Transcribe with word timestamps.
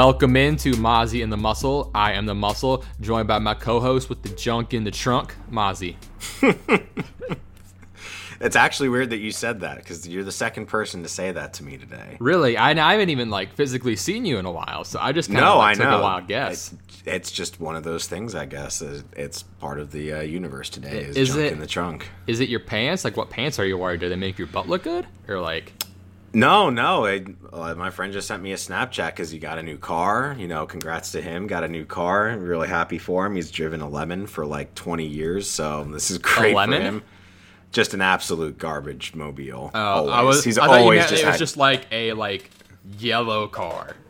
Welcome 0.00 0.36
into 0.36 0.72
Mozzie 0.72 1.22
and 1.22 1.32
the 1.32 1.38
Muscle. 1.38 1.90
I 1.94 2.12
am 2.12 2.26
the 2.26 2.34
Muscle, 2.34 2.84
joined 3.00 3.28
by 3.28 3.38
my 3.38 3.54
co-host 3.54 4.10
with 4.10 4.20
the 4.22 4.28
junk 4.28 4.74
in 4.74 4.84
the 4.84 4.90
trunk, 4.90 5.34
Mozzie. 5.50 5.96
It's 8.38 8.54
actually 8.56 8.90
weird 8.90 9.08
that 9.10 9.16
you 9.16 9.30
said 9.30 9.60
that 9.60 9.78
because 9.78 10.06
you're 10.06 10.22
the 10.22 10.30
second 10.30 10.66
person 10.66 11.02
to 11.02 11.08
say 11.08 11.32
that 11.32 11.54
to 11.54 11.64
me 11.64 11.78
today. 11.78 12.18
Really, 12.20 12.58
I, 12.58 12.72
I 12.72 12.92
haven't 12.92 13.08
even 13.08 13.30
like 13.30 13.54
physically 13.54 13.96
seen 13.96 14.26
you 14.26 14.36
in 14.36 14.44
a 14.44 14.50
while, 14.52 14.84
so 14.84 14.98
I 15.00 15.12
just 15.12 15.30
kind 15.30 15.40
No, 15.40 15.54
of 15.54 15.58
I 15.60 15.68
like, 15.68 15.76
took 15.78 15.86
know. 15.86 15.98
a 16.00 16.02
wild 16.02 16.28
guess. 16.28 16.74
It's, 16.74 17.02
it's 17.06 17.30
just 17.30 17.58
one 17.60 17.76
of 17.76 17.82
those 17.84 18.06
things, 18.06 18.34
I 18.34 18.44
guess. 18.44 18.82
It- 18.82 19.04
It's 19.16 19.42
part 19.42 19.80
of 19.80 19.90
the 19.90 20.12
uh, 20.12 20.20
universe 20.20 20.68
today. 20.68 21.04
Is, 21.04 21.16
Is 21.16 21.28
junk 21.28 21.40
it- 21.40 21.52
in 21.54 21.60
the 21.60 21.66
trunk? 21.66 22.10
Is 22.26 22.40
it 22.40 22.50
your 22.50 22.60
pants? 22.60 23.06
Like, 23.06 23.16
what 23.16 23.30
pants 23.30 23.58
are 23.58 23.64
you 23.64 23.78
wearing? 23.78 24.00
Do 24.00 24.10
they 24.10 24.16
make 24.16 24.36
your 24.36 24.48
butt 24.48 24.68
look 24.68 24.82
good, 24.82 25.06
or 25.28 25.40
like? 25.40 25.72
No, 26.36 26.68
no. 26.68 27.06
I, 27.06 27.24
uh, 27.50 27.74
my 27.76 27.88
friend 27.88 28.12
just 28.12 28.28
sent 28.28 28.42
me 28.42 28.52
a 28.52 28.56
Snapchat 28.56 29.06
because 29.06 29.30
he 29.30 29.38
got 29.38 29.56
a 29.58 29.62
new 29.62 29.78
car. 29.78 30.36
You 30.38 30.46
know, 30.46 30.66
congrats 30.66 31.12
to 31.12 31.22
him. 31.22 31.46
Got 31.46 31.64
a 31.64 31.68
new 31.68 31.86
car. 31.86 32.28
I'm 32.28 32.42
really 32.42 32.68
happy 32.68 32.98
for 32.98 33.24
him. 33.24 33.36
He's 33.36 33.50
driven 33.50 33.80
a 33.80 33.88
lemon 33.88 34.26
for 34.26 34.44
like 34.44 34.74
20 34.74 35.06
years, 35.06 35.48
so 35.48 35.84
this 35.84 36.10
is 36.10 36.18
great 36.34 36.54
lemon? 36.54 36.78
for 36.82 36.84
him. 36.88 37.02
Just 37.72 37.94
an 37.94 38.02
absolute 38.02 38.58
garbage 38.58 39.14
mobile. 39.14 39.70
Oh, 39.74 39.78
always. 39.80 40.12
I 40.12 40.22
was. 40.22 40.44
He's 40.44 40.58
I 40.58 40.66
always 40.80 40.98
meant 40.98 41.10
just 41.10 41.22
it 41.22 41.26
was 41.26 41.32
had- 41.32 41.38
just 41.38 41.56
like 41.56 41.86
a 41.90 42.12
like 42.12 42.50
yellow 42.98 43.48
car. 43.48 43.96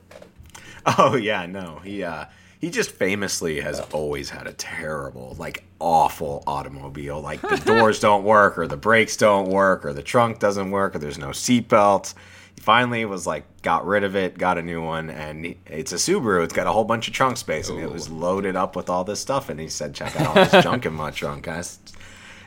Oh 0.98 1.16
yeah, 1.16 1.46
no. 1.46 1.80
He 1.83 2.05
uh 2.05 2.27
he 2.58 2.70
just 2.70 2.90
famously 2.90 3.60
has 3.60 3.80
always 3.92 4.30
had 4.30 4.46
a 4.46 4.52
terrible, 4.52 5.36
like 5.38 5.64
awful 5.78 6.42
automobile. 6.46 7.20
Like 7.20 7.40
the 7.42 7.56
doors 7.64 8.00
don't 8.00 8.24
work 8.24 8.58
or 8.58 8.66
the 8.66 8.76
brakes 8.76 9.16
don't 9.16 9.48
work 9.48 9.84
or 9.84 9.92
the 9.92 10.02
trunk 10.02 10.38
doesn't 10.38 10.70
work 10.70 10.94
or 10.94 10.98
there's 10.98 11.18
no 11.18 11.28
seatbelt. 11.28 12.14
He 12.54 12.60
finally 12.62 13.04
was 13.04 13.27
like 13.27 13.44
got 13.62 13.86
rid 13.86 14.04
of 14.04 14.16
it, 14.16 14.38
got 14.38 14.56
a 14.56 14.62
new 14.62 14.82
one, 14.82 15.10
and 15.10 15.54
it's 15.66 15.92
a 15.92 15.96
Subaru. 15.96 16.42
It's 16.42 16.54
got 16.54 16.66
a 16.66 16.72
whole 16.72 16.84
bunch 16.84 17.06
of 17.08 17.14
trunk 17.14 17.36
space, 17.36 17.68
and 17.68 17.78
it 17.78 17.90
was 17.90 18.08
loaded 18.08 18.56
up 18.56 18.74
with 18.74 18.88
all 18.88 19.04
this 19.04 19.20
stuff. 19.20 19.50
And 19.50 19.60
he 19.60 19.68
said, 19.68 19.94
"Check 19.94 20.18
out 20.18 20.28
all 20.28 20.34
this 20.46 20.62
junk 20.62 20.86
in 20.86 20.94
my 20.94 21.10
trunk, 21.10 21.44
guys." 21.44 21.78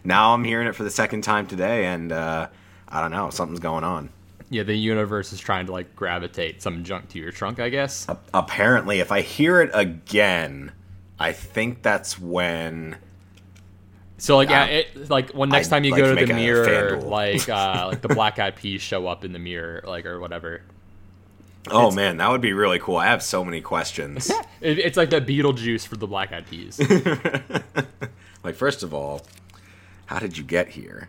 Now 0.04 0.34
I'm 0.34 0.44
hearing 0.44 0.68
it 0.68 0.76
for 0.76 0.84
the 0.84 0.90
second 0.90 1.22
time 1.22 1.46
today, 1.46 1.86
and 1.86 2.12
uh, 2.12 2.48
I 2.88 3.02
don't 3.02 3.12
know, 3.12 3.30
something's 3.30 3.60
going 3.60 3.84
on. 3.84 4.10
Yeah, 4.52 4.64
the 4.64 4.76
universe 4.76 5.32
is 5.32 5.40
trying 5.40 5.68
to 5.68 5.72
like 5.72 5.96
gravitate 5.96 6.62
some 6.62 6.84
junk 6.84 7.10
to 7.10 7.20
your 7.20 7.32
trunk, 7.32 7.60
I 7.60 7.70
guess. 7.70 8.08
apparently 8.34 9.00
if 9.00 9.12
i 9.12 9.22
hear 9.22 9.62
it 9.62 9.70
again 9.74 10.72
i 11.20 11.32
think 11.32 11.84
that's 11.84 12.18
when 12.20 12.98
So 14.18 14.36
like, 14.38 14.50
yeah, 14.50 14.66
it, 14.66 15.10
like 15.10 15.30
when 15.32 15.50
next 15.50 15.68
I'd 15.68 15.78
time 15.78 15.84
you 15.86 15.92
like 15.92 16.02
go 16.02 16.14
to 16.16 16.20
to 16.20 16.26
the 16.26 16.34
mirror, 16.34 17.00
like 17.02 17.48
uh, 17.48 17.86
like 17.92 18.02
the 18.02 18.10
black 18.10 18.38
eyed 18.40 18.56
peas 18.56 18.82
show 18.82 19.08
up 19.08 19.24
in 19.24 19.32
the 19.34 19.40
mirror, 19.40 19.84
like 19.86 20.06
or 20.06 20.20
whatever. 20.20 20.62
oh 21.72 21.92
man 21.92 22.18
that 22.18 22.30
would 22.32 22.42
be 22.42 22.54
really 22.54 22.80
cool 22.80 22.96
i 22.98 23.06
have 23.06 23.22
so 23.22 23.44
many 23.46 23.62
questions 23.62 24.32
It, 24.62 24.80
it's 24.80 24.98
like 24.98 25.10
the 25.10 25.22
Beetlejuice 25.22 25.86
for 25.88 25.96
the 25.98 26.08
black 26.08 26.32
eyed 26.34 26.48
peas. 26.50 26.80
like 28.44 28.56
first 28.56 28.82
of 28.84 28.94
all 28.94 29.22
how 30.08 30.20
did 30.20 30.38
you 30.38 30.44
get 30.44 30.70
here 30.70 31.08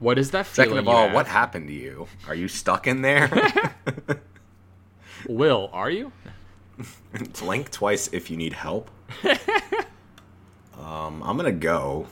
What 0.00 0.18
is 0.18 0.30
that 0.32 0.46
feeling? 0.46 0.70
second 0.70 0.78
of 0.78 0.88
all 0.88 1.04
have? 1.06 1.14
what 1.14 1.26
happened 1.26 1.68
to 1.68 1.72
you 1.74 2.06
are 2.28 2.34
you 2.34 2.48
stuck 2.48 2.86
in 2.86 3.02
there 3.02 3.30
Will, 5.28 5.70
are 5.72 5.90
you? 5.90 6.12
blink 7.38 7.70
twice 7.70 8.08
if 8.12 8.30
you 8.30 8.36
need 8.36 8.52
help 8.52 8.90
um 10.78 11.22
i'm 11.22 11.36
gonna 11.36 11.52
go 11.52 12.06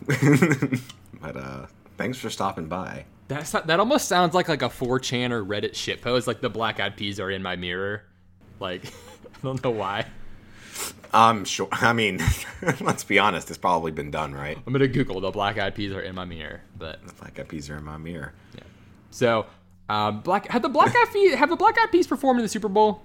but 1.20 1.36
uh 1.36 1.66
thanks 1.98 2.16
for 2.18 2.30
stopping 2.30 2.66
by 2.68 3.04
That's 3.28 3.52
not, 3.52 3.66
that 3.66 3.80
almost 3.80 4.06
sounds 4.08 4.34
like 4.34 4.48
like 4.48 4.62
a 4.62 4.68
4chan 4.68 5.30
or 5.30 5.44
Reddit 5.44 5.72
shitpost. 5.72 6.26
Like 6.26 6.40
the 6.40 6.50
black 6.50 6.80
eyed 6.80 6.96
peas 6.96 7.18
are 7.18 7.30
in 7.30 7.42
my 7.42 7.56
mirror. 7.56 8.04
Like 8.60 8.86
I 8.86 9.38
don't 9.42 9.62
know 9.64 9.70
why. 9.70 10.06
I'm 11.14 11.44
sure 11.44 11.68
i 11.72 11.92
mean 11.92 12.20
let's 12.80 13.04
be 13.04 13.18
honest 13.18 13.48
it's 13.50 13.58
probably 13.58 13.90
been 13.92 14.10
done 14.10 14.34
right 14.34 14.58
I'm 14.66 14.72
gonna 14.72 14.88
Google 14.88 15.20
the 15.20 15.30
black 15.30 15.58
eyed 15.58 15.74
peas 15.74 15.92
are 15.92 16.00
in 16.00 16.14
my 16.14 16.24
mirror. 16.24 16.60
But 16.78 17.06
the 17.06 17.12
black 17.14 17.38
eyed 17.38 17.48
peas 17.48 17.68
are 17.70 17.76
in 17.76 17.84
my 17.84 17.96
mirror 17.98 18.32
Yeah. 18.54 18.62
so 19.10 19.46
um, 19.88 20.20
black 20.22 20.48
have 20.48 20.62
the 20.62 20.68
black 20.68 20.94
eyed 20.96 21.12
peas 21.12 21.34
have 21.34 21.50
the 21.50 21.56
black 21.56 21.76
eyed 21.78 21.90
peas 21.92 22.06
performed 22.06 22.40
in 22.40 22.44
the 22.44 22.48
Super 22.48 22.68
Bowl? 22.68 23.02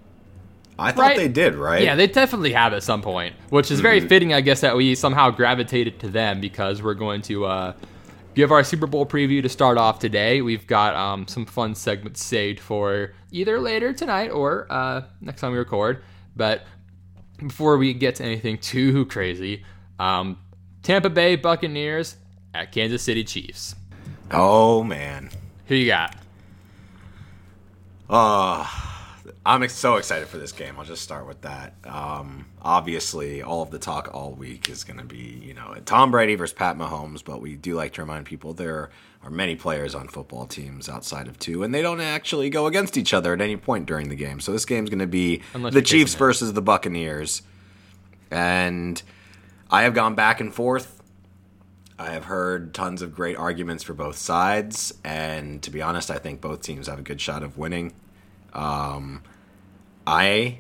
i 0.79 0.91
thought 0.91 1.01
Right. 1.01 1.17
they 1.17 1.27
did 1.27 1.55
right 1.55 1.83
Yeah, 1.83 1.95
they 1.95 2.07
definitely 2.07 2.53
have 2.53 2.71
at 2.73 2.83
some 2.83 3.01
point, 3.01 3.35
which 3.49 3.71
is 3.71 3.79
very 3.79 3.99
Mm-hmm. 3.99 4.07
fitting, 4.09 4.33
I 4.33 4.41
guess, 4.41 4.61
that 4.61 4.75
we 4.77 4.94
somehow 4.95 5.31
gravitated 5.31 5.99
to 6.01 6.07
them 6.09 6.39
because 6.39 6.81
we're 6.83 6.94
going 6.94 7.23
to 7.23 7.45
uh, 7.45 7.73
give 8.35 8.51
our 8.51 8.63
Super 8.63 8.85
Bowl 8.85 9.03
preview 9.05 9.41
to 9.41 9.49
start 9.49 9.79
off 9.79 9.97
today. 9.97 10.41
We've 10.44 10.67
got 10.67 10.94
um, 10.94 11.27
some 11.27 11.45
fun 11.47 11.73
segments 11.73 12.23
saved 12.23 12.59
for 12.59 13.13
either 13.31 13.59
later 13.59 13.91
tonight 13.91 14.29
or 14.29 14.67
uh, 14.69 15.01
next 15.19 15.41
time 15.41 15.51
we 15.51 15.57
record. 15.57 16.03
But 16.35 16.61
before 17.38 17.78
we 17.78 17.94
get 17.94 18.16
to 18.16 18.24
anything 18.24 18.58
too 18.58 19.06
crazy, 19.06 19.64
um, 20.00 20.38
Tampa 20.84 21.09
Bay 21.09 21.36
Buccaneers 21.36 22.18
at 22.53 22.72
Kansas 22.72 23.02
City 23.02 23.24
Chiefs. 23.24 23.75
oh 24.31 24.84
man 24.84 25.30
Who 25.68 25.75
you 25.75 25.88
got? 25.88 26.16
Uh, 28.09 28.66
I'm 29.46 29.68
so 29.70 29.96
excited 29.96 30.28
for 30.28 30.38
this 30.38 30.52
game. 30.52 30.75
I'll 30.78 30.86
just 30.86 31.03
start 31.03 31.28
with 31.28 31.42
that. 31.42 31.75
Um, 31.86 32.47
obviously, 32.67 33.41
all 33.41 33.61
of 33.61 33.72
the 33.72 33.79
talk 33.79 34.09
all 34.13 34.33
week 34.33 34.69
is 34.69 34.83
going 34.83 35.00
to 35.00 35.05
be, 35.05 35.41
you 35.41 35.53
know, 35.53 35.73
Tom 35.85 36.11
Brady 36.11 36.35
versus 36.35 36.53
Pat 36.53 36.78
Mahomes, 36.78 37.23
but 37.23 37.39
we 37.39 37.55
do 37.55 37.75
like 37.75 37.94
to 37.94 38.01
remind 38.01 38.25
people 38.25 38.53
there 38.53 38.89
are 39.23 39.29
many 39.29 39.55
players 39.55 39.95
on 39.95 40.09
football 40.09 40.45
teams 40.45 40.89
outside 40.89 41.29
of 41.29 41.39
two, 41.39 41.63
and 41.63 41.73
they 41.73 41.81
don't 41.81 42.01
actually 42.01 42.50
go 42.50 42.67
against 42.67 42.97
each 42.97 43.13
other 43.13 43.31
at 43.31 43.39
any 43.39 43.56
point 43.56 43.85
during 43.85 44.09
the 44.09 44.16
game. 44.16 44.41
So 44.41 44.51
this 44.51 44.66
game's 44.66 44.89
going 44.89 45.00
to 45.00 45.07
be 45.07 45.41
Unless 45.53 45.75
the 45.75 45.81
Chiefs 45.81 46.13
versus 46.16 46.51
the 46.51 46.61
Buccaneers. 46.61 47.41
And 48.29 49.01
I 49.72 49.83
have 49.83 49.94
gone 49.94 50.16
back 50.16 50.41
and 50.41 50.53
forth. 50.53 51.01
I 51.97 52.11
have 52.11 52.25
heard 52.25 52.73
tons 52.73 53.01
of 53.01 53.16
great 53.16 53.38
arguments 53.38 53.81
for 53.81 53.94
both 53.94 54.17
sides, 54.17 54.94
and 55.06 55.63
to 55.63 55.72
be 55.72 55.81
honest, 55.81 56.11
I 56.11 56.17
think 56.17 56.41
both 56.41 56.63
teams 56.63 56.88
have 56.88 57.00
a 57.00 57.01
good 57.01 57.22
shot 57.22 57.44
of 57.44 57.57
winning. 57.57 57.94
Um, 58.51 59.23
I 60.06 60.59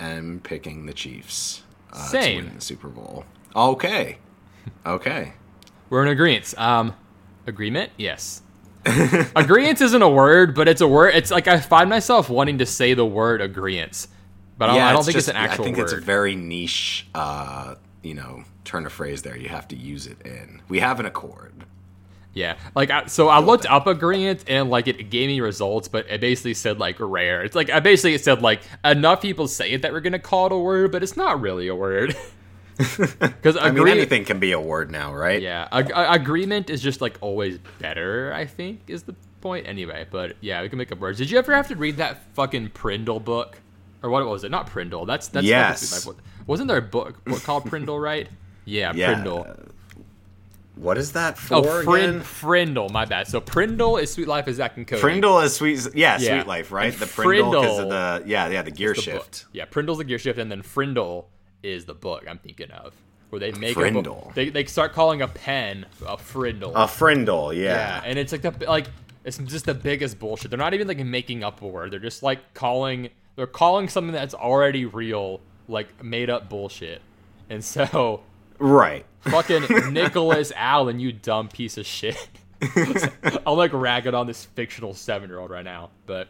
am 0.00 0.40
picking 0.42 0.86
the 0.86 0.92
Chiefs 0.92 1.62
uh, 1.92 2.10
to 2.10 2.18
win 2.36 2.54
the 2.54 2.60
Super 2.60 2.88
Bowl. 2.88 3.24
Okay, 3.54 4.18
okay. 4.86 5.32
We're 5.90 6.02
in 6.02 6.08
agreement. 6.08 6.54
Um, 6.58 6.94
agreement? 7.46 7.92
Yes. 7.96 8.42
agreement 9.36 9.80
isn't 9.80 10.02
a 10.02 10.08
word, 10.08 10.54
but 10.54 10.68
it's 10.68 10.80
a 10.80 10.86
word. 10.88 11.14
It's 11.14 11.30
like 11.30 11.48
I 11.48 11.58
find 11.60 11.90
myself 11.90 12.28
wanting 12.28 12.58
to 12.58 12.66
say 12.66 12.94
the 12.94 13.04
word 13.06 13.40
agreement, 13.40 14.06
but 14.58 14.70
I 14.70 14.74
don't, 14.74 14.82
I 14.82 14.92
don't 14.92 15.04
think 15.04 15.14
just- 15.14 15.28
it's 15.28 15.36
an 15.36 15.42
actual 15.42 15.64
I 15.64 15.66
think 15.66 15.76
word. 15.78 15.84
it's 15.84 15.92
a 15.92 16.00
very 16.00 16.36
niche, 16.36 17.06
uh, 17.14 17.74
you 18.02 18.14
know, 18.14 18.44
turn 18.64 18.86
of 18.86 18.92
phrase 18.92 19.22
there. 19.22 19.36
You 19.36 19.48
have 19.48 19.66
to 19.68 19.76
use 19.76 20.06
it 20.06 20.20
in. 20.24 20.62
We 20.68 20.80
have 20.80 21.00
an 21.00 21.06
accord. 21.06 21.55
Yeah, 22.36 22.56
like 22.74 22.90
I, 22.90 23.06
so 23.06 23.28
I 23.28 23.40
looked 23.40 23.64
up 23.66 23.86
agreement 23.86 24.44
and 24.46 24.68
like 24.68 24.86
it 24.88 25.08
gave 25.10 25.28
me 25.28 25.40
results, 25.40 25.88
but 25.88 26.06
it 26.10 26.20
basically 26.20 26.52
said 26.54 26.78
like 26.78 26.96
rare. 27.00 27.42
It's 27.42 27.56
like 27.56 27.70
I 27.70 27.80
basically 27.80 28.12
it 28.14 28.22
said 28.22 28.42
like 28.42 28.60
enough 28.84 29.22
people 29.22 29.48
say 29.48 29.72
it 29.72 29.82
that 29.82 29.92
we're 29.92 30.00
gonna 30.00 30.18
call 30.18 30.46
it 30.46 30.52
a 30.52 30.58
word, 30.58 30.92
but 30.92 31.02
it's 31.02 31.16
not 31.16 31.40
really 31.40 31.66
a 31.68 31.74
word. 31.74 32.14
Because 32.78 33.56
I 33.56 33.70
mean, 33.70 33.88
anything 33.88 34.26
can 34.26 34.38
be 34.38 34.52
a 34.52 34.60
word 34.60 34.90
now, 34.90 35.14
right? 35.14 35.40
Yeah, 35.40 35.66
ag- 35.72 35.90
a- 35.92 36.12
agreement 36.12 36.68
is 36.68 36.82
just 36.82 37.00
like 37.00 37.16
always 37.22 37.58
better. 37.78 38.34
I 38.34 38.44
think 38.44 38.82
is 38.88 39.04
the 39.04 39.14
point 39.40 39.66
anyway. 39.66 40.06
But 40.10 40.36
yeah, 40.42 40.60
we 40.60 40.68
can 40.68 40.76
make 40.76 40.92
up 40.92 40.98
words. 40.98 41.16
Did 41.16 41.30
you 41.30 41.38
ever 41.38 41.54
have 41.54 41.68
to 41.68 41.74
read 41.74 41.96
that 41.96 42.22
fucking 42.34 42.68
Prindle 42.70 43.20
book, 43.20 43.58
or 44.02 44.10
what 44.10 44.26
was 44.26 44.44
it? 44.44 44.50
Not 44.50 44.66
Prindle. 44.66 45.06
That's 45.06 45.28
that's 45.28 45.46
Yes. 45.46 46.06
Wasn't 46.46 46.68
there 46.68 46.76
a 46.76 46.82
book, 46.82 47.24
book 47.24 47.42
called 47.44 47.64
Prindle, 47.64 47.98
right? 47.98 48.28
Yeah, 48.66 48.92
Yeah. 48.94 49.14
Prindle. 49.14 49.46
What 50.76 50.98
is 50.98 51.12
that 51.12 51.34
oh, 51.50 51.62
for 51.62 51.68
Oh? 51.80 51.82
Frind, 51.84 52.22
Frindle. 52.22 52.90
My 52.90 53.04
bad. 53.06 53.26
So 53.28 53.40
Prindle 53.40 53.96
is 54.00 54.12
Suite 54.12 54.28
Life 54.28 54.46
of 54.46 54.54
Zack 54.54 54.76
and 54.76 54.86
Cody. 54.86 55.00
Prindle 55.02 55.40
is 55.42 55.56
sweet. 55.56 55.86
Yeah, 55.94 56.18
Yeah. 56.18 56.40
Sweet 56.40 56.46
Life, 56.46 56.70
right? 56.70 56.92
And 56.92 57.00
the 57.00 57.06
Prindle 57.06 57.50
because 57.62 57.78
of 57.78 57.88
the 57.88 58.22
yeah, 58.26 58.48
yeah, 58.48 58.62
the 58.62 58.70
gear 58.70 58.92
the 58.94 59.00
shift. 59.00 59.44
book. 59.44 59.50
Yeah, 59.52 59.64
Prindle's 59.64 59.98
the 59.98 60.04
gear 60.04 60.18
shift, 60.18 60.38
and 60.38 60.50
then 60.50 60.62
Frindle 60.62 61.24
is 61.62 61.86
the 61.86 61.94
book 61.94 62.24
I'm 62.28 62.38
thinking 62.38 62.70
of, 62.70 62.92
where 63.30 63.40
they 63.40 63.52
make 63.52 63.76
a 63.76 63.80
Frindle. 63.80 64.24
book. 64.24 64.34
They, 64.34 64.50
they 64.50 64.64
start 64.66 64.92
calling 64.92 65.22
a 65.22 65.28
pen 65.28 65.86
a 66.06 66.16
Frindle. 66.16 66.72
A 66.74 66.86
Frindle, 66.86 67.54
yeah, 67.56 67.62
yeah. 67.62 68.02
and 68.04 68.18
it's 68.18 68.32
like 68.32 68.42
the 68.42 68.52
like 68.68 68.86
It's 69.24 69.38
just 69.38 69.64
the 69.64 69.74
biggest 69.74 70.18
bullshit. 70.18 70.50
They're 70.50 70.58
not 70.58 70.74
even 70.74 70.86
like 70.86 70.98
making 70.98 71.42
up 71.42 71.62
a 71.62 71.66
word. 71.66 71.90
They're 71.90 71.98
just 71.98 72.22
like 72.22 72.54
calling. 72.54 73.08
They're 73.34 73.46
calling 73.46 73.88
something 73.88 74.12
that's 74.12 74.34
already 74.34 74.84
real 74.84 75.40
like 75.68 76.04
made 76.04 76.28
up 76.30 76.48
bullshit. 76.48 77.00
And 77.50 77.64
so, 77.64 78.22
right, 78.58 79.04
fucking 79.30 79.92
Nicholas 79.92 80.52
Allen, 80.54 80.98
you 80.98 81.12
dumb 81.12 81.48
piece 81.48 81.78
of 81.78 81.86
shit. 81.86 82.28
I'm 83.46 83.56
like 83.56 83.72
ragging 83.72 84.14
on 84.14 84.26
this 84.26 84.44
fictional 84.44 84.94
seven 84.94 85.28
year 85.28 85.38
old 85.38 85.50
right 85.50 85.64
now, 85.64 85.90
but 86.06 86.28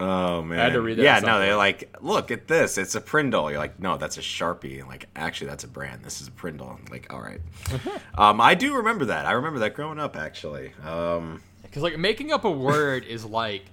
Oh 0.00 0.42
man. 0.42 0.58
I 0.58 0.64
had 0.64 0.72
to 0.72 0.80
read 0.80 0.96
that 0.96 1.02
yeah, 1.02 1.18
no, 1.20 1.38
they're 1.38 1.56
like, 1.56 1.94
look 2.00 2.30
at 2.30 2.48
this. 2.48 2.78
It's 2.78 2.94
a 2.94 3.02
Prindle. 3.02 3.50
You're 3.50 3.58
like, 3.58 3.78
no, 3.78 3.98
that's 3.98 4.16
a 4.16 4.22
Sharpie. 4.22 4.86
Like, 4.86 5.06
actually, 5.14 5.48
that's 5.48 5.64
a 5.64 5.68
brand. 5.68 6.02
This 6.02 6.22
is 6.22 6.28
a 6.28 6.30
Prindle. 6.30 6.70
I'm 6.70 6.86
like, 6.90 7.12
all 7.12 7.20
right. 7.20 7.40
um, 8.18 8.40
I 8.40 8.54
do 8.54 8.76
remember 8.76 9.04
that. 9.06 9.26
I 9.26 9.32
remember 9.32 9.58
that 9.58 9.74
growing 9.74 10.00
up, 10.00 10.16
actually. 10.16 10.72
Um, 10.84 11.42
because 11.62 11.82
like 11.82 11.98
making 11.98 12.32
up 12.32 12.44
a 12.44 12.50
word 12.50 13.04
is 13.04 13.26
like, 13.26 13.64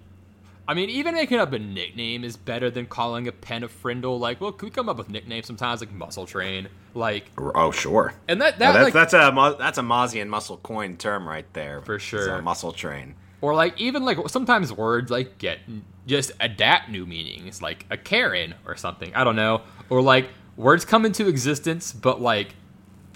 I 0.70 0.74
mean, 0.74 0.90
even 0.90 1.16
making 1.16 1.40
up 1.40 1.54
a 1.54 1.60
nickname 1.60 2.26
is 2.26 2.36
better 2.36 2.70
than 2.70 2.88
calling 2.88 3.28
a 3.28 3.32
pen 3.32 3.64
a 3.64 3.70
frindle. 3.70 4.20
Like, 4.20 4.42
well, 4.42 4.52
can 4.52 4.68
we 4.68 4.72
come 4.72 4.90
up 4.90 4.98
with 4.98 5.10
nicknames 5.10 5.48
sometimes, 5.48 5.80
like 5.80 5.94
muscle 5.94 6.26
train, 6.26 6.68
like, 6.94 7.32
oh, 7.38 7.72
sure. 7.72 8.14
and 8.28 8.42
that 8.42 8.60
that 8.60 8.74
that's, 8.74 8.84
like, 8.84 8.94
that's 8.94 9.14
a 9.14 9.56
that's 9.58 9.78
a 9.78 9.82
Mozzie 9.82 10.22
and 10.22 10.30
muscle 10.30 10.58
coin 10.58 10.98
term 10.98 11.28
right 11.28 11.46
there. 11.54 11.82
For 11.84 12.00
sure. 12.00 12.42
muscle 12.42 12.74
train. 12.74 13.16
or 13.40 13.56
like 13.56 13.80
even 13.80 14.04
like 14.04 14.18
sometimes 14.28 14.74
words 14.74 15.10
like 15.10 15.38
get 15.38 15.60
just 16.06 16.32
adapt 16.40 16.90
new 16.90 17.06
meanings, 17.06 17.62
like 17.62 17.86
a 17.90 17.96
Karen 17.98 18.54
or 18.66 18.76
something. 18.76 19.14
I 19.16 19.24
don't 19.24 19.38
know, 19.38 19.62
or 19.90 20.02
like 20.02 20.30
words 20.58 20.84
come 20.84 21.06
into 21.06 21.28
existence, 21.28 21.94
but 21.94 22.20
like 22.20 22.56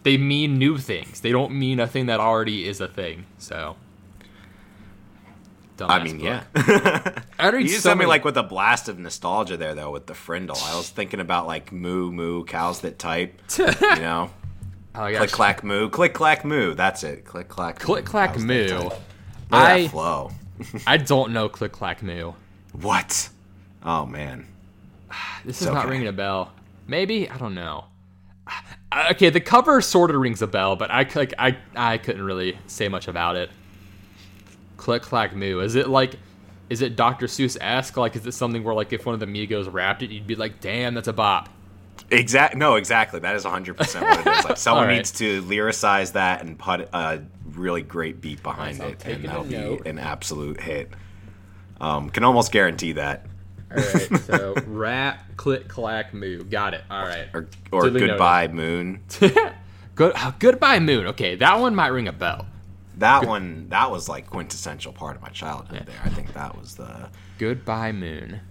they 0.03 0.17
mean 0.17 0.57
new 0.57 0.77
things. 0.77 1.19
They 1.19 1.31
don't 1.31 1.53
mean 1.53 1.79
a 1.81 1.87
thing 1.87 2.05
that 2.05 2.19
already 2.21 2.67
is 2.67 2.79
a 2.79 2.87
thing. 2.87 3.25
So. 3.37 3.75
I 5.89 6.03
mean, 6.03 6.17
book. 6.17 6.25
yeah. 6.25 7.21
I 7.39 7.49
read 7.49 7.63
You 7.63 7.69
just 7.69 7.83
so 7.83 7.89
sent 7.89 7.99
me 7.99 8.05
like 8.05 8.23
with 8.25 8.37
a 8.37 8.43
blast 8.43 8.89
of 8.89 8.99
nostalgia 8.99 9.57
there, 9.57 9.73
though, 9.75 9.91
with 9.91 10.05
the 10.07 10.13
Frindle. 10.13 10.57
I 10.63 10.75
was 10.77 10.89
thinking 10.89 11.19
about 11.19 11.47
like 11.47 11.71
moo 11.71 12.11
moo 12.11 12.43
cows 12.43 12.81
that 12.81 12.99
type. 12.99 13.41
you 13.57 13.65
know, 13.79 14.29
Oh, 14.93 15.05
yeah. 15.07 15.19
click 15.19 15.31
clack 15.31 15.63
moo, 15.63 15.89
click 15.89 16.13
clack 16.13 16.43
moo. 16.43 16.73
That's 16.73 17.03
it. 17.03 17.23
Click 17.25 17.47
clack. 17.47 17.79
Click 17.79 18.03
clack 18.05 18.37
moo. 18.37 18.67
type. 18.67 18.83
Look 18.83 18.93
at 19.51 19.71
I 19.71 19.87
flow. 19.87 20.31
I 20.87 20.97
don't 20.97 21.31
know 21.33 21.49
click 21.49 21.71
clack 21.71 22.03
moo. 22.03 22.33
What? 22.73 23.29
Oh 23.83 24.05
man. 24.05 24.47
This 25.45 25.61
is 25.61 25.67
It's 25.67 25.73
not 25.73 25.87
ringing 25.87 26.07
a 26.07 26.13
bell. 26.13 26.51
Maybe 26.87 27.29
I 27.29 27.37
don't 27.37 27.55
know. 27.55 27.85
Uh, 28.93 29.07
Okay, 29.11 29.29
the 29.29 29.39
cover 29.39 29.79
sort 29.79 30.09
of 30.11 30.17
rings 30.19 30.41
a 30.41 30.47
bell, 30.47 30.75
but 30.75 30.91
I 30.91 31.07
like 31.15 31.33
I 31.39 31.57
I 31.77 31.97
couldn't 31.97 32.23
really 32.23 32.57
say 32.67 32.89
much 32.89 33.07
about 33.07 33.37
it. 33.37 33.49
Click 34.81 35.03
clack 35.03 35.35
moo. 35.35 35.59
Is 35.59 35.75
it 35.75 35.87
like 35.89 36.15
is 36.71 36.81
it 36.81 36.95
Dr. 36.95 37.27
Seuss 37.27 37.55
esque? 37.61 37.97
Like 37.97 38.15
is 38.15 38.25
it 38.25 38.31
something 38.31 38.63
where 38.63 38.73
like 38.73 38.91
if 38.91 39.05
one 39.05 39.13
of 39.13 39.19
the 39.19 39.27
Migos 39.27 39.71
rapped 39.71 40.01
it, 40.01 40.09
you'd 40.09 40.25
be 40.25 40.33
like, 40.35 40.59
damn, 40.59 40.95
that's 40.95 41.07
a 41.07 41.13
bop. 41.13 41.49
Exact. 42.09 42.55
No, 42.55 42.75
exactly. 42.75 43.19
That 43.19 43.35
is 43.35 43.43
100 43.43 43.77
percent 43.77 44.03
what 44.05 44.25
it 44.25 44.39
is. 44.39 44.45
Like 44.45 44.57
someone 44.57 44.83
All 44.85 44.87
right. 44.89 44.95
needs 44.95 45.11
to 45.11 45.43
lyricize 45.43 46.13
that 46.13 46.41
and 46.41 46.57
put 46.57 46.89
a 46.93 47.21
really 47.51 47.83
great 47.83 48.21
beat 48.21 48.41
behind 48.41 48.79
Nice, 48.79 48.87
I'm 48.87 48.93
it, 48.93 49.05
and 49.05 49.23
a 49.23 49.27
that'll 49.27 49.43
be 49.43 49.51
note. 49.57 49.85
an 49.85 49.99
absolute 49.99 50.59
hit. 50.59 50.89
Um, 51.79 52.09
can 52.09 52.23
almost 52.23 52.51
guarantee 52.51 52.93
that. 52.93 53.27
All 53.69 53.77
right, 53.77 54.17
so 54.25 54.55
rap 54.65 55.37
click 55.37 55.67
clack 55.67 56.11
moo. 56.13 56.43
Got 56.43 56.73
it. 56.73 56.81
All 56.89 57.05
right. 57.05 57.27
Or, 57.35 57.47
or 57.71 57.83
Duly 57.83 58.01
noted. 58.01 58.07
goodbye 58.09 58.47
moon. 58.47 59.03
Good 59.95 60.13
uh, 60.15 60.31
goodbye 60.39 60.79
moon. 60.79 61.05
Okay, 61.07 61.35
that 61.35 61.59
one 61.59 61.75
might 61.75 61.89
ring 61.89 62.07
a 62.07 62.11
bell. 62.13 62.47
That 62.97 63.25
one, 63.25 63.67
that 63.69 63.89
was 63.89 64.07
like 64.09 64.29
quintessential 64.29 64.91
part 64.93 65.15
of 65.15 65.21
my 65.21 65.29
childhood. 65.29 65.83
There, 65.85 65.95
I 66.03 66.09
think 66.09 66.33
that 66.33 66.57
was 66.57 66.75
the 66.75 67.09
Goodbye 67.37 67.91
moon. 67.93 68.41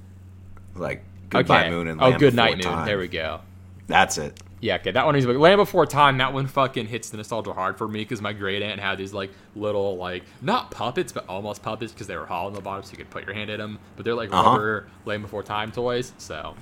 like 0.74 1.04
goodbye 1.28 1.62
okay. 1.62 1.70
moon 1.70 1.88
and 1.88 2.02
oh, 2.02 2.16
good 2.18 2.34
night 2.34 2.64
moon. 2.64 2.84
There 2.84 2.98
we 2.98 3.08
go. 3.08 3.40
That's 3.86 4.18
it. 4.18 4.40
Yeah, 4.62 4.76
okay, 4.76 4.90
that 4.90 5.06
one 5.06 5.16
is 5.16 5.24
like 5.26 5.38
Land 5.38 5.58
Before 5.58 5.86
Time. 5.86 6.18
That 6.18 6.32
one 6.34 6.46
fucking 6.46 6.86
hits 6.86 7.08
the 7.10 7.16
nostalgia 7.16 7.52
hard 7.54 7.78
for 7.78 7.88
me 7.88 8.00
because 8.00 8.20
my 8.20 8.32
great 8.34 8.62
aunt 8.62 8.78
had 8.78 8.98
these 8.98 9.12
like 9.14 9.30
little 9.56 9.96
like 9.96 10.22
not 10.42 10.70
puppets 10.70 11.12
but 11.12 11.26
almost 11.28 11.62
puppets 11.62 11.92
because 11.92 12.06
they 12.06 12.16
were 12.16 12.26
hollow 12.26 12.48
in 12.48 12.54
the 12.54 12.60
bottom 12.60 12.82
so 12.84 12.90
you 12.92 12.98
could 12.98 13.08
put 13.10 13.24
your 13.24 13.34
hand 13.34 13.48
in 13.50 13.58
them. 13.58 13.78
But 13.96 14.04
they're 14.04 14.14
like 14.14 14.32
Uh-huh. 14.32 14.50
rubber 14.50 14.88
Land 15.06 15.22
Before 15.22 15.42
Time 15.42 15.72
toys. 15.72 16.12
So 16.18 16.54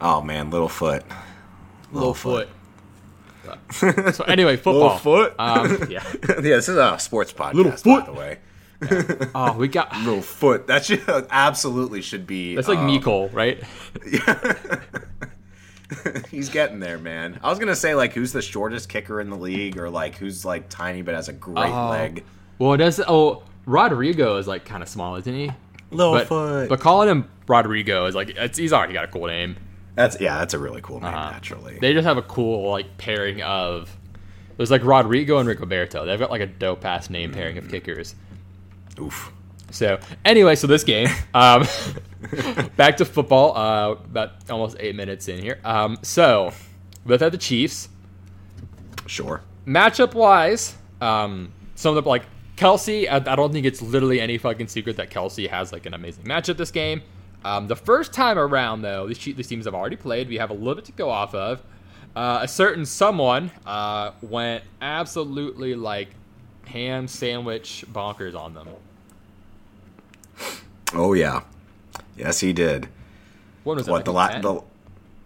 Oh 0.00 0.20
man, 0.20 0.50
little 0.50 0.68
foot. 0.68 1.04
little 1.92 2.12
foot. 2.14 2.48
So 3.70 4.24
anyway, 4.24 4.56
football. 4.56 4.98
foot? 4.98 5.34
Um, 5.38 5.78
yeah. 5.90 6.02
yeah, 6.28 6.34
this 6.40 6.68
is 6.68 6.76
a 6.76 6.98
sports 6.98 7.32
podcast, 7.32 7.54
Little 7.54 7.72
by 7.72 7.76
foot. 7.78 8.06
the 8.06 8.12
way. 8.12 8.38
Oh, 9.34 9.56
we 9.56 9.68
got. 9.68 9.96
Little 10.00 10.20
foot. 10.20 10.66
That 10.66 10.84
should 10.84 11.02
absolutely 11.30 12.02
should 12.02 12.26
be. 12.26 12.54
That's 12.54 12.68
like 12.68 12.78
um, 12.78 12.88
Mikol, 12.88 13.32
right? 13.32 13.62
He's 16.30 16.48
getting 16.48 16.80
there, 16.80 16.98
man. 16.98 17.38
I 17.44 17.48
was 17.48 17.58
gonna 17.60 17.76
say 17.76 17.94
like 17.94 18.12
who's 18.12 18.32
the 18.32 18.42
shortest 18.42 18.88
kicker 18.88 19.20
in 19.20 19.30
the 19.30 19.36
league, 19.36 19.78
or 19.78 19.88
like 19.88 20.16
who's 20.16 20.44
like 20.44 20.68
tiny 20.68 21.02
but 21.02 21.14
has 21.14 21.28
a 21.28 21.32
great 21.32 21.70
Oh. 21.72 21.90
leg. 21.90 22.24
Well, 22.58 22.72
it 22.74 22.78
does. 22.78 23.00
Oh, 23.06 23.44
Rodrigo 23.66 24.36
is 24.36 24.46
like 24.48 24.64
kind 24.64 24.82
of 24.82 24.88
small, 24.88 25.14
isn't 25.16 25.32
he? 25.34 25.50
Little 25.92 26.14
But, 26.14 26.26
foot. 26.26 26.68
but 26.68 26.80
calling 26.80 27.08
him 27.08 27.30
Rodrigo 27.46 28.06
is 28.06 28.14
like 28.16 28.30
it's, 28.30 28.58
he's 28.58 28.72
already 28.72 28.94
got 28.94 29.04
a 29.04 29.08
cool 29.08 29.26
name. 29.28 29.56
That's 29.96 30.20
yeah, 30.20 30.38
that's 30.38 30.54
a 30.54 30.58
really 30.58 30.80
cool 30.82 31.00
name. 31.00 31.12
Uh-huh. 31.12 31.30
Naturally, 31.32 31.78
They 31.80 31.92
just 31.92 32.06
have 32.06 32.18
a 32.18 32.22
cool 32.22 32.70
like 32.70 32.96
pairing 32.98 33.42
of. 33.42 33.94
There's 34.56 34.70
like 34.70 34.84
Rodrigo 34.84 35.38
and 35.38 35.48
Rigoberto. 35.48 36.06
They've 36.06 36.18
got 36.18 36.30
like 36.30 36.40
a 36.42 36.46
dope 36.46 36.84
ass 36.84 37.10
name 37.10 37.32
pairing 37.32 37.58
of 37.58 37.68
kickers. 37.68 38.14
oof. 39.00 39.32
So 39.70 39.98
anyway, 40.24 40.54
so 40.54 40.66
this 40.68 40.84
game, 40.84 41.08
um, 41.34 41.66
back 42.76 42.98
to 42.98 43.04
football. 43.04 43.56
Uh, 43.56 43.90
about 43.92 44.32
almost 44.48 44.76
eight 44.78 44.94
minutes 44.94 45.28
in 45.28 45.40
here. 45.40 45.58
Um, 45.64 45.98
so 46.02 46.52
both 47.04 47.20
have 47.20 47.32
the 47.32 47.38
Chiefs. 47.38 47.88
Sure. 49.06 49.42
Matchup 49.66 50.14
wise, 50.14 50.76
um, 51.00 51.52
some 51.74 51.96
of 51.96 52.04
the 52.04 52.08
like 52.08 52.24
Kelce. 52.56 53.08
I, 53.10 53.16
I 53.16 53.36
don't 53.36 53.52
think 53.52 53.66
it's 53.66 53.82
literally 53.82 54.20
any 54.20 54.38
fucking 54.38 54.68
secret 54.68 54.96
that 54.96 55.10
Kelce 55.10 55.48
has 55.50 55.72
like 55.72 55.86
an 55.86 55.94
amazing 55.94 56.24
matchup 56.24 56.56
this 56.56 56.70
game. 56.70 57.02
Um, 57.46 57.68
the 57.68 57.76
first 57.76 58.12
time 58.12 58.38
around, 58.38 58.82
though, 58.82 59.06
these, 59.06 59.18
these 59.18 59.46
teams 59.46 59.66
have 59.66 59.74
already 59.74 59.94
played. 59.94 60.28
We 60.28 60.38
have 60.38 60.50
a 60.50 60.52
little 60.52 60.74
bit 60.74 60.84
to 60.86 60.92
go 60.92 61.10
off 61.10 61.32
of. 61.32 61.62
Uh, 62.16 62.40
a 62.42 62.48
certain 62.48 62.84
someone 62.84 63.52
uh, 63.64 64.10
went 64.20 64.64
absolutely 64.82 65.76
like 65.76 66.08
ham 66.66 67.06
sandwich 67.06 67.84
bonkers 67.92 68.34
on 68.34 68.54
them. 68.54 68.68
Oh 70.92 71.12
yeah. 71.12 71.42
Yes, 72.16 72.40
he 72.40 72.52
did. 72.52 72.88
When 73.62 73.76
was 73.76 73.86
that? 73.86 73.92
What 73.92 73.98
like 73.98 74.04
the 74.06 74.12
last? 74.12 74.42
The, 74.42 74.62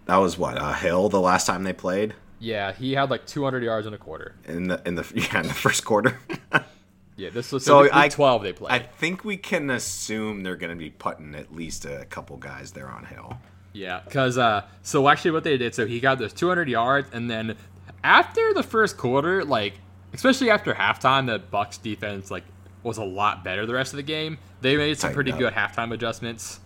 that 0.04 0.16
was 0.16 0.36
what 0.36 0.60
a 0.60 0.74
Hill 0.74 1.08
the 1.08 1.20
last 1.20 1.46
time 1.46 1.62
they 1.62 1.72
played 1.72 2.14
Yeah, 2.38 2.72
he 2.72 2.92
had 2.92 3.08
like 3.08 3.26
200 3.26 3.62
yards 3.62 3.86
in 3.86 3.94
a 3.94 3.98
quarter. 3.98 4.34
in 4.46 4.68
the 4.68 4.82
in 4.84 4.96
the 4.96 5.10
yeah 5.14 5.40
in 5.40 5.48
the 5.48 5.54
first 5.54 5.86
quarter. 5.86 6.18
Yeah, 7.20 7.28
this 7.28 7.52
was 7.52 7.66
So 7.66 7.86
I- 7.92 8.08
12 8.08 8.42
they 8.42 8.52
played. 8.54 8.72
I 8.72 8.78
think 8.78 9.24
we 9.24 9.36
can 9.36 9.68
assume 9.68 10.42
they're 10.42 10.56
going 10.56 10.70
to 10.70 10.76
be 10.76 10.88
putting 10.88 11.34
at 11.34 11.54
least 11.54 11.84
a 11.84 12.06
couple 12.06 12.38
guys 12.38 12.72
there 12.72 12.88
on 12.88 13.04
Hill. 13.04 13.36
Yeah, 13.74 14.00
because 14.04 14.38
uh, 14.38 14.62
so 14.82 15.06
actually 15.08 15.32
what 15.32 15.44
they 15.44 15.58
did, 15.58 15.74
so 15.74 15.86
he 15.86 16.00
got 16.00 16.18
those 16.18 16.32
200 16.32 16.68
yards, 16.68 17.08
and 17.12 17.30
then 17.30 17.56
after 18.02 18.54
the 18.54 18.62
first 18.62 18.96
quarter, 18.96 19.44
like 19.44 19.74
especially 20.14 20.50
after 20.50 20.72
halftime, 20.74 21.26
the 21.26 21.38
Bucks 21.38 21.76
defense 21.78 22.30
like 22.30 22.44
was 22.82 22.96
a 22.96 23.04
lot 23.04 23.44
better 23.44 23.66
the 23.66 23.74
rest 23.74 23.92
of 23.92 23.98
the 23.98 24.02
game. 24.02 24.38
They 24.62 24.76
made 24.76 24.98
some 24.98 25.12
pretty 25.12 25.32
up. 25.32 25.38
good 25.38 25.52
halftime 25.52 25.92
adjustments. 25.92 26.58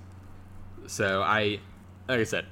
So 0.87 1.21
I, 1.21 1.59
like 2.09 2.21
I 2.21 2.25
said, 2.25 2.47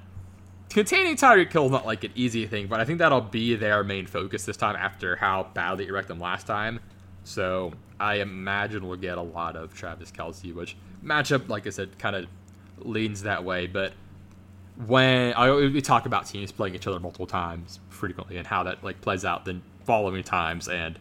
containing 0.69 1.17
Tyreek 1.17 1.53
Hill 1.53 1.67
is 1.67 1.71
not 1.71 1.87
like 1.87 2.05
an 2.05 2.13
easy 2.15 2.47
thing, 2.47 2.67
but 2.67 2.81
I 2.81 2.85
think 2.85 2.99
that'll 2.99 3.21
be 3.21 3.55
their 3.55 3.85
main 3.85 4.07
focus 4.07 4.45
this 4.45 4.57
time 4.57 4.77
after 4.77 5.17
how 5.17 5.49
badly 5.55 5.87
it 5.87 5.93
wrecked 5.93 6.09
them 6.09 6.21
last 6.21 6.47
time. 6.47 6.81
So 7.25 7.73
I 8.03 8.17
imagine 8.17 8.87
we'll 8.87 8.99
get 8.99 9.17
a 9.17 9.23
lot 9.23 9.57
of 9.57 9.75
Travis 9.75 10.11
Kelce, 10.11 10.53
which 10.55 10.77
matchup, 11.05 11.49
like 11.49 11.67
I 11.67 11.71
said, 11.71 11.99
kind 11.99 12.17
of 12.17 12.27
leans 12.79 13.23
that 13.23 13.45
way. 13.45 13.67
But 13.67 13.93
when 14.87 15.33
I 15.35 15.53
we 15.55 15.81
talk 15.81 16.07
about 16.07 16.27
teams 16.27 16.51
playing 16.51 16.75
each 16.75 16.87
other 16.87 16.99
multiple 16.99 17.27
times 17.27 17.79
frequently 17.91 18.37
and 18.39 18.47
how 18.47 18.63
that 18.65 18.83
like 18.83 19.01
plays 19.01 19.25
out 19.25 19.45
the 19.45 19.61
following 19.85 20.23
times 20.23 20.69
and 20.69 20.99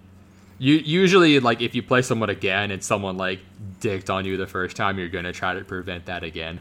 you 0.59 0.75
usually 0.75 1.39
like 1.39 1.61
if 1.61 1.73
you 1.73 1.81
play 1.81 2.01
someone 2.01 2.29
again 2.29 2.69
and 2.71 2.83
someone 2.83 3.15
like 3.17 3.39
dicked 3.79 4.09
on 4.09 4.25
you 4.25 4.37
the 4.37 4.45
first 4.47 4.75
time 4.75 4.99
you're 4.99 5.07
gonna 5.07 5.31
try 5.31 5.53
to 5.53 5.63
prevent 5.63 6.05
that 6.07 6.23
again 6.23 6.59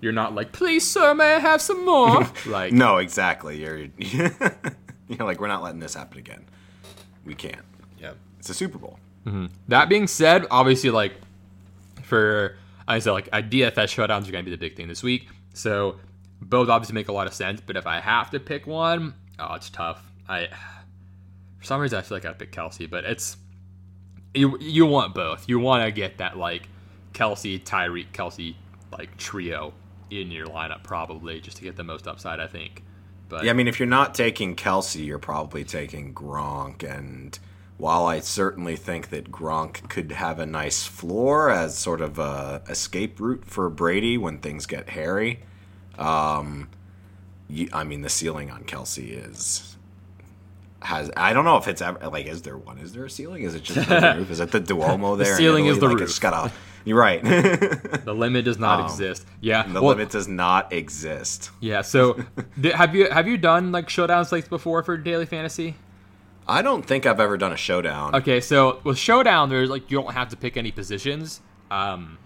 you're 0.00 0.12
not 0.12 0.34
like 0.34 0.50
please 0.52 0.88
sir 0.88 1.12
may 1.14 1.34
i 1.34 1.38
have 1.38 1.60
some 1.60 1.84
more 1.84 2.26
like 2.46 2.72
No, 2.72 2.96
exactly. 2.98 3.62
You're 3.62 3.78
you're 3.98 5.18
like 5.26 5.40
we're 5.40 5.48
not 5.48 5.62
letting 5.62 5.80
this 5.80 5.94
happen 5.94 6.18
again. 6.18 6.44
We 7.24 7.34
can't. 7.34 7.64
yeah. 7.98 8.12
It's 8.38 8.48
a 8.48 8.54
Super 8.54 8.78
Bowl. 8.78 8.98
Mm-hmm. 9.26 9.46
that 9.68 9.88
being 9.88 10.06
said 10.06 10.46
obviously 10.50 10.90
like 10.90 11.14
for 12.02 12.56
i 12.86 12.98
said 12.98 13.12
like 13.12 13.30
dfs 13.30 13.72
showdowns 13.74 14.28
are 14.28 14.32
gonna 14.32 14.44
be 14.44 14.50
the 14.50 14.58
big 14.58 14.76
thing 14.76 14.86
this 14.86 15.02
week 15.02 15.28
so 15.54 15.96
both 16.42 16.68
obviously 16.68 16.94
make 16.94 17.08
a 17.08 17.12
lot 17.12 17.26
of 17.26 17.32
sense 17.32 17.60
but 17.64 17.76
if 17.76 17.86
i 17.86 18.00
have 18.00 18.30
to 18.30 18.38
pick 18.38 18.66
one 18.66 19.14
oh 19.38 19.54
it's 19.54 19.70
tough 19.70 20.02
i 20.28 20.46
for 21.58 21.64
some 21.64 21.80
reason 21.80 21.98
i 21.98 22.02
feel 22.02 22.16
like 22.16 22.26
i 22.26 22.32
pick 22.32 22.52
kelce 22.52 22.88
but 22.88 23.04
it's 23.04 23.38
you 24.34 24.58
you 24.60 24.86
want 24.86 25.14
both. 25.14 25.48
You 25.48 25.58
want 25.58 25.84
to 25.84 25.92
get 25.92 26.18
that 26.18 26.36
like 26.36 26.68
Kelce, 27.12 27.62
Tyreek, 27.62 28.12
Kelce 28.12 28.54
like 28.96 29.16
trio 29.16 29.72
in 30.10 30.30
your 30.30 30.46
lineup 30.46 30.82
probably 30.82 31.40
just 31.40 31.56
to 31.58 31.62
get 31.62 31.76
the 31.76 31.84
most 31.84 32.06
upside. 32.06 32.40
I 32.40 32.46
think. 32.46 32.82
But 33.28 33.44
Yeah, 33.44 33.50
I 33.50 33.54
mean, 33.54 33.68
if 33.68 33.78
you're 33.78 33.88
not 33.88 34.14
taking 34.14 34.56
Kelce, 34.56 35.04
you're 35.04 35.18
probably 35.18 35.64
taking 35.64 36.12
Gronk. 36.12 36.82
And 36.82 37.38
while 37.76 38.06
I 38.06 38.20
certainly 38.20 38.76
think 38.76 39.10
that 39.10 39.30
Gronk 39.32 39.88
could 39.88 40.12
have 40.12 40.38
a 40.38 40.46
nice 40.46 40.84
floor 40.86 41.50
as 41.50 41.76
sort 41.76 42.00
of 42.00 42.18
a 42.18 42.62
escape 42.68 43.18
route 43.20 43.44
for 43.44 43.68
Brady 43.68 44.16
when 44.16 44.38
things 44.38 44.66
get 44.66 44.90
hairy, 44.90 45.40
um, 45.98 46.68
you, 47.48 47.68
I 47.72 47.84
mean, 47.84 48.02
the 48.02 48.08
ceiling 48.08 48.50
on 48.50 48.64
Kelce 48.64 49.26
is 49.28 49.76
has. 50.82 51.10
I 51.16 51.32
don't 51.32 51.44
know 51.44 51.56
if 51.56 51.68
it's 51.68 51.82
ever 51.82 51.98
like. 52.08 52.26
Is 52.26 52.42
there 52.42 52.56
one? 52.56 52.78
Is 52.78 52.92
there 52.92 53.04
a 53.04 53.10
ceiling? 53.10 53.42
Is 53.42 53.54
it 53.54 53.64
just 53.64 53.88
the 53.88 54.14
roof? 54.18 54.30
Is 54.30 54.40
it 54.40 54.50
the 54.50 54.60
Duomo 54.60 55.16
there? 55.16 55.28
the 55.30 55.36
ceiling 55.36 55.66
is 55.66 55.78
the 55.78 55.86
Like, 55.88 55.98
roof. 55.98 56.08
It's 56.08 56.18
got 56.18 56.50
a. 56.50 56.52
You're 56.86 56.98
right. 56.98 57.22
the 57.22 58.00
the 58.04 58.14
limit 58.14 58.44
does 58.44 58.58
not 58.58 58.84
exist. 58.84 59.26
Yeah. 59.40 59.70
well, 59.72 59.84
limit 59.84 60.10
does 60.10 60.28
not 60.28 60.72
exist. 60.72 61.50
Yeah. 61.60 61.80
So 61.82 62.22
have 62.74 62.94
you 62.94 63.10
have 63.10 63.26
you 63.26 63.36
done 63.38 63.72
like 63.72 63.88
showdowns 63.88 64.30
like 64.32 64.48
before 64.48 64.82
for 64.82 64.96
daily 64.96 65.26
fantasy? 65.26 65.76
I 66.46 66.62
don't 66.62 66.84
think 66.84 67.06
I've 67.06 67.20
ever 67.20 67.36
done 67.36 67.52
a 67.52 67.56
showdown. 67.56 68.14
Okay, 68.16 68.40
so 68.40 68.80
with 68.84 68.98
Showdown, 68.98 69.48
there's 69.48 69.70
like 69.70 69.90
you 69.90 70.00
don't 70.00 70.12
have 70.12 70.28
to 70.30 70.36
pick 70.36 70.56
any 70.56 70.70
positions. 70.70 71.40
Um, 71.70 72.18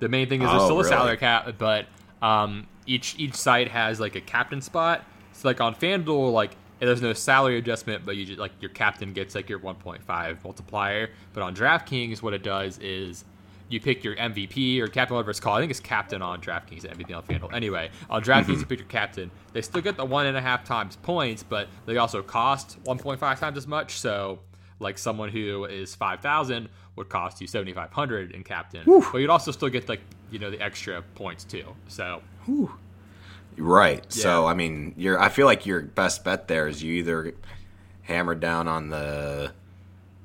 the 0.00 0.08
main 0.08 0.28
thing 0.28 0.42
is 0.42 0.50
there's 0.50 0.62
Oh, 0.62 0.66
still 0.66 0.76
a 0.76 0.82
really? 0.82 0.88
salary 0.90 1.16
cap, 1.16 1.54
but 1.58 1.86
um, 2.20 2.66
each 2.86 3.14
each 3.18 3.34
site 3.34 3.68
has 3.68 4.00
like 4.00 4.16
a 4.16 4.20
captain 4.20 4.60
spot. 4.60 5.04
So 5.32 5.48
like 5.48 5.60
on 5.60 5.74
FanDuel, 5.74 6.32
like 6.32 6.56
there's 6.78 7.00
no 7.00 7.12
salary 7.14 7.56
adjustment, 7.58 8.04
but 8.04 8.16
you 8.16 8.26
just 8.26 8.38
like 8.38 8.52
your 8.60 8.70
captain 8.70 9.12
gets 9.14 9.34
like 9.34 9.48
your 9.48 9.60
1.5 9.60 10.44
multiplier. 10.44 11.10
But 11.32 11.42
on 11.42 11.54
DraftKings, 11.54 12.20
what 12.22 12.34
it 12.34 12.42
does 12.42 12.78
is 12.78 13.24
you 13.68 13.80
pick 13.80 14.04
your 14.04 14.14
MVP 14.16 14.80
or 14.80 14.86
captain, 14.86 15.14
whatever 15.14 15.30
it's 15.30 15.40
called. 15.40 15.58
I 15.58 15.60
think 15.60 15.70
it's 15.70 15.80
captain 15.80 16.22
on 16.22 16.40
DraftKings 16.40 16.84
and 16.84 16.98
MVP 16.98 17.16
on 17.16 17.22
FanDuel. 17.22 17.52
Anyway, 17.54 17.90
on 18.10 18.22
DraftKings, 18.22 18.42
mm-hmm. 18.44 18.60
you 18.60 18.66
pick 18.66 18.78
your 18.78 18.88
captain. 18.88 19.30
They 19.52 19.62
still 19.62 19.80
get 19.80 19.96
the 19.96 20.04
one 20.04 20.26
and 20.26 20.36
a 20.36 20.40
half 20.40 20.64
times 20.64 20.96
points, 20.96 21.42
but 21.42 21.68
they 21.86 21.96
also 21.96 22.22
cost 22.22 22.82
1.5 22.84 23.38
times 23.38 23.56
as 23.56 23.66
much. 23.66 23.98
So, 23.98 24.40
like 24.80 24.98
someone 24.98 25.30
who 25.30 25.64
is 25.64 25.94
5,000 25.94 26.68
would 26.96 27.08
cost 27.08 27.40
you 27.40 27.46
7,500 27.46 28.32
in 28.32 28.44
captain, 28.44 28.82
but 28.86 29.18
you'd 29.18 29.30
also 29.30 29.50
still 29.50 29.68
get 29.68 29.88
like 29.88 30.00
you 30.30 30.38
know 30.38 30.50
the 30.50 30.60
extra 30.60 31.02
points 31.14 31.44
too. 31.44 31.64
So, 31.88 32.22
Right. 33.56 34.12
So 34.12 34.46
I 34.46 34.54
mean, 34.54 34.94
your 34.96 35.18
I 35.18 35.28
feel 35.28 35.46
like 35.46 35.66
your 35.66 35.82
best 35.82 36.24
bet 36.24 36.48
there 36.48 36.66
is 36.66 36.82
you 36.82 36.94
either 36.94 37.34
hammer 38.02 38.34
down 38.34 38.68
on 38.68 38.90
the 38.90 39.52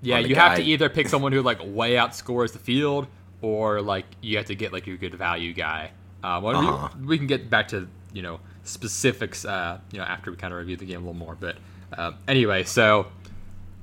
yeah, 0.02 0.18
On 0.18 0.24
the 0.24 0.30
you 0.30 0.36
have 0.36 0.58
to 0.58 0.64
either 0.64 0.90
pick 0.90 1.10
someone 1.10 1.32
who 1.32 1.42
like 1.42 1.60
way 1.62 1.94
outscores 1.94 2.54
the 2.54 2.60
field, 2.60 3.08
or 3.42 3.82
like 3.82 4.06
you 4.22 4.38
have 4.38 4.46
to 4.48 4.56
get 4.56 4.74
like 4.74 4.88
your 4.88 4.98
good 4.98 5.16
value 5.16 5.54
guy. 5.54 5.92
Uh, 6.24 6.40
well, 6.44 6.62
we- 6.62 6.68
Uh-huh. 6.68 6.90
we, 7.06 7.18
can 7.18 7.28
get 7.28 7.50
back 7.50 7.68
to 7.70 7.88
you 8.14 8.22
know 8.22 8.40
specifics, 8.64 9.46
uh, 9.46 9.80
you 9.92 9.98
know, 10.00 10.04
after 10.06 10.32
we 10.32 10.38
kind 10.38 10.54
of 10.54 10.60
review 10.60 10.76
the 10.76 10.86
game 10.86 10.98
a 10.98 11.00
little 11.00 11.14
more. 11.14 11.36
But 11.40 11.58
uh, 11.98 12.12
anyway, 12.28 12.64
so 12.64 13.08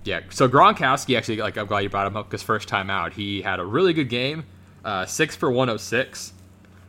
yeah, 0.05 0.21
so 0.31 0.49
Gronkowski 0.49 1.17
actually, 1.17 1.39
like, 1.39 1.57
I'm 1.59 1.67
glad 1.67 1.81
you 1.81 1.89
brought 1.89 2.07
him 2.07 2.17
up 2.17 2.29
because 2.29 2.43
first 2.43 2.69
time 2.69 2.91
out, 2.91 3.15
he 3.15 3.43
had 3.43 3.59
a 3.59 3.65
really 3.65 3.93
good 3.93 4.09
game, 4.09 4.45
uh, 4.85 5.05
six 5.07 5.35
for 5.35 5.51
106. 5.51 6.33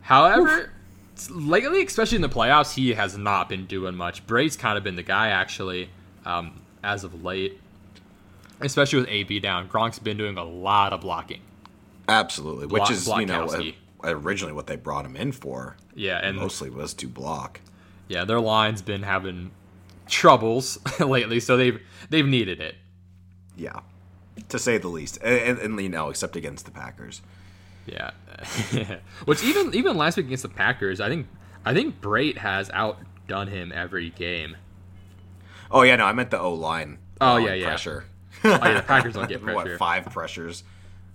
However, 0.02 0.72
lately, 1.32 1.84
especially 1.84 2.18
in 2.18 2.22
the 2.22 2.30
playoffs, 2.30 2.76
he 2.76 2.94
has 2.94 3.18
not 3.18 3.50
been 3.50 3.66
doing 3.66 3.96
much. 3.96 4.26
Brady's 4.28 4.56
kind 4.56 4.78
of 4.78 4.84
been 4.84 4.96
the 4.96 5.04
guy 5.04 5.30
actually, 5.30 5.90
um, 6.26 6.62
as 6.84 7.04
of 7.04 7.24
late, 7.24 7.60
especially 8.62 9.00
with 9.00 9.10
AB 9.10 9.40
down. 9.40 9.68
Gronk's 9.68 10.00
been 10.00 10.18
doing 10.18 10.38
a 10.38 10.44
lot 10.44 10.94
of 10.94 11.02
blocking. 11.02 11.42
Absolutely, 12.08 12.68
which 12.68 12.80
Block- 12.82 12.92
is 12.92 13.08
you 13.08 13.26
know 13.26 13.46
Blockowski. 13.48 13.76
uh, 14.04 14.16
originally 14.16 14.54
what 14.54 14.68
they 14.68 14.76
brought 14.76 15.06
him 15.06 15.16
in 15.16 15.32
for. 15.32 15.78
Yeah, 15.94 16.20
and 16.24 16.38
Mostly 16.38 16.70
was 16.70 16.94
to 16.96 17.08
block. 17.08 17.60
yeah, 18.08 18.24
their 18.26 18.40
line's 18.40 18.82
been 18.82 19.04
having 19.04 19.52
troubles 20.08 20.80
lately, 21.00 21.40
so 21.40 21.58
they've 21.58 21.80
they've 22.10 22.26
needed 22.28 22.62
it. 22.62 22.76
Yeah, 23.56 23.80
to 24.50 24.60
say 24.60 24.78
the 24.78 24.88
least, 24.88 25.18
and, 25.24 25.36
and, 25.36 25.60
and 25.60 25.82
you 25.82 25.90
know, 25.90 26.10
except 26.10 26.36
against 26.36 26.66
the 26.66 26.72
Packers. 26.72 27.22
Yeah, 27.86 28.12
which 29.26 29.44
even 29.44 29.74
even 29.74 29.98
last 29.98 30.18
week 30.18 30.28
against 30.28 30.44
the 30.44 30.50
Packers, 30.50 31.00
I 31.02 31.10
think 31.10 31.28
I 31.66 31.74
think 31.74 32.00
Brate 32.02 32.38
has 32.38 32.70
outdone 32.74 33.48
him 33.48 33.72
every 33.74 34.10
game. 34.12 34.56
Oh 35.72 35.82
yeah, 35.82 35.96
no, 35.98 36.06
I 36.06 36.14
meant 36.14 36.32
the 36.32 36.40
O 36.40 36.54
line. 36.54 37.00
Oh, 37.20 37.38
yeah, 37.38 37.54
yeah. 37.54 37.66
pressure. 37.68 38.06
Oh 38.44 38.50
yeah, 38.50 38.74
the 38.76 38.82
Packers 38.84 39.16
don't 39.16 39.28
get 39.30 39.44
what 39.44 39.78
five 39.78 40.06
pressures 40.06 40.64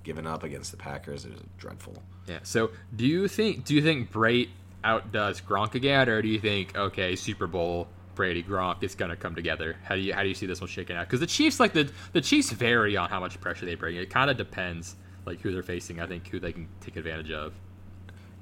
given 0.03 0.27
up 0.27 0.43
against 0.43 0.71
the 0.71 0.77
Packers 0.77 1.25
is 1.25 1.41
dreadful. 1.59 2.03
Yeah. 2.27 2.39
So 2.43 2.71
do 2.97 3.07
you 3.07 3.29
think 3.29 3.65
do 3.65 3.75
you 3.75 3.83
think 3.83 4.13
Brate 4.13 4.49
outdoes 4.85 5.41
Gronk 5.41 5.75
again, 5.75 6.09
or 6.09 6.23
do 6.23 6.29
you 6.29 6.39
think 6.39 6.77
okay 6.77 7.17
Super 7.17 7.47
Bowl 7.47 7.89
Brady 8.15 8.43
Gronk 8.43 8.83
is 8.83 8.95
gonna 8.95 9.17
come 9.17 9.35
together? 9.35 9.77
How 9.85 9.95
do 9.95 10.01
you 10.01 10.15
how 10.15 10.23
do 10.23 10.29
you 10.29 10.35
see 10.35 10.47
this 10.47 10.61
one 10.61 10.69
shaking 10.69 10.97
out? 10.97 11.07
Because 11.07 11.21
the 11.21 11.27
Chiefs 11.27 11.61
like 11.61 11.73
the 11.73 11.91
the 12.13 12.21
Chiefs 12.21 12.51
vary 12.51 12.97
on 12.97 13.09
how 13.09 13.21
much 13.21 13.41
pressure 13.41 13.67
they 13.67 13.75
bring. 13.75 13.97
It 13.97 14.11
kind 14.11 14.31
of 14.31 14.37
depends 14.37 14.97
like 15.25 15.41
who 15.41 15.53
they're 15.53 15.63
facing. 15.63 16.01
I 16.01 16.07
think 16.07 16.27
who 16.29 16.41
they 16.41 16.53
can 16.53 16.69
take 16.81 16.97
advantage 16.97 17.31
of. 17.31 17.55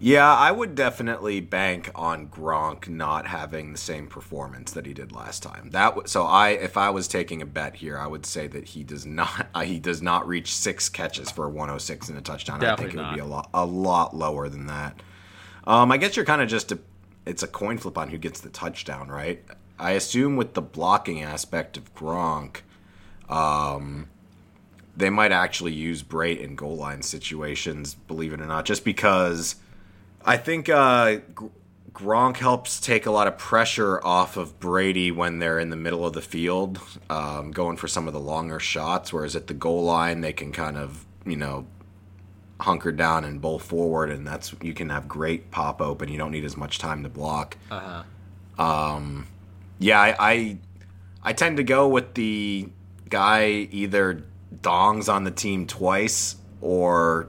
Yeah, 0.02 0.34
I 0.34 0.50
would 0.50 0.74
definitely 0.74 1.40
bank 1.40 1.90
on 1.94 2.28
Gronk 2.28 2.88
not 2.88 3.26
having 3.26 3.72
the 3.72 3.78
same 3.78 4.06
performance 4.06 4.72
that 4.72 4.86
he 4.86 4.94
did 4.94 5.12
last 5.12 5.42
time. 5.42 5.68
That 5.70 5.90
w- 5.90 6.08
so 6.08 6.24
I 6.24 6.50
if 6.50 6.78
I 6.78 6.88
was 6.88 7.06
taking 7.06 7.42
a 7.42 7.46
bet 7.46 7.76
here, 7.76 7.98
I 7.98 8.06
would 8.06 8.24
say 8.24 8.46
that 8.46 8.64
he 8.64 8.82
does 8.82 9.04
not 9.20 9.48
uh, 9.54 9.60
he 9.60 9.78
does 9.78 10.00
not 10.00 10.26
reach 10.26 10.54
six 10.54 10.88
catches 10.88 11.30
for 11.30 11.48
106 11.50 12.08
and 12.08 12.16
a 12.16 12.22
touchdown. 12.22 12.64
I 12.64 12.76
think 12.76 12.94
it 12.94 12.96
Definitely 12.96 13.10
would 13.10 13.14
be 13.14 13.20
a 13.20 13.26
lot 13.26 13.50
a 13.52 13.66
lot 13.66 14.16
lower 14.16 14.48
than 14.48 14.66
that. 14.66 15.02
Um, 15.66 15.92
I 15.92 15.98
guess 15.98 16.16
you're 16.16 16.24
kind 16.24 16.40
of 16.40 16.48
just 16.48 16.72
a 16.72 16.78
it's 17.26 17.42
a 17.42 17.46
coin 17.46 17.76
flip 17.76 17.98
on 17.98 18.08
who 18.08 18.16
gets 18.16 18.40
the 18.40 18.48
touchdown, 18.48 19.08
right? 19.08 19.44
I 19.78 19.92
assume 19.92 20.36
with 20.36 20.54
the 20.54 20.62
blocking 20.62 21.22
aspect 21.22 21.76
of 21.76 21.94
Gronk, 21.94 22.60
um, 23.28 24.08
they 24.96 25.10
might 25.10 25.32
actually 25.32 25.72
use 25.72 26.02
Brate 26.02 26.40
in 26.40 26.56
goal 26.56 26.76
line 26.76 27.02
situations, 27.02 27.94
believe 27.94 28.32
it 28.32 28.40
or 28.40 28.46
not, 28.46 28.64
just 28.64 28.84
because 28.84 29.56
I 30.24 30.36
think 30.36 30.68
uh, 30.68 31.18
Gronk 31.92 32.36
helps 32.36 32.80
take 32.80 33.06
a 33.06 33.10
lot 33.10 33.26
of 33.26 33.38
pressure 33.38 34.04
off 34.04 34.36
of 34.36 34.58
Brady 34.60 35.10
when 35.10 35.38
they're 35.38 35.58
in 35.58 35.70
the 35.70 35.76
middle 35.76 36.06
of 36.06 36.12
the 36.12 36.22
field, 36.22 36.80
um, 37.08 37.50
going 37.50 37.76
for 37.76 37.88
some 37.88 38.06
of 38.06 38.12
the 38.12 38.20
longer 38.20 38.60
shots. 38.60 39.12
Whereas 39.12 39.34
at 39.34 39.46
the 39.46 39.54
goal 39.54 39.82
line, 39.84 40.20
they 40.20 40.32
can 40.32 40.52
kind 40.52 40.76
of, 40.76 41.04
you 41.24 41.36
know, 41.36 41.66
hunker 42.60 42.92
down 42.92 43.24
and 43.24 43.40
bowl 43.40 43.58
forward, 43.58 44.10
and 44.10 44.26
that's 44.26 44.54
you 44.62 44.74
can 44.74 44.90
have 44.90 45.08
great 45.08 45.50
pop 45.50 45.80
open. 45.80 46.08
You 46.08 46.18
don't 46.18 46.30
need 46.30 46.44
as 46.44 46.56
much 46.56 46.78
time 46.78 47.02
to 47.02 47.08
block. 47.08 47.56
Uh 47.70 48.04
huh. 48.58 48.62
Yeah, 49.78 50.00
I, 50.00 50.16
I 50.18 50.58
I 51.22 51.32
tend 51.32 51.56
to 51.56 51.64
go 51.64 51.88
with 51.88 52.14
the 52.14 52.68
guy 53.08 53.46
either 53.46 54.24
dongs 54.54 55.12
on 55.12 55.24
the 55.24 55.30
team 55.30 55.66
twice 55.66 56.36
or 56.60 57.28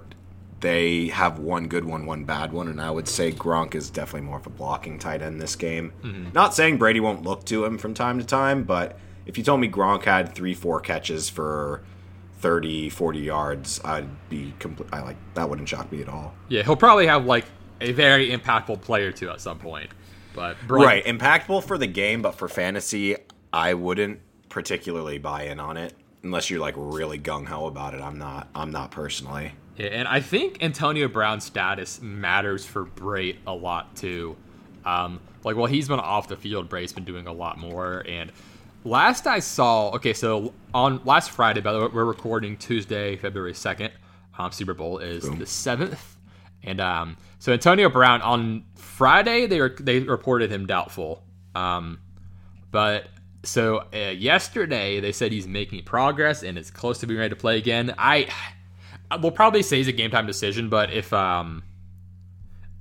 they 0.61 1.07
have 1.07 1.39
one 1.39 1.67
good 1.67 1.83
one, 1.83 2.05
one 2.05 2.23
bad 2.23 2.53
one, 2.53 2.67
and 2.67 2.79
I 2.79 2.89
would 2.91 3.07
say 3.07 3.31
Gronk 3.31 3.75
is 3.75 3.89
definitely 3.89 4.27
more 4.27 4.37
of 4.37 4.45
a 4.45 4.51
blocking 4.51 4.99
tight 4.99 5.21
end 5.21 5.41
this 5.41 5.55
game. 5.55 5.91
Mm-hmm. 6.03 6.31
Not 6.33 6.53
saying 6.53 6.77
Brady 6.77 6.99
won't 6.99 7.23
look 7.23 7.45
to 7.45 7.65
him 7.65 7.77
from 7.77 7.93
time 7.93 8.19
to 8.19 8.25
time, 8.25 8.63
but 8.63 8.97
if 9.25 9.37
you 9.37 9.43
told 9.43 9.59
me 9.59 9.67
Gronk 9.67 10.03
had 10.03 10.33
three, 10.33 10.53
four 10.53 10.79
catches 10.79 11.29
for 11.29 11.83
30, 12.39 12.89
40 12.89 13.19
yards, 13.19 13.81
I'd 13.83 14.07
be 14.29 14.53
complete. 14.59 14.89
I 14.93 15.01
like 15.01 15.17
that 15.33 15.49
wouldn't 15.49 15.67
shock 15.67 15.91
me 15.91 16.01
at 16.01 16.09
all. 16.09 16.33
Yeah, 16.47 16.63
he'll 16.63 16.75
probably 16.75 17.07
have 17.07 17.25
like 17.25 17.45
a 17.81 17.91
very 17.91 18.29
impactful 18.31 18.81
player 18.81 19.11
too 19.11 19.29
at 19.29 19.41
some 19.41 19.59
point. 19.59 19.89
But 20.33 20.57
Right, 20.67 21.03
impactful 21.05 21.63
for 21.65 21.77
the 21.77 21.87
game, 21.87 22.21
but 22.21 22.35
for 22.35 22.47
fantasy, 22.47 23.17
I 23.51 23.73
wouldn't 23.73 24.19
particularly 24.47 25.17
buy 25.17 25.43
in 25.43 25.59
on 25.59 25.77
it 25.77 25.93
unless 26.23 26.49
you're 26.49 26.59
like 26.59 26.75
really 26.77 27.19
gung 27.19 27.47
ho 27.47 27.65
about 27.65 27.93
it. 27.93 28.01
I'm 28.01 28.17
not. 28.17 28.47
I'm 28.55 28.71
not 28.71 28.91
personally. 28.91 29.53
Yeah, 29.77 29.87
and 29.87 30.07
I 30.07 30.19
think 30.19 30.61
Antonio 30.61 31.07
Brown's 31.07 31.45
status 31.45 32.01
matters 32.01 32.65
for 32.65 32.85
Brate 32.85 33.37
a 33.47 33.53
lot 33.53 33.95
too. 33.95 34.35
Um, 34.85 35.19
like, 35.43 35.55
while 35.55 35.67
he's 35.67 35.87
been 35.87 35.99
off 35.99 36.27
the 36.27 36.37
field, 36.37 36.69
Brate's 36.69 36.93
been 36.93 37.05
doing 37.05 37.27
a 37.27 37.33
lot 37.33 37.57
more. 37.57 38.03
And 38.07 38.31
last 38.83 39.27
I 39.27 39.39
saw, 39.39 39.89
okay, 39.91 40.13
so 40.13 40.53
on 40.73 41.01
last 41.05 41.31
Friday, 41.31 41.61
by 41.61 41.71
the 41.71 41.79
way, 41.79 41.87
we're 41.93 42.05
recording 42.05 42.57
Tuesday, 42.57 43.15
February 43.15 43.53
second. 43.53 43.91
Um, 44.37 44.51
Super 44.51 44.73
Bowl 44.73 44.97
is 44.97 45.29
the 45.29 45.45
seventh, 45.45 46.17
and 46.63 46.79
um, 46.81 47.17
so 47.37 47.51
Antonio 47.53 47.89
Brown 47.89 48.21
on 48.21 48.63
Friday 48.75 49.45
they 49.45 49.59
were, 49.59 49.75
they 49.79 49.99
reported 49.99 50.51
him 50.51 50.65
doubtful. 50.65 51.23
Um, 51.53 51.99
but 52.71 53.07
so 53.43 53.85
uh, 53.93 54.11
yesterday 54.11 54.99
they 54.99 55.11
said 55.11 55.31
he's 55.31 55.47
making 55.47 55.83
progress 55.83 56.43
and 56.43 56.57
is 56.57 56.71
close 56.71 56.99
to 56.99 57.07
being 57.07 57.19
ready 57.19 57.29
to 57.29 57.35
play 57.35 57.57
again. 57.57 57.93
I 57.97 58.29
we'll 59.19 59.31
probably 59.31 59.63
say 59.63 59.77
he's 59.77 59.87
a 59.87 59.91
game 59.91 60.11
time 60.11 60.27
decision, 60.27 60.69
but 60.69 60.91
if 60.93 61.11
um 61.13 61.63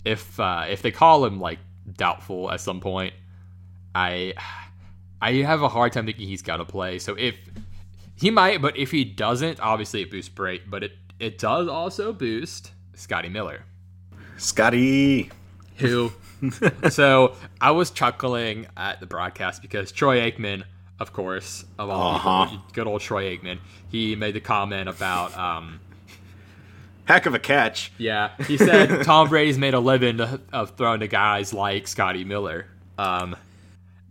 if 0.04 0.38
uh, 0.40 0.64
if 0.68 0.82
they 0.82 0.90
call 0.90 1.24
him 1.24 1.40
like 1.40 1.58
doubtful 1.96 2.50
at 2.50 2.60
some 2.60 2.80
point, 2.80 3.12
I 3.94 4.34
I 5.20 5.32
have 5.42 5.62
a 5.62 5.68
hard 5.68 5.92
time 5.92 6.06
thinking 6.06 6.28
he's 6.28 6.42
gonna 6.42 6.64
play. 6.64 6.98
So 6.98 7.14
if 7.18 7.34
He 8.16 8.30
might, 8.30 8.60
but 8.62 8.76
if 8.76 8.90
he 8.90 9.04
doesn't, 9.04 9.60
obviously 9.60 10.02
it 10.02 10.10
boosts 10.10 10.32
Brate, 10.34 10.62
but 10.68 10.82
it 10.82 10.92
it 11.18 11.38
does 11.38 11.68
also 11.68 12.12
boost 12.12 12.72
Scotty 12.94 13.28
Miller, 13.28 13.64
Scotty. 14.36 15.30
who. 15.76 16.12
so 16.90 17.34
I 17.60 17.70
was 17.72 17.90
chuckling 17.90 18.66
at 18.76 18.98
the 19.00 19.06
broadcast 19.06 19.60
because 19.60 19.92
Troy 19.92 20.20
Aikman, 20.30 20.62
of 20.98 21.12
course, 21.12 21.64
of 21.78 21.90
all 21.90 22.14
Uh-huh. 22.14 22.46
people, 22.46 22.64
good 22.72 22.86
old 22.86 23.02
Troy 23.02 23.36
Aikman, 23.36 23.58
he 23.90 24.16
made 24.16 24.34
the 24.34 24.40
comment 24.40 24.88
about. 24.88 25.36
Um, 25.36 25.80
Heck 27.10 27.26
of 27.26 27.34
a 27.34 27.38
catch. 27.38 27.92
Yeah, 27.98 28.30
he 28.46 28.56
said 28.56 29.02
Tom 29.04 29.28
Brady's 29.28 29.58
made 29.58 29.74
a 29.74 29.80
living 29.80 30.20
of 30.20 30.76
throwing 30.76 31.00
to 31.00 31.08
guys 31.08 31.52
like 31.52 31.88
Scotty 31.88 32.24
Miller. 32.24 32.66
Um, 32.98 33.36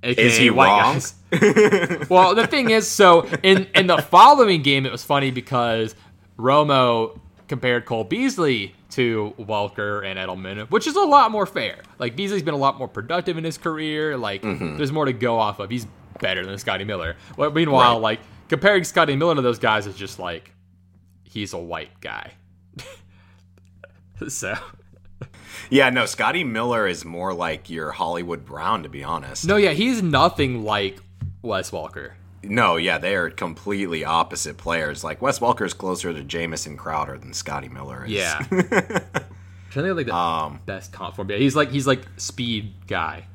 Is 0.03 0.37
he 0.37 0.49
white 0.49 0.67
wrong? 0.67 0.93
guys. 0.95 1.15
well, 2.09 2.35
the 2.35 2.47
thing 2.47 2.69
is, 2.71 2.87
so 2.89 3.25
in 3.43 3.67
in 3.75 3.87
the 3.87 3.97
following 3.99 4.61
game, 4.63 4.85
it 4.85 4.91
was 4.91 5.03
funny 5.03 5.31
because 5.31 5.95
Romo 6.37 7.19
compared 7.47 7.85
Cole 7.85 8.03
Beasley 8.03 8.75
to 8.91 9.33
Welker 9.39 10.03
and 10.05 10.17
Edelman, 10.19 10.69
which 10.71 10.87
is 10.87 10.95
a 10.95 11.01
lot 11.01 11.31
more 11.31 11.45
fair. 11.45 11.77
Like 11.99 12.15
Beasley's 12.15 12.43
been 12.43 12.53
a 12.53 12.57
lot 12.57 12.77
more 12.77 12.87
productive 12.87 13.37
in 13.37 13.43
his 13.43 13.57
career. 13.57 14.17
Like 14.17 14.41
Mm-hmm. 14.41 14.77
there's 14.77 14.91
more 14.91 15.05
to 15.05 15.13
go 15.13 15.37
off 15.37 15.59
of. 15.59 15.69
He's 15.69 15.85
better 16.19 16.45
than 16.45 16.57
Scotty 16.57 16.83
Miller. 16.83 17.15
Well, 17.37 17.51
meanwhile, 17.51 17.95
Right. 17.95 18.01
like 18.01 18.19
comparing 18.49 18.83
Scotty 18.83 19.15
Miller 19.15 19.35
to 19.35 19.41
those 19.41 19.59
guys 19.59 19.85
is 19.87 19.95
just 19.95 20.19
like 20.19 20.51
he's 21.23 21.53
a 21.53 21.57
white 21.59 21.99
guy. 22.01 22.33
so 24.27 24.55
Yeah, 25.69 25.89
no, 25.89 26.05
Scotty 26.05 26.43
Miller 26.43 26.87
is 26.87 27.05
more 27.05 27.33
like 27.33 27.69
your 27.69 27.91
Hollywood 27.91 28.45
Brown, 28.45 28.83
to 28.83 28.89
be 28.89 29.03
honest. 29.03 29.45
no, 29.45 29.55
yeah, 29.57 29.71
he's 29.71 30.01
nothing 30.01 30.63
like 30.63 30.99
Wes 31.41 31.71
Welker. 31.71 32.11
No, 32.41 32.77
yeah, 32.77 32.97
they 32.97 33.15
are 33.15 33.29
completely 33.29 34.05
opposite 34.05 34.57
players. 34.57 35.03
Like 35.03 35.21
Wes 35.21 35.39
Welker 35.39 35.65
is 35.65 35.73
closer 35.73 36.13
to 36.13 36.23
Jamison 36.23 36.77
Crowder 36.77 37.17
than 37.17 37.33
Scotty 37.33 37.67
Miller 37.69 38.05
is. 38.05 38.11
Yeah. 38.11 38.39
To 39.73 39.83
think 39.83 39.95
like 39.97 40.07
the 40.07 40.15
Um, 40.15 40.61
best 40.65 40.91
comp 40.91 41.15
for 41.15 41.21
him. 41.21 41.29
Yeah, 41.29 41.37
he's 41.37 41.55
like 41.55 41.69
he's 41.69 41.85
like 41.85 42.01
speed 42.17 42.73
guy. 42.87 43.27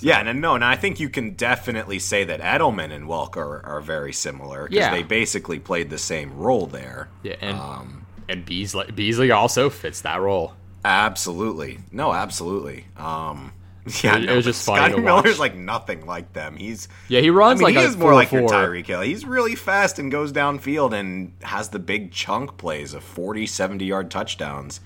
Yeah, 0.00 0.18
and 0.20 0.42
no, 0.42 0.54
and 0.54 0.62
I 0.62 0.76
think 0.76 1.00
you 1.00 1.08
can 1.08 1.30
definitely 1.30 1.98
say 1.98 2.24
that 2.24 2.40
Edelman 2.40 2.92
and 2.92 3.06
Welker 3.08 3.36
are, 3.38 3.64
are 3.64 3.80
very 3.80 4.12
similar 4.12 4.64
because 4.64 4.76
Yeah. 4.76 4.90
they 4.90 5.02
basically 5.02 5.58
played 5.58 5.88
the 5.88 5.96
same 5.96 6.36
role 6.36 6.66
there. 6.66 7.08
Yeah, 7.22 7.36
and 7.40 7.56
Um, 7.58 8.03
and 8.28 8.44
Beasley 8.44 8.90
Beasley 8.92 9.30
also 9.30 9.70
fits 9.70 10.00
that 10.02 10.20
role. 10.20 10.54
Absolutely, 10.84 11.78
no, 11.92 12.12
absolutely. 12.12 12.86
Um, 12.96 13.52
yeah, 14.02 14.16
It- 14.18 14.26
no, 14.26 14.36
was 14.36 14.44
just 14.44 14.64
funny 14.66 14.90
Scotty 14.92 15.02
Miller's 15.02 15.38
like 15.38 15.54
nothing 15.54 16.04
like 16.06 16.32
them. 16.32 16.56
He's 16.56 16.88
Yeah, 17.08 17.20
he 17.20 17.28
I 17.28 17.30
runs 17.30 17.60
mean, 17.60 17.64
like 17.64 17.76
he 17.76 17.84
a 17.84 17.88
is 17.88 17.96
more 17.96 18.14
like 18.14 18.32
your 18.32 18.42
4-4. 18.42 18.48
Tyreek 18.50 18.86
Hill. 18.86 19.00
He's 19.02 19.24
really 19.24 19.54
fast 19.54 19.98
and 19.98 20.10
goes 20.10 20.32
downfield 20.32 20.92
and 20.92 21.32
has 21.42 21.68
the 21.70 21.78
big 21.78 22.12
chunk 22.12 22.56
plays 22.58 22.94
of 22.94 23.02
40, 23.04 23.46
70 23.46 23.84
yard 23.84 24.10
touchdowns. 24.10 24.80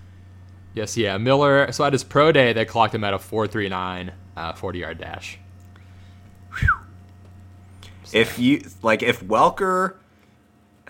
Yes, 0.74 0.96
yeah. 0.96 1.16
Miller. 1.18 1.72
So 1.72 1.84
at 1.84 1.92
his 1.92 2.04
pro 2.04 2.30
day, 2.30 2.52
they 2.52 2.64
clocked 2.64 2.94
him 2.94 3.02
at 3.02 3.12
a 3.14 3.18
four 3.18 3.48
three 3.48 3.68
nine, 3.68 4.12
uh, 4.36 4.52
forty 4.52 4.78
yard 4.80 4.98
dash. 4.98 5.38
If 8.12 8.38
you 8.38 8.62
like, 8.82 9.02
if 9.02 9.20
Welker 9.22 9.96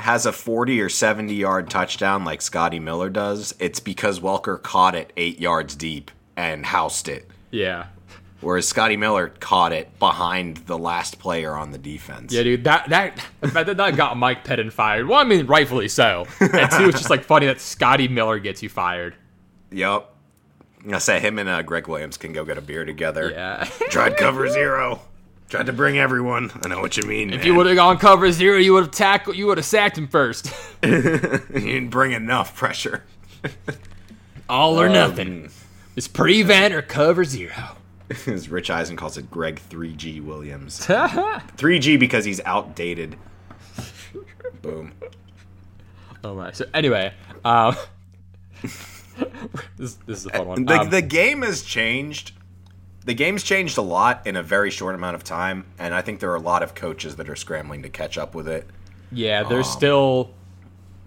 has 0.01 0.27
a 0.27 0.33
40 0.33 0.81
or 0.81 0.89
70 0.89 1.35
yard 1.35 1.71
touchdown 1.71 2.25
like 2.25 2.43
Scotty 2.43 2.79
Miller 2.79 3.11
does, 3.11 3.55
it's 3.59 3.81
because 3.81 4.21
Welker 4.21 4.61
caught 4.63 4.95
it 4.95 5.13
eight 5.17 5.41
yards 5.41 5.75
deep 5.75 6.11
and 6.37 6.65
housed 6.67 7.09
it. 7.09 7.29
Yeah. 7.51 7.87
Whereas 8.41 8.69
Scotty 8.69 8.97
Miller 8.97 9.33
caught 9.41 9.73
it 9.73 9.99
behind 9.99 10.59
the 10.59 10.79
last 10.79 11.19
player 11.19 11.55
on 11.55 11.73
the 11.73 11.79
defense. 11.79 12.33
Yeah, 12.33 12.45
dude, 12.45 12.65
that 12.65 12.89
that 12.89 13.21
that, 13.41 13.77
that 13.77 13.97
got 13.97 14.17
Mike 14.17 14.45
Pettine 14.45 14.73
fired. 14.73 15.09
Well, 15.09 15.19
I 15.19 15.25
mean, 15.25 15.47
rightfully 15.47 15.89
so. 15.89 16.25
And 16.39 16.71
two, 16.71 16.89
it's 16.89 16.99
just 16.99 17.11
like 17.11 17.25
funny 17.25 17.47
that 17.47 17.61
Scotty 17.61 18.07
Miller 18.07 18.39
gets 18.39 18.63
you 18.63 18.69
fired. 18.69 19.17
Yep. 19.73 20.15
I 20.93 20.99
say 20.99 21.19
him 21.19 21.41
and 21.41 21.49
uh, 21.49 21.63
Gregg 21.63 21.89
Williams 21.89 22.17
can 22.17 22.33
go 22.33 22.45
get 22.45 22.57
a 22.57 22.61
beer 22.61 22.85
together. 22.85 23.33
Yeah. 23.33 23.65
Tried 23.91 24.17
cover 24.17 24.49
zero. 24.49 25.01
Tried 25.49 25.67
to 25.67 25.73
bring 25.73 25.99
everyone. 25.99 26.51
I 26.63 26.69
know 26.69 26.81
what 26.81 26.97
you 26.99 27.05
mean. 27.05 27.33
if 27.33 27.45
you 27.45 27.55
would 27.55 27.67
have 27.67 27.77
gone 27.77 27.97
cover 27.97 28.31
zero, 28.33 28.59
you 28.59 28.75
would 28.75 28.85
have 28.85 28.93
tackled. 28.93 29.37
You 29.37 29.47
would 29.47 29.57
have 29.57 29.65
sacked 29.65 29.97
him 29.97 30.07
first. 30.07 30.53
you 30.83 30.91
didn't 30.91 31.89
bring 31.89 32.13
enough 32.13 32.55
pressure. 32.55 33.05
All 34.49 34.79
or 34.81 34.89
nothing. 34.89 35.51
It's 35.97 36.09
prevent 36.09 36.75
or 36.75 36.83
cover 36.83 37.25
zero. 37.25 37.77
As 38.27 38.49
Rich 38.49 38.71
Eisen 38.71 38.97
calls 38.97 39.17
it, 39.19 39.31
Gregg 39.31 39.61
3G 39.71 40.23
Williams. 40.25 40.87
3G 40.87 41.99
because 41.99 42.25
he's 42.25 42.41
outdated. 42.45 43.17
Boom. 44.63 44.93
Oh 46.25 46.35
my. 46.35 46.53
So 46.53 46.65
anyway, 46.75 47.13
um, 47.45 47.77
this, 49.77 49.95
this 50.07 50.19
is 50.21 50.27
a 50.27 50.31
fun 50.31 50.47
one. 50.47 50.65
The, 50.65 50.81
Um, 50.81 50.91
the 50.91 51.03
game 51.03 51.43
has 51.43 51.63
changed. 51.63 52.33
The 53.09 53.15
game's 53.15 53.43
changed 53.43 53.79
a 53.79 53.83
lot 53.83 54.27
in 54.27 54.37
a 54.37 54.43
very 54.43 54.71
short 54.71 54.95
amount 54.95 55.15
of 55.15 55.25
time, 55.25 55.65
and 55.79 55.95
I 55.95 56.03
think 56.03 56.21
there 56.21 56.31
are 56.31 56.37
a 56.37 56.41
lot 56.41 56.63
of 56.63 56.75
coaches 56.75 57.17
that 57.17 57.31
are 57.31 57.37
scrambling 57.37 57.81
to 57.85 57.89
catch 57.89 58.19
up 58.19 58.35
with 58.35 58.47
it. 58.47 58.67
yeah, 59.11 59.45
there's 59.45 59.67
still. 59.67 60.35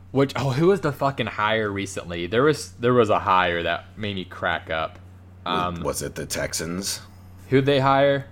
Which 0.10 0.34
oh, 0.36 0.50
who 0.50 0.66
was 0.70 0.82
the 0.82 0.92
fucking 0.92 1.28
hire 1.28 1.70
recently? 1.70 2.26
There 2.26 2.42
was 2.42 2.72
there 2.72 2.96
was 2.96 3.12
a 3.12 3.20
hire 3.20 3.62
that 3.62 4.00
made 4.00 4.16
me 4.16 4.26
crack 4.26 4.72
up. 4.72 4.98
Um, 5.46 5.84
Was 5.84 6.02
it 6.02 6.16
the 6.16 6.26
Texans? 6.26 7.02
who'd 7.50 7.68
they 7.68 7.80
hire? 7.80 8.26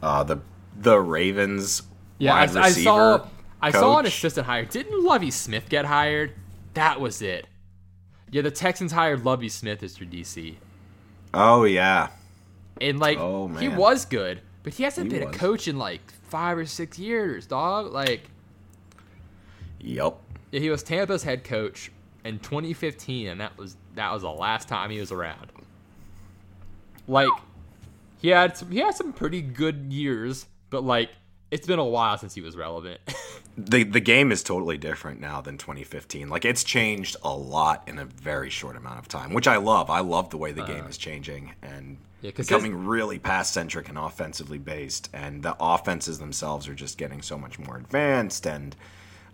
Uh, 0.00 0.22
the 0.22 0.38
the 0.76 1.00
Ravens 1.00 1.82
Yeah, 2.18 2.34
I, 2.34 2.42
I 2.42 2.46
saw. 2.46 2.60
receiver 2.62 3.28
I 3.60 3.72
saw 3.72 3.98
an 3.98 4.06
assistant 4.06 4.46
hire. 4.46 4.64
Didn't 4.64 5.04
Lovie 5.04 5.32
Smith 5.32 5.68
get 5.68 5.86
hired? 5.86 6.32
That 6.74 7.00
was 7.00 7.22
it. 7.22 7.48
Yeah, 8.30 8.42
the 8.42 8.52
Texans 8.52 8.92
hired 8.92 9.24
Lovie 9.24 9.48
Smith 9.48 9.82
as 9.82 9.96
their 9.96 10.06
DC, 10.06 10.54
Oh 11.34 11.64
yeah, 11.64 12.10
and 12.80 12.98
like 12.98 13.18
Oh, 13.18 13.48
he 13.48 13.68
was 13.68 14.04
good, 14.04 14.40
but 14.62 14.74
he 14.74 14.82
hasn't 14.84 15.10
He 15.12 15.18
been 15.18 15.28
was. 15.28 15.36
a 15.36 15.38
coach 15.38 15.68
in 15.68 15.78
like 15.78 16.00
five 16.28 16.58
or 16.58 16.66
six 16.66 16.98
years, 16.98 17.46
dog. 17.46 17.92
Like, 17.92 18.22
yep. 19.80 20.16
yeah, 20.50 20.60
he 20.60 20.70
was 20.70 20.82
Tampa's 20.82 21.22
head 21.22 21.44
coach 21.44 21.90
in 22.24 22.38
2015, 22.38 23.28
and 23.28 23.40
that 23.40 23.56
was 23.56 23.76
that 23.94 24.12
was 24.12 24.22
the 24.22 24.30
last 24.30 24.68
time 24.68 24.90
he 24.90 25.00
was 25.00 25.10
around. 25.12 25.50
Like, 27.06 27.30
he 28.20 28.28
had 28.28 28.56
some, 28.56 28.70
he 28.70 28.78
had 28.78 28.94
some 28.94 29.12
pretty 29.12 29.40
good 29.40 29.92
years, 29.92 30.46
but 30.70 30.84
like 30.84 31.10
it's 31.50 31.66
been 31.66 31.78
a 31.78 31.84
while 31.84 32.18
since 32.18 32.34
he 32.34 32.40
was 32.40 32.56
relevant. 32.56 33.00
the 33.56 33.84
the 33.84 34.00
game 34.00 34.30
is 34.32 34.42
totally 34.42 34.78
different 34.78 35.20
now 35.20 35.40
than 35.40 35.58
2015. 35.58 36.28
Like 36.28 36.44
it's 36.44 36.64
changed 36.64 37.16
a 37.22 37.34
lot 37.34 37.82
in 37.86 37.98
a 37.98 38.04
very 38.04 38.50
short 38.50 38.76
amount 38.76 38.98
of 38.98 39.08
time, 39.08 39.32
which 39.32 39.48
I 39.48 39.56
love. 39.56 39.90
I 39.90 40.00
love 40.00 40.30
the 40.30 40.36
way 40.36 40.52
the 40.52 40.62
game 40.64 40.86
is 40.86 40.98
changing 40.98 41.54
and 41.62 41.96
Uh. 41.96 42.04
Yeah, 42.20 42.32
becoming 42.32 42.84
really 42.84 43.20
pass 43.20 43.48
centric 43.48 43.88
and 43.88 43.96
offensively 43.96 44.58
based. 44.58 45.08
And 45.12 45.44
the 45.44 45.56
offenses 45.60 46.18
themselves 46.18 46.66
are 46.66 46.74
just 46.74 46.98
getting 46.98 47.22
so 47.22 47.38
much 47.38 47.60
more 47.60 47.76
advanced 47.76 48.44
and 48.44 48.74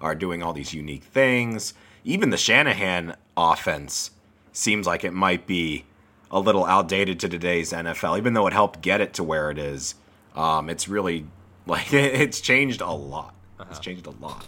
are 0.01 0.15
doing 0.15 0.43
all 0.43 0.53
these 0.53 0.75
unique 0.75 1.05
things. 1.05 1.73
Even 2.05 2.29
the 2.29 2.37
Shanahan 2.37 3.17
offense 3.39 4.11
seems 4.53 4.87
like 4.87 5.03
it 5.03 5.15
might 5.15 5.47
be 5.47 5.87
a 6.31 6.39
little 6.39 6.67
outdated 6.67 7.19
to 7.21 7.29
today's 7.29 7.73
NFL, 7.73 8.19
even 8.19 8.35
though 8.35 8.47
it 8.47 8.53
helped 8.53 8.83
get 8.83 9.01
it 9.01 9.15
to 9.15 9.25
where 9.25 9.51
it 9.51 9.57
is. 9.57 9.95
Um, 10.35 10.69
it's 10.69 10.87
really 10.87 11.27
like 11.67 11.93
it's 11.93 12.41
changed 12.41 12.81
a 12.81 12.91
lot. 12.91 13.35
Uh-huh. 13.59 13.69
It's 13.71 13.79
changed 13.81 14.07
a 14.07 14.11
lot. 14.11 14.47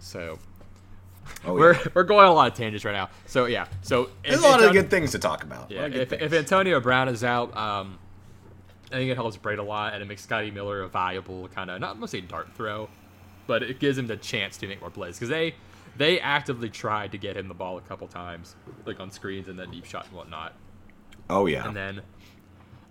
so 0.00 0.38
Oh, 1.44 1.54
we're 1.54 1.74
yeah. 1.74 1.84
we're 1.94 2.04
going 2.04 2.24
on 2.24 2.30
a 2.30 2.34
lot 2.34 2.50
of 2.50 2.56
tangents 2.56 2.84
right 2.84 2.92
now. 2.92 3.10
So 3.26 3.46
yeah, 3.46 3.66
so 3.82 4.10
There's 4.22 4.36
if 4.38 4.44
a 4.44 4.48
lot 4.48 4.62
of 4.62 4.72
good 4.72 4.90
things 4.90 5.12
to 5.12 5.18
talk 5.18 5.42
about. 5.42 5.70
Yeah, 5.70 5.82
lot 5.82 5.86
of 5.86 5.92
good 5.92 6.12
if, 6.12 6.22
if 6.22 6.32
Antonio 6.32 6.80
Brown 6.80 7.08
is 7.08 7.24
out, 7.24 7.56
um, 7.56 7.98
I 8.92 8.96
think 8.96 9.10
it 9.10 9.16
helps 9.16 9.36
Brate 9.36 9.58
a 9.58 9.62
lot, 9.62 9.92
and 9.94 10.02
it 10.02 10.06
makes 10.06 10.22
Scotty 10.22 10.50
Miller 10.50 10.82
a 10.82 10.88
valuable 10.88 11.48
kind 11.48 11.70
of 11.70 11.80
not 11.80 11.90
I'm 11.90 11.96
gonna 11.96 12.08
say 12.08 12.20
dart 12.20 12.48
throw, 12.54 12.88
but 13.46 13.62
it 13.62 13.80
gives 13.80 13.98
him 13.98 14.06
the 14.06 14.16
chance 14.16 14.56
to 14.58 14.66
make 14.68 14.80
more 14.80 14.90
plays 14.90 15.16
because 15.16 15.28
they 15.28 15.54
they 15.96 16.20
actively 16.20 16.70
tried 16.70 17.12
to 17.12 17.18
get 17.18 17.36
him 17.36 17.48
the 17.48 17.54
ball 17.54 17.76
a 17.78 17.82
couple 17.82 18.06
times, 18.06 18.54
like 18.84 19.00
on 19.00 19.10
screens 19.10 19.48
and 19.48 19.58
then 19.58 19.70
deep 19.70 19.84
shot 19.84 20.06
and 20.06 20.14
whatnot. 20.16 20.52
oh 21.28 21.46
yeah, 21.46 21.66
And 21.66 21.76
then 21.76 22.02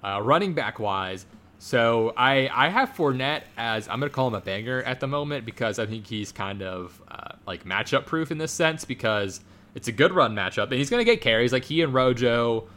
uh, 0.04 0.22
running 0.22 0.54
back 0.54 0.80
wise, 0.80 1.26
so 1.60 2.14
I 2.18 2.50
I 2.54 2.70
have 2.70 2.92
Fournette 2.92 3.44
as 3.58 3.88
I'm 3.88 4.00
gonna 4.00 4.10
call 4.10 4.28
him 4.28 4.36
a 4.36 4.42
banger 4.42 4.84
at 4.84 5.00
the 5.00 5.08
moment 5.08 5.46
because 5.46 5.80
I 5.80 5.86
think 5.86 6.08
he's 6.08 6.32
kind 6.32 6.62
of 6.62 7.02
uh, 7.10 7.34
like 7.48 7.66
matchup 7.66 8.06
proof 8.06 8.32
in 8.32 8.38
this 8.38 8.52
sense 8.52 8.86
because 8.86 9.40
it's 9.74 9.88
a 9.88 9.92
good 9.92 10.14
run 10.14 10.36
matchup 10.36 10.66
and 10.66 10.74
he's 10.74 10.90
gonna 10.90 11.04
get 11.04 11.22
carries 11.22 11.52
like 11.54 11.66
he 11.66 11.82
and 11.82 11.94
Rojo. 11.94 12.68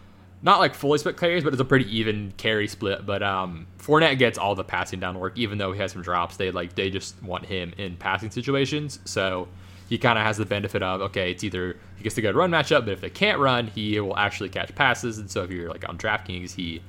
Not 0.40 0.60
like 0.60 0.76
fully 0.76 0.98
split 0.98 1.16
carries, 1.16 1.42
but 1.42 1.52
it's 1.52 1.60
a 1.60 1.64
pretty 1.64 1.96
even 1.98 2.32
carry 2.36 2.68
split. 2.68 3.04
But 3.04 3.24
um, 3.24 3.66
Fournette 3.78 4.20
gets 4.20 4.38
all 4.38 4.54
the 4.54 4.62
passing 4.62 5.00
down 5.00 5.18
work, 5.18 5.36
even 5.36 5.58
though 5.58 5.72
he 5.72 5.80
has 5.80 5.90
some 5.90 6.02
drops. 6.02 6.36
They 6.36 6.52
like 6.52 6.76
they 6.76 6.90
just 6.90 7.20
want 7.24 7.44
him 7.46 7.74
in 7.76 7.96
passing 7.96 8.30
situations, 8.30 9.00
so 9.04 9.48
he 9.88 9.98
kind 9.98 10.16
of 10.18 10.24
has 10.24 10.36
the 10.36 10.46
benefit 10.46 10.82
of 10.82 11.00
okay, 11.00 11.32
it's 11.32 11.42
either 11.42 11.76
he 11.96 12.04
gets 12.04 12.16
a 12.18 12.20
good 12.20 12.36
run 12.36 12.50
matchup, 12.52 12.84
but 12.84 12.90
if 12.90 13.00
they 13.00 13.10
can't 13.10 13.40
run, 13.40 13.66
he 13.66 13.98
will 13.98 14.16
actually 14.16 14.48
catch 14.48 14.72
passes. 14.74 15.18
And 15.18 15.28
so 15.30 15.42
if 15.42 15.50
you're 15.50 15.68
like 15.68 15.88
on 15.88 15.98
DraftKings, 15.98 16.54
he 16.54 16.82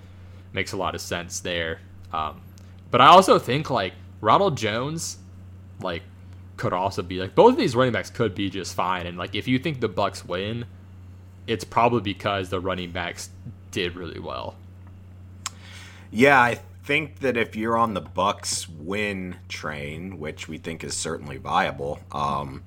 makes 0.53 0.71
a 0.71 0.77
lot 0.77 0.95
of 0.95 1.01
sense 1.01 1.39
there. 1.39 1.79
Um, 2.12 2.41
but 2.91 3.01
I 3.01 3.07
also 3.07 3.39
think 3.39 3.69
like 3.69 3.93
Ronald 4.21 4.57
Jones, 4.57 5.17
like 5.81 6.03
could 6.57 6.73
also 6.73 7.01
be 7.01 7.19
like 7.19 7.35
both 7.35 7.53
of 7.53 7.57
these 7.57 7.75
running 7.75 7.93
backs 7.93 8.09
could 8.09 8.35
be 8.35 8.49
just 8.49 8.75
fine. 8.75 9.07
And 9.07 9.17
like 9.17 9.33
if 9.35 9.47
you 9.47 9.59
think 9.59 9.79
the 9.79 9.88
Bucks 9.88 10.25
win, 10.25 10.65
it's 11.47 11.63
probably 11.63 12.01
because 12.01 12.49
the 12.49 12.59
running 12.59 12.91
backs 12.91 13.29
did 13.71 13.95
really 13.95 14.19
well. 14.19 14.55
Yeah, 16.12 16.39
I 16.41 16.59
think 16.83 17.19
that 17.19 17.38
if 17.38 17.55
you're 17.55 17.77
on 17.77 17.93
the 17.93 18.01
Bucks 18.01 18.67
win 18.67 19.38
train, 19.47 20.19
which 20.19 20.47
we 20.47 20.57
think 20.57 20.83
is 20.83 20.95
certainly 20.95 21.38
viable, 21.38 21.99
um, 22.12 22.63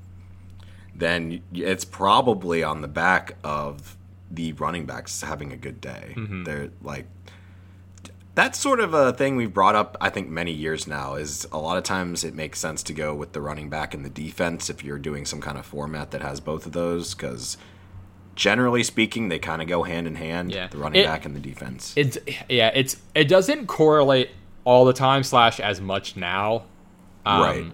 then 0.94 1.42
it's 1.52 1.84
probably 1.84 2.62
on 2.62 2.80
the 2.80 2.88
back 2.88 3.36
of 3.42 3.96
the 4.30 4.52
running 4.54 4.86
backs 4.86 5.20
having 5.20 5.52
a 5.52 5.56
good 5.56 5.80
day. 5.80 6.14
Mm-hmm. 6.16 6.44
They're 6.44 6.70
like 6.82 7.06
that's 8.34 8.58
sort 8.58 8.80
of 8.80 8.94
a 8.94 9.12
thing 9.12 9.36
we've 9.36 9.52
brought 9.52 9.74
up 9.74 9.96
I 10.00 10.08
think 10.10 10.28
many 10.28 10.52
years 10.52 10.86
now 10.86 11.14
is 11.14 11.46
a 11.52 11.58
lot 11.58 11.76
of 11.78 11.84
times 11.84 12.24
it 12.24 12.34
makes 12.34 12.58
sense 12.58 12.82
to 12.84 12.92
go 12.94 13.14
with 13.14 13.32
the 13.32 13.40
running 13.40 13.68
back 13.68 13.92
and 13.94 14.04
the 14.04 14.10
defense 14.10 14.70
if 14.70 14.82
you're 14.82 14.98
doing 14.98 15.24
some 15.26 15.40
kind 15.40 15.58
of 15.58 15.66
format 15.66 16.10
that 16.12 16.22
has 16.22 16.40
both 16.40 16.64
of 16.66 16.72
those 16.72 17.12
cuz 17.14 17.56
generally 18.34 18.82
speaking 18.82 19.28
they 19.28 19.38
kind 19.38 19.60
of 19.60 19.68
go 19.68 19.82
hand 19.82 20.06
in 20.06 20.14
hand 20.14 20.50
Yeah. 20.52 20.68
the 20.68 20.78
running 20.78 21.02
It- 21.02 21.06
back 21.06 21.26
and 21.26 21.36
the 21.36 21.40
defense. 21.40 21.92
It's 21.96 22.16
yeah, 22.48 22.70
it's 22.74 22.96
it 23.14 23.28
doesn't 23.28 23.66
correlate 23.66 24.30
all 24.64 24.84
the 24.84 24.92
time 24.94 25.22
slash 25.22 25.60
as 25.60 25.80
much 25.80 26.16
now. 26.16 26.62
Um, 27.26 27.42
Right. 27.42 27.72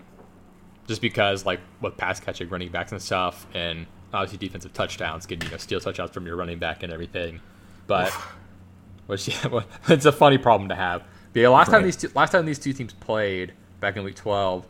Just 0.88 1.00
because 1.00 1.46
like 1.46 1.60
with 1.80 1.96
pass 1.96 2.18
catching 2.18 2.48
running 2.48 2.70
backs 2.70 2.90
and 2.92 3.00
stuff 3.00 3.46
and 3.54 3.86
obviously 4.12 4.38
defensive 4.38 4.72
touchdowns 4.72 5.26
can 5.26 5.40
you 5.40 5.50
know 5.50 5.56
steal 5.58 5.78
touchdowns 5.80 6.10
from 6.10 6.26
your 6.26 6.34
running 6.34 6.58
back 6.58 6.82
and 6.82 6.92
everything. 6.92 7.40
But 7.86 8.12
which 9.08 9.26
yeah, 9.44 9.48
well, 9.48 9.64
it's 9.88 10.04
a 10.04 10.12
funny 10.12 10.38
problem 10.38 10.68
to 10.68 10.76
have. 10.76 11.02
Yeah, 11.34 11.48
last 11.48 11.70
time 11.70 11.82
these 11.82 11.96
two, 11.96 12.10
last 12.14 12.30
time 12.30 12.46
these 12.46 12.58
two 12.58 12.72
teams 12.72 12.92
played 12.92 13.52
back 13.80 13.96
in 13.96 14.02
week 14.02 14.16
12, 14.16 14.66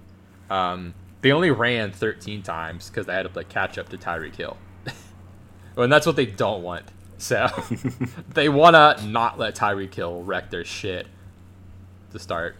um, 0.50 0.94
they 1.22 1.32
only 1.32 1.50
ran 1.50 1.92
13 1.92 2.42
times 2.42 2.88
because 2.88 3.06
they 3.06 3.14
had 3.14 3.22
to 3.22 3.28
play 3.28 3.44
catch 3.44 3.78
up 3.78 3.88
to 3.88 3.96
Tyreek 3.96 4.36
Hill. 4.36 4.56
and 5.76 5.90
that's 5.90 6.06
what 6.06 6.16
they 6.16 6.26
don't 6.26 6.62
want. 6.62 6.84
So 7.16 7.48
they 8.34 8.48
want 8.48 8.74
to 8.74 9.06
not 9.06 9.38
let 9.38 9.54
Tyreek 9.56 9.94
Hill 9.94 10.22
wreck 10.22 10.50
their 10.50 10.64
shit 10.64 11.06
to 12.12 12.18
start. 12.18 12.56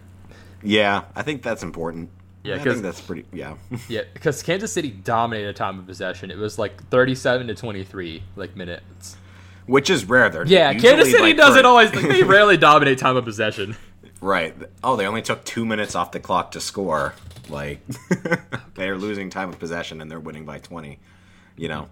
Yeah, 0.63 1.05
I 1.15 1.23
think 1.23 1.43
that's 1.43 1.63
important. 1.63 2.11
Yeah, 2.45 2.55
I 2.55 2.59
think 2.61 2.83
that's 2.83 3.01
pretty. 3.01 3.27
Yeah, 3.33 3.57
Yeah, 3.89 4.03
because 4.15 4.43
Kansas 4.43 4.73
City 4.73 4.91
dominated 4.91 5.55
time 5.55 5.79
of 5.79 5.87
possession. 5.87 6.31
It 6.31 6.39
was 6.39 6.59
like 6.59 6.83
37 6.89 7.49
to 7.49 7.55
23 7.55 8.23
like 8.37 8.57
minutes. 8.57 9.18
Which 9.69 9.91
is 9.91 10.05
rare. 10.05 10.29
They're 10.31 10.47
Yeah, 10.47 10.73
Kansas 10.75 11.11
City 11.11 11.23
like, 11.23 11.37
doesn't 11.37 11.65
always. 11.65 11.95
Like, 11.95 12.09
they 12.09 12.23
rarely 12.25 12.57
dominate 12.57 12.99
time 12.99 13.17
of 13.17 13.25
possession. 13.25 13.77
right. 14.21 14.55
Oh, 14.83 14.97
they 14.97 15.07
only 15.07 15.23
took 15.23 15.45
two 15.45 15.65
minutes 15.65 15.95
off 15.95 16.11
the 16.13 16.21
clock 16.21 16.51
to 16.53 16.61
score. 16.61 17.15
Like 17.49 17.81
they're 18.75 18.97
losing 18.99 19.31
time 19.31 19.49
of 19.49 19.59
possession 19.59 20.01
and 20.01 20.11
they're 20.11 20.21
winning 20.21 20.45
by 20.45 20.59
twenty. 20.59 20.99
You 21.57 21.69
know, 21.69 21.89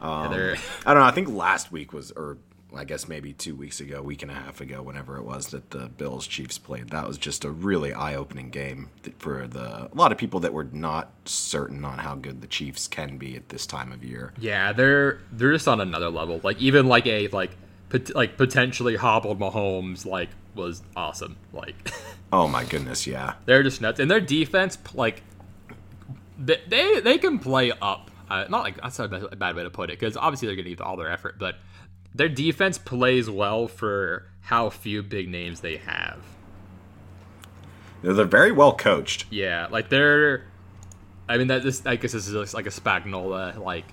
And 0.00 0.26
um, 0.26 0.32
they're 0.32 0.56
I 0.86 0.94
don't 0.94 1.02
know. 1.02 1.08
I 1.08 1.10
think 1.12 1.28
last 1.28 1.70
week 1.72 1.92
was, 1.92 2.10
or 2.12 2.38
I 2.74 2.84
guess 2.84 3.08
maybe 3.08 3.32
two 3.32 3.54
weeks 3.56 3.80
ago, 3.80 4.00
week 4.02 4.22
and 4.22 4.30
a 4.30 4.34
half 4.34 4.60
ago, 4.60 4.80
whenever 4.82 5.16
it 5.16 5.24
was 5.24 5.48
that 5.48 5.70
the 5.70 5.88
Bills 5.88 6.26
Chiefs 6.26 6.58
played. 6.58 6.90
That 6.90 7.06
was 7.06 7.18
just 7.18 7.44
a 7.44 7.50
really 7.50 7.92
eye 7.92 8.14
opening 8.14 8.50
game 8.50 8.90
for 9.18 9.46
the 9.48 9.88
a 9.90 9.94
lot 9.94 10.12
of 10.12 10.18
people 10.18 10.40
that 10.40 10.52
were 10.52 10.68
not 10.72 11.10
certain 11.24 11.84
on 11.84 11.98
how 11.98 12.14
good 12.14 12.40
the 12.40 12.46
Chiefs 12.46 12.86
can 12.86 13.18
be 13.18 13.36
at 13.36 13.48
this 13.48 13.66
time 13.66 13.92
of 13.92 14.04
year. 14.04 14.32
Yeah, 14.38 14.72
they're 14.72 15.20
they're 15.32 15.52
just 15.52 15.66
on 15.68 15.80
another 15.80 16.10
level. 16.10 16.40
Like 16.44 16.60
even 16.60 16.86
like 16.86 17.06
a 17.06 17.28
like 17.28 17.50
pot- 17.88 18.14
like 18.14 18.36
potentially 18.36 18.96
hobbled 18.96 19.40
Mahomes 19.40 20.06
like 20.06 20.28
was 20.54 20.82
awesome. 20.96 21.36
Like 21.52 21.74
Oh 22.32 22.46
my 22.46 22.64
goodness, 22.64 23.06
yeah. 23.06 23.34
they're 23.46 23.64
just 23.64 23.80
nuts, 23.80 23.98
and 23.98 24.08
their 24.10 24.20
defense 24.20 24.78
like 24.94 25.22
they 26.38 26.60
they, 26.68 27.00
they 27.00 27.18
can 27.18 27.38
play 27.38 27.72
up. 27.82 28.10
Uh, 28.28 28.44
not 28.48 28.62
like 28.62 28.80
that's 28.80 28.98
not 28.98 29.12
a 29.32 29.34
bad 29.36 29.56
way 29.56 29.64
to 29.64 29.70
put 29.70 29.90
it 29.90 29.98
because 29.98 30.16
obviously 30.16 30.46
they're 30.46 30.54
going 30.54 30.64
to 30.64 30.70
give 30.70 30.80
all 30.80 30.96
their 30.96 31.10
effort, 31.10 31.36
but 31.38 31.56
their 32.14 32.28
defense 32.28 32.78
plays 32.78 33.30
well 33.30 33.68
for 33.68 34.26
how 34.42 34.70
few 34.70 35.02
big 35.02 35.28
names 35.28 35.60
they 35.60 35.76
have. 35.76 36.18
They're, 38.02 38.24
very 38.24 38.52
well 38.52 38.74
coached. 38.74 39.26
Yeah, 39.30 39.68
like 39.70 39.88
they're. 39.88 40.44
I 41.28 41.38
mean 41.38 41.48
that 41.48 41.62
this 41.62 41.84
I 41.86 41.96
guess 41.96 42.12
this 42.12 42.26
is 42.26 42.54
like 42.54 42.66
a 42.66 42.70
Spagnuolo 42.70 43.58
like, 43.58 43.84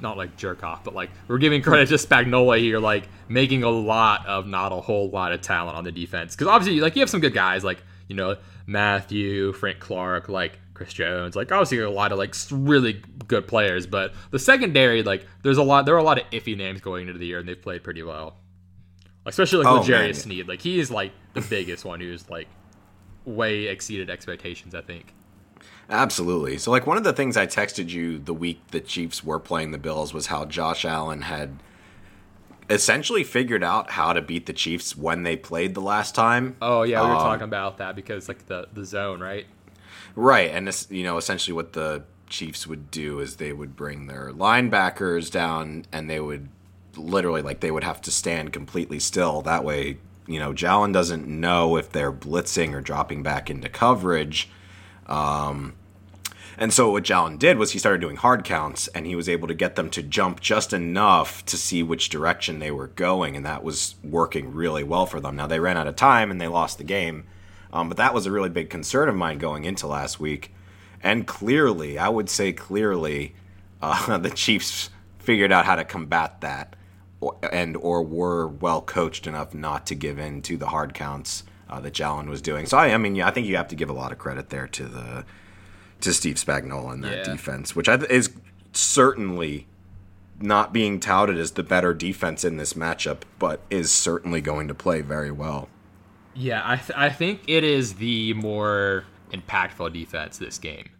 not 0.00 0.16
like 0.16 0.36
jerk 0.36 0.64
off, 0.64 0.82
but 0.82 0.94
like 0.94 1.10
we're 1.28 1.38
giving 1.38 1.62
credit 1.62 1.88
to 1.90 1.94
Spagnuolo 1.94 2.58
here, 2.58 2.78
like 2.78 3.08
making 3.28 3.62
a 3.62 3.70
lot 3.70 4.26
of 4.26 4.46
not 4.46 4.72
a 4.72 4.76
whole 4.76 5.10
lot 5.10 5.32
of 5.32 5.42
talent 5.42 5.76
on 5.76 5.84
the 5.84 5.92
defense. 5.92 6.34
Because 6.34 6.48
obviously, 6.48 6.80
like 6.80 6.96
you 6.96 7.00
have 7.00 7.10
some 7.10 7.20
good 7.20 7.34
guys, 7.34 7.62
like 7.62 7.82
you 8.08 8.16
know 8.16 8.36
Mathieu, 8.66 9.52
Frank 9.52 9.78
Clark, 9.78 10.28
like 10.28 10.58
Chris 10.74 10.92
Jones, 10.92 11.36
like 11.36 11.50
obviously 11.52 11.78
a 11.78 11.88
lot 11.90 12.12
of 12.12 12.18
like 12.18 12.34
really 12.50 13.00
good 13.28 13.46
players. 13.46 13.86
But 13.86 14.12
the 14.30 14.38
secondary, 14.38 15.02
like 15.02 15.26
there's 15.42 15.58
a 15.58 15.62
lot, 15.62 15.86
there 15.86 15.94
are 15.94 15.98
a 15.98 16.02
lot 16.04 16.20
of 16.20 16.28
iffy 16.30 16.56
names 16.56 16.80
going 16.80 17.06
into 17.06 17.18
the 17.18 17.26
year, 17.26 17.38
and 17.38 17.48
they've 17.48 17.60
played 17.60 17.82
pretty 17.84 18.02
well. 18.02 18.36
Especially 19.26 19.64
like 19.64 19.72
Oh, 19.72 19.80
L'Jarius. 19.80 20.16
Sneed, 20.16 20.48
like 20.48 20.60
he 20.60 20.78
is 20.78 20.90
like 20.90 21.12
the 21.32 21.40
biggest 21.40 21.84
one 21.84 22.00
who's 22.00 22.28
like 22.28 22.48
way 23.24 23.64
exceeded 23.68 24.10
expectations. 24.10 24.74
I 24.74 24.82
think. 24.82 25.14
Absolutely. 25.88 26.58
So, 26.58 26.70
like, 26.70 26.86
one 26.86 26.96
of 26.96 27.04
the 27.04 27.12
things 27.12 27.36
I 27.36 27.46
texted 27.46 27.90
you 27.90 28.18
the 28.18 28.32
week 28.34 28.60
the 28.68 28.80
Chiefs 28.80 29.22
were 29.22 29.38
playing 29.38 29.70
the 29.70 29.78
Bills 29.78 30.12
was 30.14 30.26
how 30.26 30.44
Josh 30.46 30.84
Allen 30.84 31.22
had 31.22 31.62
essentially 32.70 33.22
figured 33.24 33.62
out 33.62 33.90
how 33.90 34.12
to 34.14 34.22
beat 34.22 34.46
the 34.46 34.52
Chiefs 34.52 34.96
when 34.96 35.22
they 35.22 35.36
played 35.36 35.74
the 35.74 35.80
last 35.82 36.14
time. 36.14 36.56
Oh 36.62 36.82
yeah, 36.82 37.02
we 37.02 37.08
were 37.08 37.14
Um, 37.16 37.20
talking 37.22 37.44
about 37.44 37.78
that 37.78 37.94
because 37.96 38.28
like 38.28 38.46
the 38.46 38.68
the 38.72 38.84
zone, 38.84 39.20
right? 39.20 39.46
Right. 40.14 40.50
And, 40.50 40.66
this, 40.68 40.86
you 40.90 41.02
know, 41.02 41.16
essentially 41.16 41.54
what 41.54 41.72
the 41.72 42.04
Chiefs 42.28 42.66
would 42.66 42.90
do 42.90 43.20
is 43.20 43.36
they 43.36 43.52
would 43.52 43.76
bring 43.76 44.06
their 44.06 44.32
linebackers 44.32 45.30
down 45.30 45.84
and 45.92 46.08
they 46.08 46.20
would 46.20 46.48
literally, 46.96 47.42
like, 47.42 47.60
they 47.60 47.70
would 47.70 47.84
have 47.84 48.00
to 48.02 48.10
stand 48.10 48.52
completely 48.52 48.98
still. 48.98 49.42
That 49.42 49.64
way, 49.64 49.98
you 50.26 50.38
know, 50.38 50.52
Jalen 50.52 50.92
doesn't 50.92 51.28
know 51.28 51.76
if 51.76 51.90
they're 51.90 52.12
blitzing 52.12 52.72
or 52.72 52.80
dropping 52.80 53.22
back 53.22 53.50
into 53.50 53.68
coverage. 53.68 54.48
Um, 55.06 55.74
and 56.56 56.72
so 56.72 56.92
what 56.92 57.02
Jalen 57.02 57.38
did 57.38 57.58
was 57.58 57.72
he 57.72 57.78
started 57.78 58.00
doing 58.00 58.16
hard 58.16 58.44
counts, 58.44 58.88
and 58.88 59.06
he 59.06 59.16
was 59.16 59.28
able 59.28 59.48
to 59.48 59.54
get 59.54 59.76
them 59.76 59.90
to 59.90 60.02
jump 60.02 60.40
just 60.40 60.72
enough 60.72 61.44
to 61.46 61.56
see 61.56 61.82
which 61.82 62.08
direction 62.08 62.58
they 62.58 62.70
were 62.70 62.86
going, 62.86 63.36
and 63.36 63.44
that 63.44 63.64
was 63.64 63.96
working 64.02 64.54
really 64.54 64.84
well 64.84 65.04
for 65.04 65.20
them. 65.20 65.36
Now 65.36 65.46
they 65.46 65.60
ran 65.60 65.76
out 65.76 65.88
of 65.88 65.96
time 65.96 66.30
and 66.30 66.40
they 66.40 66.48
lost 66.48 66.78
the 66.78 66.84
game, 66.84 67.24
um, 67.74 67.88
but 67.88 67.98
that 67.98 68.14
was 68.14 68.24
a 68.24 68.30
really 68.30 68.48
big 68.48 68.70
concern 68.70 69.08
of 69.10 69.14
mine 69.16 69.36
going 69.36 69.64
into 69.64 69.86
last 69.86 70.18
week. 70.18 70.54
And 71.02 71.26
clearly, 71.26 71.98
I 71.98 72.08
would 72.08 72.30
say 72.30 72.52
clearly, 72.54 73.34
uh, 73.82 74.16
the 74.26 74.30
Chiefs 74.30 74.88
figured 75.18 75.52
out 75.52 75.66
how 75.66 75.74
to 75.76 75.84
combat 75.84 76.40
that, 76.40 76.76
and 77.52 77.76
or 77.76 78.02
were 78.02 78.46
well 78.46 78.80
coached 78.80 79.26
enough 79.26 79.52
not 79.54 79.86
to 79.86 79.94
give 79.94 80.18
in 80.18 80.40
to 80.42 80.56
the 80.56 80.66
hard 80.68 80.94
counts 80.94 81.42
uh, 81.68 81.80
that 81.80 81.92
Jalen 81.94 82.28
was 82.28 82.40
doing. 82.40 82.64
So 82.66 82.78
I, 82.78 82.94
I 82.94 82.96
mean, 82.98 83.16
yeah, 83.16 83.26
I 83.26 83.30
think 83.30 83.46
you 83.46 83.56
have 83.56 83.68
to 83.68 83.74
give 83.76 83.90
a 83.90 83.94
lot 83.94 84.12
of 84.12 84.18
credit 84.18 84.48
there 84.50 84.68
to 84.68 84.84
the 84.86 85.24
to 86.00 86.12
Steve 86.12 86.36
Spagnuolo 86.36 86.92
and 86.92 87.02
that 87.04 87.18
Yeah. 87.26 87.32
defense, 87.32 87.74
which 87.74 87.88
I 87.88 87.96
th- 87.96 88.10
is 88.10 88.30
certainly 88.72 89.66
not 90.40 90.72
being 90.72 91.00
touted 91.00 91.38
as 91.38 91.52
the 91.52 91.62
better 91.62 91.94
defense 91.94 92.44
in 92.44 92.56
this 92.58 92.74
matchup, 92.74 93.18
but 93.38 93.60
is 93.70 93.90
certainly 93.90 94.40
going 94.40 94.68
to 94.68 94.74
play 94.74 95.00
very 95.00 95.30
well. 95.30 95.68
Yeah, 96.34 96.62
I 96.64 96.76
th- 96.76 96.96
I 96.96 97.10
think 97.10 97.42
it 97.46 97.64
is 97.64 97.94
the 97.94 98.34
more 98.34 99.04
impactful 99.32 99.92
defense 99.92 100.38
this 100.38 100.58
game. 100.58 100.90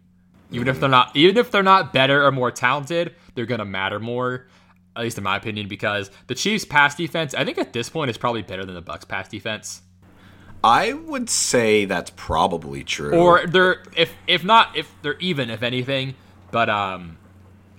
Even 0.51 0.67
if 0.67 0.79
they're 0.79 0.89
not 0.89 1.15
even 1.15 1.37
if 1.37 1.51
they're 1.51 1.63
not 1.63 1.91
better 1.93 2.25
or 2.25 2.31
more 2.31 2.51
talented, 2.51 3.15
they're 3.33 3.45
gonna 3.45 3.65
matter 3.65 3.99
more. 3.99 4.47
At 4.95 5.03
least 5.03 5.17
in 5.17 5.23
my 5.25 5.35
opinion, 5.35 5.67
because 5.67 6.09
the 6.27 6.35
Chiefs' 6.35 6.63
pass 6.63 6.95
defense, 6.95 7.33
I 7.33 7.43
think 7.43 7.57
at 7.57 7.73
this 7.73 7.89
point 7.89 8.09
is 8.09 8.17
probably 8.17 8.43
better 8.43 8.63
than 8.63 8.75
the 8.75 8.81
Bucks' 8.81 9.03
pass 9.03 9.27
defense. 9.27 9.81
I 10.63 10.93
would 10.93 11.29
say 11.29 11.85
that's 11.85 12.11
probably 12.11 12.83
true. 12.83 13.13
Or 13.13 13.45
they're 13.45 13.83
if 13.95 14.13
if 14.25 14.43
not 14.43 14.75
if 14.75 14.91
they're 15.01 15.17
even 15.19 15.49
if 15.49 15.63
anything. 15.63 16.15
But 16.51 16.69
um, 16.69 17.17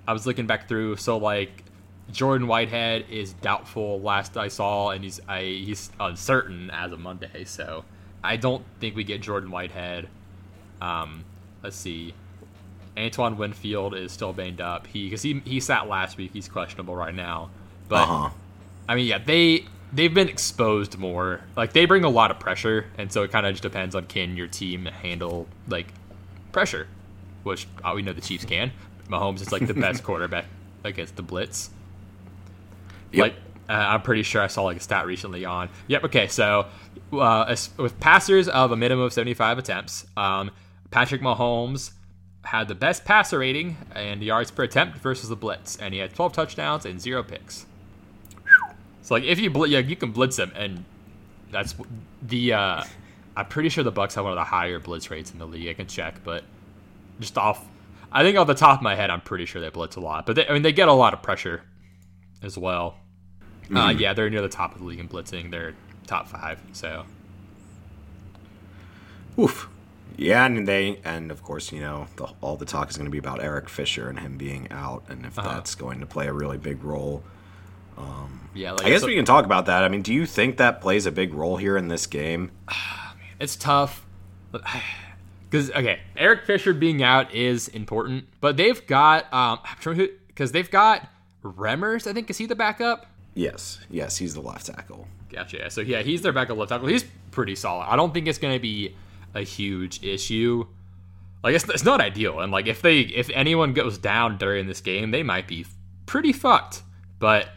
I 0.07 0.13
was 0.13 0.27
looking 0.27 0.47
back 0.47 0.69
through, 0.69 0.97
so 0.97 1.17
like 1.17 1.65
Jordan 2.13 2.47
Whitehead 2.47 3.07
is 3.11 3.33
doubtful 3.35 4.01
last 4.01 4.37
I 4.37 4.49
saw, 4.49 4.91
and 4.91 5.03
he's 5.03 5.21
I 5.29 5.43
he's 5.43 5.91
uncertain 5.99 6.71
as 6.71 6.93
of 6.93 7.01
Monday. 7.01 7.45
So 7.45 7.85
I 8.23 8.37
don't 8.37 8.65
think 8.81 8.97
we 8.97 9.05
get 9.05 9.21
Jordan 9.21 9.51
Whitehead. 9.51 10.09
Um, 10.81 11.25
let's 11.63 11.77
see. 11.77 12.15
Antoine 12.97 13.37
Winfield 13.37 13.95
is 13.95 14.13
still 14.13 14.33
banged 14.33 14.61
up. 14.61 14.87
He 14.87 15.05
because 15.05 15.23
he 15.23 15.41
he 15.45 15.61
sat 15.61 15.89
last 15.89 16.17
week. 16.17 16.31
He's 16.33 16.49
questionable 16.49 16.97
right 16.97 17.15
now. 17.15 17.51
But 17.89 18.03
uh 18.03 18.07
huh. 18.07 18.31
I 18.89 18.95
mean, 18.95 19.07
yeah, 19.07 19.19
they 19.19 19.65
they've 19.93 20.13
been 20.13 20.29
exposed 20.29 20.97
more. 20.99 21.41
Like 21.57 21.73
they 21.73 21.87
bring 21.87 22.05
a 22.05 22.09
lot 22.09 22.31
of 22.31 22.39
pressure, 22.39 22.87
and 22.97 23.13
so 23.13 23.23
it 23.23 23.33
kind 23.33 23.47
of 23.47 23.53
just 23.53 23.63
depends 23.63 23.95
on 23.95 24.07
can 24.07 24.37
your 24.37 24.47
team 24.47 24.87
handle 24.87 25.47
like 25.69 25.89
pressure, 26.53 26.87
which 27.43 27.67
uh, 27.85 27.93
we 27.95 28.03
know 28.03 28.13
the 28.13 28.21
Chiefs 28.21 28.45
can. 28.45 28.73
Mahomes 29.09 29.41
is 29.41 29.53
like 29.53 29.67
the 29.67 29.75
best 29.75 30.03
quarterback 30.05 30.47
against 30.85 31.17
the 31.17 31.23
blitz. 31.23 31.71
Yep. 33.17 33.23
Like 33.23 33.35
uh, 33.69 33.73
I'm 33.73 34.03
pretty 34.03 34.23
sure 34.23 34.43
I 34.43 34.47
saw 34.47 34.63
like 34.63 34.77
a 34.77 34.81
stat 34.81 35.07
recently 35.07 35.45
on. 35.45 35.69
Yep. 35.89 36.05
Okay. 36.05 36.29
So 36.29 36.67
uh, 37.13 37.57
with 37.77 37.99
passers 38.01 38.49
of 38.49 38.73
a 38.73 38.77
minimum 38.77 39.05
of 39.05 39.13
75 39.13 39.59
attempts, 39.59 40.07
um, 40.17 40.51
Patrick 40.91 41.21
Mahomes 41.21 41.93
had 42.45 42.69
the 42.69 42.75
best 42.75 43.05
passer 43.05 43.41
rating 43.41 43.77
and 43.95 44.23
yards 44.23 44.51
per 44.53 44.63
attempt 44.63 44.99
versus 44.99 45.29
the 45.29 45.37
blitz, 45.37 45.77
and 45.77 45.93
he 45.93 45.99
had 45.99 46.15
12 46.15 46.33
touchdowns 46.33 46.87
and 46.87 47.01
zero 47.01 47.23
picks. 47.23 47.67
So 49.03 49.15
like 49.15 49.25
if 49.25 49.41
you 49.41 49.51
bl- 49.51 49.67
yeah, 49.67 49.81
you 49.81 49.97
can 49.97 50.13
blitz 50.13 50.37
them, 50.37 50.53
and 50.55 50.85
that's 51.51 51.75
the. 52.23 52.53
Uh, 52.53 52.85
I'm 53.37 53.47
pretty 53.47 53.69
sure 53.69 53.85
the 53.85 53.93
Bucks 53.93 54.15
have 54.15 54.25
one 54.25 54.33
of 54.33 54.37
the 54.37 54.45
higher 54.45 54.79
blitz 54.79 55.11
rates 55.11 55.31
in 55.31 55.39
the 55.39 55.47
league. 55.47 55.69
I 55.69 55.75
can 55.75 55.87
check, 55.87 56.25
but 56.25 56.43
just 57.21 57.37
off, 57.37 57.67
I 58.11 58.23
think 58.23 58.39
off 58.39 58.47
the 58.47 58.55
top 58.55 58.79
of 58.79 58.83
my 58.83 58.95
head, 58.95 59.11
I'm 59.11 59.21
pretty 59.21 59.45
sure 59.45 59.61
they 59.61 59.69
blitz 59.69 59.97
a 59.97 60.01
lot. 60.01 60.25
But 60.25 60.37
they, 60.37 60.49
I 60.49 60.53
mean, 60.53 60.63
they 60.63 60.73
get 60.73 60.89
a 60.89 60.93
lot 60.93 61.13
of 61.13 61.23
pressure 61.23 61.63
as 62.43 62.57
well. 62.57 62.97
Uh, 63.75 63.95
yeah, 63.97 64.13
they're 64.13 64.31
near 64.31 64.43
the 64.43 64.49
top 64.49 64.75
of 64.75 64.81
the 64.81 64.85
league 64.87 65.01
in 65.01 65.09
blitzing. 65.09 65.51
They're 65.51 65.75
top 66.07 66.29
five. 66.29 66.61
So 66.73 67.05
Oof. 69.39 69.69
Yeah, 70.17 70.47
and 70.47 70.67
they 70.67 70.99
and 71.05 71.31
of 71.31 71.43
course 71.43 71.73
you 71.73 71.81
know 71.81 72.07
the, 72.17 72.29
all 72.41 72.57
the 72.57 72.65
talk 72.65 72.89
is 72.91 72.97
going 72.97 73.05
to 73.07 73.11
be 73.11 73.19
about 73.19 73.43
Eric 73.43 73.69
Fisher 73.69 74.09
and 74.09 74.19
him 74.19 74.39
being 74.39 74.71
out, 74.71 75.05
and 75.09 75.27
if 75.27 75.39
Uh-huh. 75.39 75.49
that's 75.49 75.75
going 75.75 76.01
to 76.01 76.07
play 76.07 76.27
a 76.27 76.33
really 76.33 76.57
big 76.57 76.83
role. 76.83 77.23
yeah, 78.55 78.73
like 78.73 78.87
I 78.87 78.89
guess 78.91 78.99
it's, 78.99 79.07
we 79.07 79.15
can 79.15 79.25
talk 79.27 79.45
about 79.45 79.67
that. 79.67 79.83
I 79.85 79.89
mean, 79.89 80.01
do 80.03 80.15
you 80.15 80.25
think 80.27 80.57
that 80.57 80.81
plays 80.81 81.05
a 81.07 81.13
big 81.13 81.35
role 81.35 81.57
here 81.59 81.77
in 81.77 81.89
this 81.89 82.07
game? 82.07 82.51
it's 83.41 83.57
tough. 83.57 84.07
Because 85.49 85.71
okay, 85.71 86.01
Eric 86.17 86.45
Fisher 86.45 86.75
being 86.75 87.05
out 87.05 87.33
is 87.33 87.69
important, 87.69 88.25
but 88.41 88.57
they've 88.57 88.85
got 88.89 89.33
um 89.33 89.61
because 90.27 90.51
they've 90.51 90.71
got 90.71 91.09
Remmers. 91.45 92.09
I 92.09 92.13
think 92.13 92.29
is 92.31 92.39
he 92.39 92.47
the 92.47 92.57
backup? 92.57 93.07
Yes, 93.37 93.79
yes, 93.91 94.17
he's 94.17 94.33
the 94.35 94.41
left 94.41 94.67
tackle. 94.67 95.07
Gotcha. 95.31 95.71
So 95.71 95.83
yeah, 95.83 96.01
he's 96.03 96.23
their 96.23 96.33
backup 96.33 96.57
left 96.57 96.71
tackle. 96.71 96.89
He's 96.89 97.05
pretty 97.31 97.55
solid. 97.55 97.85
I 97.85 97.95
don't 97.95 98.13
think 98.15 98.27
it's 98.27 98.39
going 98.39 98.55
to 98.55 98.61
be 98.61 98.97
a 99.35 99.43
huge 99.43 100.03
issue. 100.03 100.67
Like 101.45 101.55
it's, 101.55 101.69
it's 101.69 101.85
not 101.85 102.01
ideal, 102.01 102.41
and 102.41 102.51
like 102.51 102.67
if 102.67 102.81
they 102.81 103.01
if 103.01 103.29
anyone 103.31 103.75
goes 103.75 103.99
down 103.99 104.39
during 104.39 104.67
this 104.67 104.81
game, 104.81 105.11
they 105.11 105.23
might 105.23 105.47
be 105.47 105.67
pretty 106.07 106.33
fucked. 106.33 106.83
But 107.19 107.49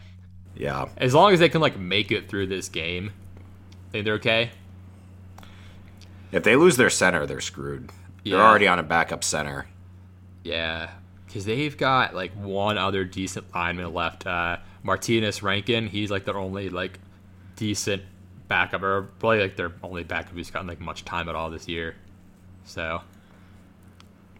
Yeah, 0.53 0.89
as 0.97 1.15
long 1.15 1.31
as 1.33 1.39
they 1.39 1.47
can 1.49 1.61
like 1.61 1.79
make 1.79 2.11
it 2.11 2.27
through 2.29 2.47
this 2.47 2.67
game, 2.67 3.13
I 3.87 3.91
think 3.91 4.05
they're 4.05 4.15
okay. 4.15 4.51
if 6.31 6.43
they 6.43 6.55
lose 6.57 6.75
their 6.77 6.89
center, 6.89 7.25
they're 7.25 7.39
screwed. 7.41 7.89
They're 8.25 8.39
already 8.41 8.67
on 8.67 8.77
a 8.79 8.83
backup 8.83 9.23
center. 9.23 9.65
Yeah, 10.43 10.91
because 11.25 11.45
they've 11.45 11.75
got 11.75 12.13
like 12.13 12.33
one 12.33 12.77
other 12.77 13.05
decent 13.05 13.45
lineman 13.55 13.93
left. 13.93 14.27
Uh, 14.27 14.57
Martinas 14.83 15.41
Rankin, 15.41 15.87
he's 15.87 16.09
like 16.11 16.25
their 16.25 16.37
only 16.37 16.69
like 16.69 16.99
decent 17.55 18.03
backup, 18.47 18.81
or 18.83 19.03
probably 19.19 19.39
like 19.41 19.55
their 19.57 19.71
only 19.83 20.03
backup 20.03 20.33
who's 20.33 20.49
gotten 20.51 20.67
like 20.67 20.79
much 20.79 21.05
time 21.05 21.29
at 21.29 21.35
all 21.35 21.49
this 21.49 21.67
year. 21.67 21.95
So 22.63 23.01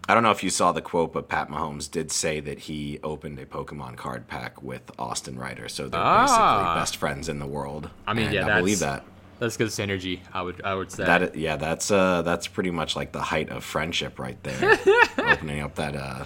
I 0.08 0.14
don't 0.14 0.24
know 0.24 0.32
if 0.32 0.44
you 0.44 0.50
saw 0.50 0.72
the 0.72 0.82
quote, 0.82 1.14
but 1.14 1.30
Pat 1.30 1.50
Mahomes 1.50 1.90
did 1.90 2.12
say 2.12 2.40
that 2.40 2.60
he 2.60 3.00
opened 3.04 3.38
a 3.40 3.46
Pokemon 3.46 3.96
card 3.98 4.28
pack 4.28 4.64
with 4.64 4.90
Austin 4.98 5.38
Reiter, 5.38 5.70
so 5.70 5.88
they're 5.88 6.00
Ah. 6.02 6.22
basically 6.26 6.82
best 6.82 6.98
friends 6.98 7.30
in 7.30 7.38
the 7.40 7.46
world. 7.46 7.90
I 8.08 8.14
mean, 8.14 8.26
And 8.28 8.34
yeah, 8.34 8.48
I 8.56 8.60
believe 8.60 8.80
that. 8.80 9.04
that's 9.38 9.56
good 9.58 9.68
synergy. 9.68 10.22
I 10.34 10.42
would 10.42 10.64
I 10.64 10.74
would 10.74 10.92
say. 10.92 11.06
That 11.06 11.36
yeah, 11.36 11.58
that's 11.58 11.92
uh 11.92 12.24
that's 12.24 12.48
pretty 12.48 12.72
much 12.72 12.96
like 12.96 13.12
the 13.12 13.22
height 13.22 13.50
of 13.50 13.64
friendship 13.64 14.18
right 14.18 14.42
there. 14.44 14.80
Opening 15.20 15.62
up 15.62 15.76
that 15.76 15.96
uh 15.96 16.24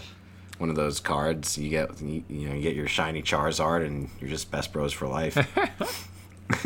one 0.58 0.70
of 0.70 0.76
those 0.76 1.00
cards, 1.00 1.58
you 1.58 1.70
get 1.70 2.02
you, 2.02 2.24
you 2.30 2.50
know 2.50 2.56
you 2.56 2.62
get 2.62 2.76
your 2.76 2.88
shiny 2.88 3.22
Charizard, 3.22 3.86
and 3.86 4.10
you're 4.20 4.30
just 4.30 4.52
best 4.52 4.74
bros 4.74 4.94
for 4.94 5.08
life. 5.08 5.38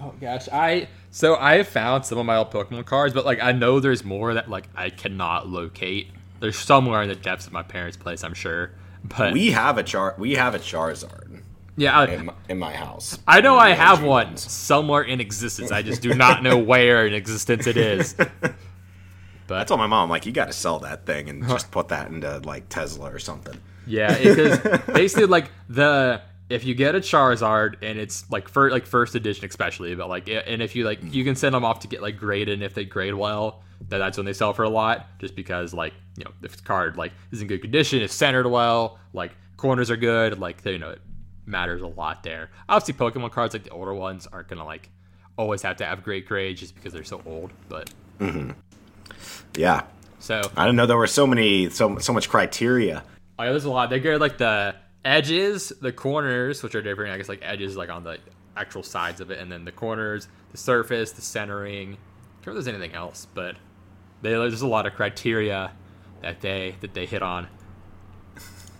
oh 0.00 0.14
gosh, 0.20 0.48
I 0.52 0.88
so 1.10 1.36
I 1.36 1.56
have 1.56 1.68
found 1.68 2.06
some 2.06 2.18
of 2.18 2.26
my 2.26 2.36
old 2.36 2.50
Pokemon 2.50 2.84
cards, 2.86 3.14
but 3.14 3.24
like 3.24 3.42
I 3.42 3.52
know 3.52 3.80
there's 3.80 4.04
more 4.04 4.34
that 4.34 4.48
like 4.48 4.68
I 4.74 4.90
cannot 4.90 5.48
locate. 5.48 6.10
There's 6.40 6.58
somewhere 6.58 7.02
in 7.02 7.08
the 7.08 7.14
depths 7.14 7.46
of 7.46 7.52
my 7.52 7.62
parents' 7.62 7.96
place, 7.96 8.24
I'm 8.24 8.34
sure. 8.34 8.72
But 9.04 9.32
we 9.32 9.50
have 9.50 9.78
a 9.78 9.82
char 9.82 10.14
we 10.18 10.34
have 10.34 10.54
a 10.54 10.58
Charizard 10.58 11.42
yeah, 11.76 11.98
I, 11.98 12.06
in 12.06 12.26
my, 12.26 12.34
in 12.48 12.58
my 12.58 12.72
house. 12.72 13.18
I 13.26 13.40
know 13.40 13.56
I 13.56 13.70
have 13.70 14.02
one 14.02 14.36
somewhere 14.36 15.02
in 15.02 15.20
existence. 15.20 15.70
I 15.70 15.82
just 15.82 16.02
do 16.02 16.14
not 16.14 16.42
know 16.42 16.58
where 16.58 17.06
in 17.06 17.14
existence 17.14 17.66
it 17.66 17.76
is. 17.76 18.14
I 19.60 19.64
told 19.64 19.80
my 19.80 19.86
mom 19.86 20.10
like 20.10 20.26
you 20.26 20.32
got 20.32 20.46
to 20.46 20.52
sell 20.52 20.78
that 20.80 21.06
thing 21.06 21.28
and 21.28 21.46
just 21.48 21.70
put 21.70 21.88
that 21.88 22.10
into 22.10 22.38
like 22.38 22.68
Tesla 22.68 23.12
or 23.12 23.18
something. 23.18 23.58
Yeah, 23.86 24.16
because 24.16 24.58
basically 24.92 25.26
like 25.26 25.50
the 25.68 26.22
if 26.48 26.64
you 26.64 26.74
get 26.74 26.94
a 26.94 27.00
Charizard 27.00 27.76
and 27.82 27.98
it's 27.98 28.30
like 28.30 28.48
for 28.48 28.70
like 28.70 28.86
first 28.86 29.14
edition 29.14 29.46
especially, 29.46 29.94
but 29.94 30.08
like 30.08 30.28
and 30.28 30.62
if 30.62 30.76
you 30.76 30.84
like 30.84 31.00
you 31.02 31.24
can 31.24 31.34
send 31.34 31.54
them 31.54 31.64
off 31.64 31.80
to 31.80 31.88
get 31.88 32.02
like 32.02 32.16
graded 32.16 32.54
and 32.54 32.62
if 32.62 32.74
they 32.74 32.84
grade 32.84 33.14
well, 33.14 33.62
then 33.88 34.00
that's 34.00 34.16
when 34.16 34.26
they 34.26 34.32
sell 34.32 34.52
for 34.52 34.62
a 34.62 34.68
lot. 34.68 35.06
Just 35.18 35.34
because 35.34 35.72
like 35.72 35.94
you 36.16 36.24
know 36.24 36.30
if 36.42 36.56
the 36.56 36.62
card 36.62 36.96
like 36.96 37.12
is 37.30 37.40
in 37.40 37.48
good 37.48 37.62
condition, 37.62 38.02
it's 38.02 38.14
centered 38.14 38.46
well, 38.46 38.98
like 39.12 39.32
corners 39.56 39.90
are 39.90 39.96
good, 39.96 40.38
like 40.38 40.64
you 40.64 40.78
know 40.78 40.90
it 40.90 41.00
matters 41.46 41.82
a 41.82 41.86
lot 41.86 42.22
there. 42.22 42.50
Obviously, 42.68 42.94
Pokemon 42.94 43.32
cards 43.32 43.54
like 43.54 43.64
the 43.64 43.70
older 43.70 43.94
ones 43.94 44.26
aren't 44.32 44.48
gonna 44.48 44.64
like 44.64 44.90
always 45.36 45.62
have 45.62 45.76
to 45.78 45.84
have 45.84 46.02
great 46.02 46.26
grades 46.26 46.60
just 46.60 46.74
because 46.74 46.92
they're 46.92 47.04
so 47.04 47.22
old, 47.24 47.50
but 47.68 47.90
mm-hmm. 48.20 48.50
Yeah, 49.56 49.82
so 50.18 50.40
I 50.56 50.64
didn't 50.64 50.76
know 50.76 50.86
there 50.86 50.96
were 50.96 51.06
so 51.06 51.26
many 51.26 51.68
so 51.70 51.98
so 51.98 52.12
much 52.12 52.28
criteria. 52.28 53.04
Oh, 53.38 53.44
yeah, 53.44 53.50
there's 53.50 53.64
a 53.64 53.70
lot. 53.70 53.90
They 53.90 54.00
get 54.00 54.20
like 54.20 54.38
the 54.38 54.74
edges, 55.04 55.72
the 55.80 55.92
corners, 55.92 56.62
which 56.62 56.74
are 56.74 56.82
different. 56.82 57.12
I 57.12 57.16
guess 57.18 57.28
like 57.28 57.40
edges 57.42 57.76
like 57.76 57.90
on 57.90 58.04
the 58.04 58.18
actual 58.56 58.82
sides 58.82 59.20
of 59.20 59.30
it, 59.30 59.38
and 59.38 59.50
then 59.50 59.64
the 59.64 59.72
corners, 59.72 60.28
the 60.52 60.58
surface, 60.58 61.12
the 61.12 61.22
centering. 61.22 61.92
I 61.94 62.44
don't 62.44 62.54
know 62.54 62.58
if 62.60 62.64
there's 62.64 62.68
anything 62.74 62.94
else, 62.94 63.26
but 63.34 63.56
they, 64.22 64.30
there's 64.30 64.62
a 64.62 64.66
lot 64.66 64.86
of 64.86 64.94
criteria 64.94 65.72
that 66.22 66.40
they 66.40 66.76
that 66.80 66.94
they 66.94 67.06
hit 67.06 67.22
on. 67.22 67.48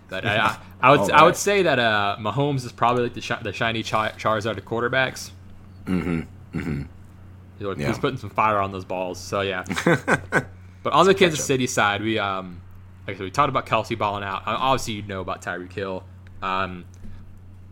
But 0.09 0.27
I, 0.27 0.37
I, 0.37 0.59
I 0.81 0.91
would 0.91 1.01
All 1.11 1.13
I 1.13 1.23
would 1.25 1.37
say 1.37 1.63
that 1.63 1.79
uh, 1.79 2.17
Mahomes 2.21 2.65
is 2.67 2.73
probably 2.73 3.05
like 3.05 3.15
the, 3.15 3.21
shi- 3.23 3.35
the 3.43 3.53
shiny 3.53 3.83
Char- 3.83 4.13
Charizard 4.13 4.59
of 4.59 4.65
quarterbacks. 4.65 5.31
Mm-hmm. 5.87 6.59
Mm-hmm. 6.59 6.83
He's, 7.59 7.67
like- 7.67 7.79
Yeah. 7.79 7.87
he's 7.89 7.99
putting 7.99 8.19
some 8.19 8.31
fire 8.31 8.59
on 8.59 8.73
those 8.73 8.85
balls. 8.85 9.19
So 9.19 9.41
yeah. 9.41 9.65
But 10.83 10.93
on 10.93 11.07
the 11.07 11.15
Kansas 11.15 11.45
City 11.45 11.67
side, 11.67 12.03
we 12.03 12.19
um, 12.19 12.61
like 13.07 13.17
I 13.17 13.19
said, 13.19 13.25
we 13.25 13.31
talked 13.31 13.49
about 13.49 13.67
Kelce 13.67 13.97
balling 13.97 14.25
out. 14.25 14.47
Uh, 14.47 14.57
Obviously, 14.59 14.95
you 14.95 15.03
know 15.03 15.21
about 15.21 15.43
Tyreek 15.43 15.73
Hill. 15.73 16.05
Um, 16.41 16.85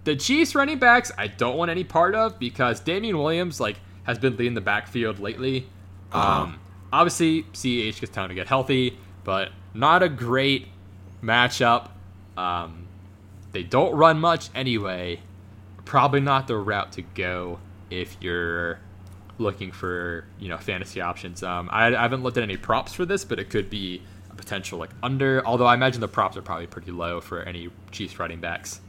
the 0.04 0.16
Chiefs 0.16 0.54
running 0.54 0.78
backs, 0.78 1.12
I 1.18 1.26
don't 1.26 1.56
want 1.56 1.70
any 1.70 1.84
part 1.84 2.14
of 2.14 2.38
because 2.38 2.80
Damien 2.80 3.18
Williams 3.18 3.60
like 3.60 3.78
has 4.04 4.18
been 4.18 4.36
leading 4.36 4.54
the 4.54 4.60
backfield 4.60 5.18
lately. 5.18 5.68
Uh-huh. 6.12 6.42
Um, 6.42 6.60
obviously, 6.92 7.42
CH 7.52 8.00
gets 8.00 8.10
time 8.10 8.28
to 8.28 8.34
get 8.34 8.48
healthy, 8.48 8.98
but 9.24 9.50
not 9.74 10.02
a 10.02 10.08
great 10.08 10.68
matchup. 11.22 11.90
Um, 12.36 12.88
they 13.52 13.62
don't 13.62 13.94
run 13.94 14.18
much 14.18 14.48
anyway. 14.54 15.20
Probably 15.84 16.20
not 16.20 16.46
the 16.46 16.56
route 16.56 16.92
to 16.92 17.02
go 17.02 17.58
if 17.90 18.16
you're 18.20 18.80
looking 19.40 19.72
for 19.72 20.24
you 20.38 20.48
know 20.48 20.58
fantasy 20.58 21.00
options. 21.00 21.42
Um, 21.42 21.68
I, 21.72 21.86
I 21.86 22.02
haven't 22.02 22.22
looked 22.22 22.36
at 22.36 22.42
any 22.42 22.56
props 22.56 22.92
for 22.92 23.04
this, 23.04 23.24
but 23.24 23.38
it 23.38 23.50
could 23.50 23.70
be 23.70 24.02
a 24.30 24.34
potential 24.34 24.78
like 24.78 24.90
under. 25.02 25.44
Although 25.46 25.66
I 25.66 25.74
imagine 25.74 26.00
the 26.00 26.08
props 26.08 26.36
are 26.36 26.42
probably 26.42 26.66
pretty 26.66 26.92
low 26.92 27.20
for 27.20 27.42
any 27.42 27.70
Chiefs 27.90 28.18
running 28.18 28.40
backs. 28.40 28.80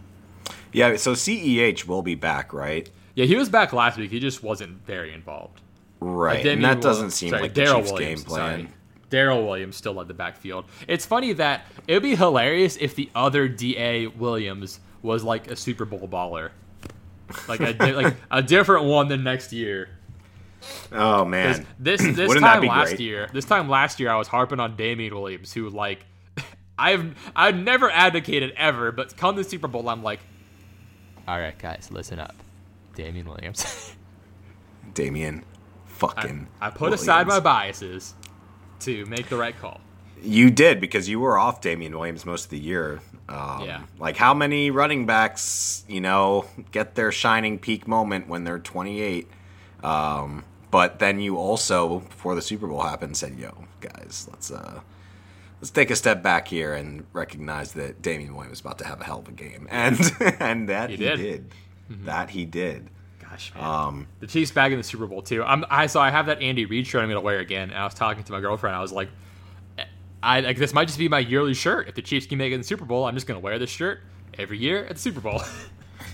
Yeah, 0.74 0.96
so 0.98 1.14
CEH 1.14 1.86
will 1.86 2.02
be 2.02 2.16
back, 2.16 2.54
right? 2.54 2.90
Yeah, 3.16 3.26
he 3.26 3.36
was 3.36 3.50
back 3.50 3.74
last 3.74 3.98
week. 3.98 4.12
He 4.12 4.20
just 4.20 4.42
wasn't 4.44 4.86
very 4.86 5.14
involved. 5.14 5.62
Right, 6.00 6.46
and 6.46 6.64
that 6.64 6.76
Will- 6.78 6.82
doesn't 6.84 7.12
seem 7.12 7.30
sorry, 7.30 7.42
like 7.44 7.54
the 7.54 7.64
Darrel 7.64 7.82
Chiefs' 7.82 7.92
Williams, 7.92 8.24
game 8.24 8.30
plan. 8.30 8.74
Darrel 9.10 9.46
Williams 9.46 9.76
still 9.76 9.94
led 9.94 10.08
the 10.08 10.14
backfield. 10.14 10.66
It's 10.88 11.06
funny 11.06 11.34
that 11.34 11.66
it 11.88 11.94
would 11.94 12.02
be 12.04 12.16
hilarious 12.16 12.78
if 12.78 12.96
the 12.96 13.10
other 13.14 13.48
Da 13.48 14.08
Williams 14.08 14.80
was 15.02 15.24
like 15.24 15.52
a 15.52 15.56
Super 15.56 15.84
Bowl 15.86 16.08
baller, 16.08 16.52
like 17.48 17.60
a 17.60 17.74
di- 17.74 17.92
like 17.94 18.16
a 18.32 18.42
different 18.42 18.86
one 18.86 19.10
than 19.10 19.24
next 19.24 19.52
year. 19.54 19.90
Oh 20.92 21.26
man, 21.26 21.66
This 21.80 22.02
this 22.16 22.28
Wouldn't 22.28 22.46
time 22.46 22.64
last 22.66 22.90
great? 22.90 23.00
year, 23.00 23.30
this 23.34 23.46
time 23.46 23.70
last 23.70 24.00
year, 24.00 24.10
I 24.12 24.16
was 24.18 24.28
harping 24.28 24.60
on 24.60 24.76
Damien 24.76 25.14
Williams, 25.16 25.54
who 25.54 25.70
like 25.70 26.06
I've 26.78 27.16
I've 27.36 27.56
never 27.56 27.90
advocated 27.90 28.54
ever, 28.58 28.92
but 28.92 29.16
come 29.18 29.36
the 29.36 29.44
Super 29.44 29.68
Bowl, 29.68 29.88
I'm 29.90 30.04
like, 30.04 30.20
all 31.28 31.40
right, 31.40 31.58
guys, 31.58 31.90
listen 31.92 32.20
up, 32.20 32.36
Damien 32.96 33.28
Williams. 33.28 33.96
Damien, 34.94 35.44
fucking. 35.86 36.48
I 36.60 36.70
put 36.70 36.94
aside 36.94 37.28
my 37.28 37.40
biases 37.40 38.14
to 38.82 39.06
make 39.06 39.30
the 39.30 39.38
right 39.38 39.58
call. 39.58 39.80
You 40.24 40.52
did 40.52 40.80
because 40.80 41.10
you 41.10 41.20
were 41.20 41.38
off 41.40 41.62
Damien 41.62 41.98
Williams 41.98 42.26
most 42.26 42.46
of 42.46 42.50
the 42.52 42.60
year. 42.60 43.00
Um, 43.30 43.64
Yeah. 43.64 43.82
Like 43.98 44.18
how 44.18 44.34
many 44.36 44.70
running 44.70 45.06
backs, 45.08 45.84
you 45.88 46.02
know, 46.02 46.46
get 46.72 46.94
their 46.96 47.12
shining 47.12 47.58
peak 47.58 47.88
moment 47.88 48.28
when 48.28 48.44
they're 48.44 48.60
28? 48.60 49.28
Um, 49.84 50.44
but 50.72 51.00
then 51.00 51.20
you 51.20 51.38
also, 51.38 52.00
before 52.00 52.34
the 52.36 52.42
Super 52.42 52.68
Bowl 52.68 52.82
happened, 52.82 53.16
said, 53.18 53.38
"Yo, 53.38 53.66
guys, 53.82 54.28
let's 54.32 54.50
uh, 54.52 54.80
let's 55.60 55.70
take 55.70 55.92
a 55.92 55.96
step 55.96 56.24
back 56.24 56.48
here 56.48 56.74
and 56.74 57.06
recognize 57.14 57.74
that 57.74 58.02
Damien 58.02 58.34
Williams 58.36 58.58
is 58.58 58.62
about 58.62 58.78
to 58.80 58.86
have 58.88 59.02
a 59.02 59.04
hell 59.04 59.20
of 59.20 59.28
a 59.28 59.32
game," 59.32 59.68
and 59.72 60.00
and 60.40 60.70
that 60.70 60.90
He 60.90 60.96
he, 60.98 61.04
did. 61.04 61.18
did. 61.18 61.52
That 62.06 62.30
he 62.30 62.46
did. 62.46 62.90
Gosh, 63.22 63.54
man. 63.54 63.64
Um, 63.64 64.08
the 64.20 64.28
Chiefs 64.28 64.52
back 64.52 64.72
in 64.72 64.78
the 64.78 64.84
Super 64.84 65.08
Bowl 65.08 65.22
too. 65.22 65.44
I'm, 65.44 65.64
I 65.70 65.88
so 65.88 66.00
I 66.00 66.10
have 66.10 66.26
that 66.28 66.42
Andy 66.42 66.66
Reid 66.66 66.88
shirt 66.88 67.02
I'm 67.04 67.10
gonna 67.10 67.22
wear 67.22 67.40
again. 67.40 67.70
And 67.70 67.78
I 67.78 67.84
was 67.86 67.94
talking 67.94 68.24
to 68.24 68.32
my 68.32 68.40
girlfriend. 68.40 68.76
I 68.76 68.82
was 68.82 68.92
like, 68.92 69.10
I 70.24 70.40
like 70.42 70.58
this 70.58 70.74
might 70.74 70.86
just 70.86 71.00
be 71.00 71.08
my 71.10 71.20
yearly 71.20 71.54
shirt. 71.54 71.88
If 71.90 71.96
the 71.96 72.02
Chiefs 72.02 72.26
can 72.28 72.38
make 72.38 72.52
it 72.52 72.56
in 72.56 72.62
the 72.62 72.68
Super 72.68 72.86
Bowl, 72.86 73.06
I'm 73.06 73.16
just 73.16 73.28
gonna 73.28 73.40
wear 73.40 73.60
this 73.60 73.70
shirt 73.70 74.00
every 74.38 74.58
year 74.58 74.86
at 74.86 74.96
the 74.96 75.02
Super 75.02 75.20
Bowl. 75.22 75.42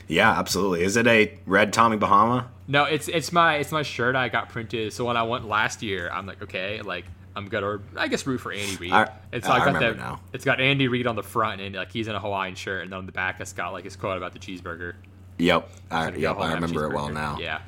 Yeah, 0.08 0.32
absolutely. 0.40 0.84
Is 0.84 0.96
it 0.98 1.08
a 1.08 1.38
red 1.46 1.74
Tommy 1.74 1.98
Bahama? 1.98 2.50
no, 2.68 2.84
it's 2.86 3.08
it's 3.08 3.32
my 3.32 3.56
it's 3.58 3.72
my 3.72 3.84
shirt 3.84 4.16
I 4.16 4.30
got 4.30 4.50
printed. 4.50 4.92
So 4.94 5.06
when 5.06 5.18
I 5.18 5.24
went 5.24 5.48
last 5.48 5.82
year, 5.84 6.10
I'm 6.12 6.26
like, 6.26 6.42
okay, 6.44 6.82
like 6.82 7.06
I'm 7.36 7.46
gonna 7.48 7.80
I 7.96 8.08
guess 8.08 8.26
root 8.26 8.40
for 8.40 8.52
Andy 8.52 8.76
Reid. 8.78 8.92
I- 8.94 9.12
and 9.32 9.44
so 9.44 9.52
I 9.52 9.58
I, 9.60 9.66
got 9.72 9.80
that. 9.80 9.98
now. 9.98 10.22
It's 10.34 10.44
got 10.46 10.60
Andy 10.62 10.88
Reid 10.88 11.08
on 11.08 11.16
the 11.16 11.24
front, 11.24 11.62
and 11.62 11.76
like 11.76 11.92
he's 11.92 12.08
in 12.08 12.16
a 12.16 12.20
Hawaiian 12.20 12.56
shirt, 12.56 12.84
and 12.84 12.92
then 12.92 12.98
on 13.00 13.06
the 13.06 13.12
back, 13.12 13.40
it's 13.40 13.54
got 13.54 13.74
like 13.74 13.84
his 13.84 13.96
quote 13.96 14.18
about 14.18 14.34
the 14.34 14.40
cheeseburger. 14.40 14.94
Yep. 15.40 15.70
I, 15.92 16.10
yep, 16.12 16.38
I 16.38 16.42
and 16.46 16.50
have 16.50 16.52
a 16.52 16.56
remember 16.56 16.86
it 16.86 16.94
well 16.96 17.10
now. 17.10 17.38
Yeah. 17.40 17.60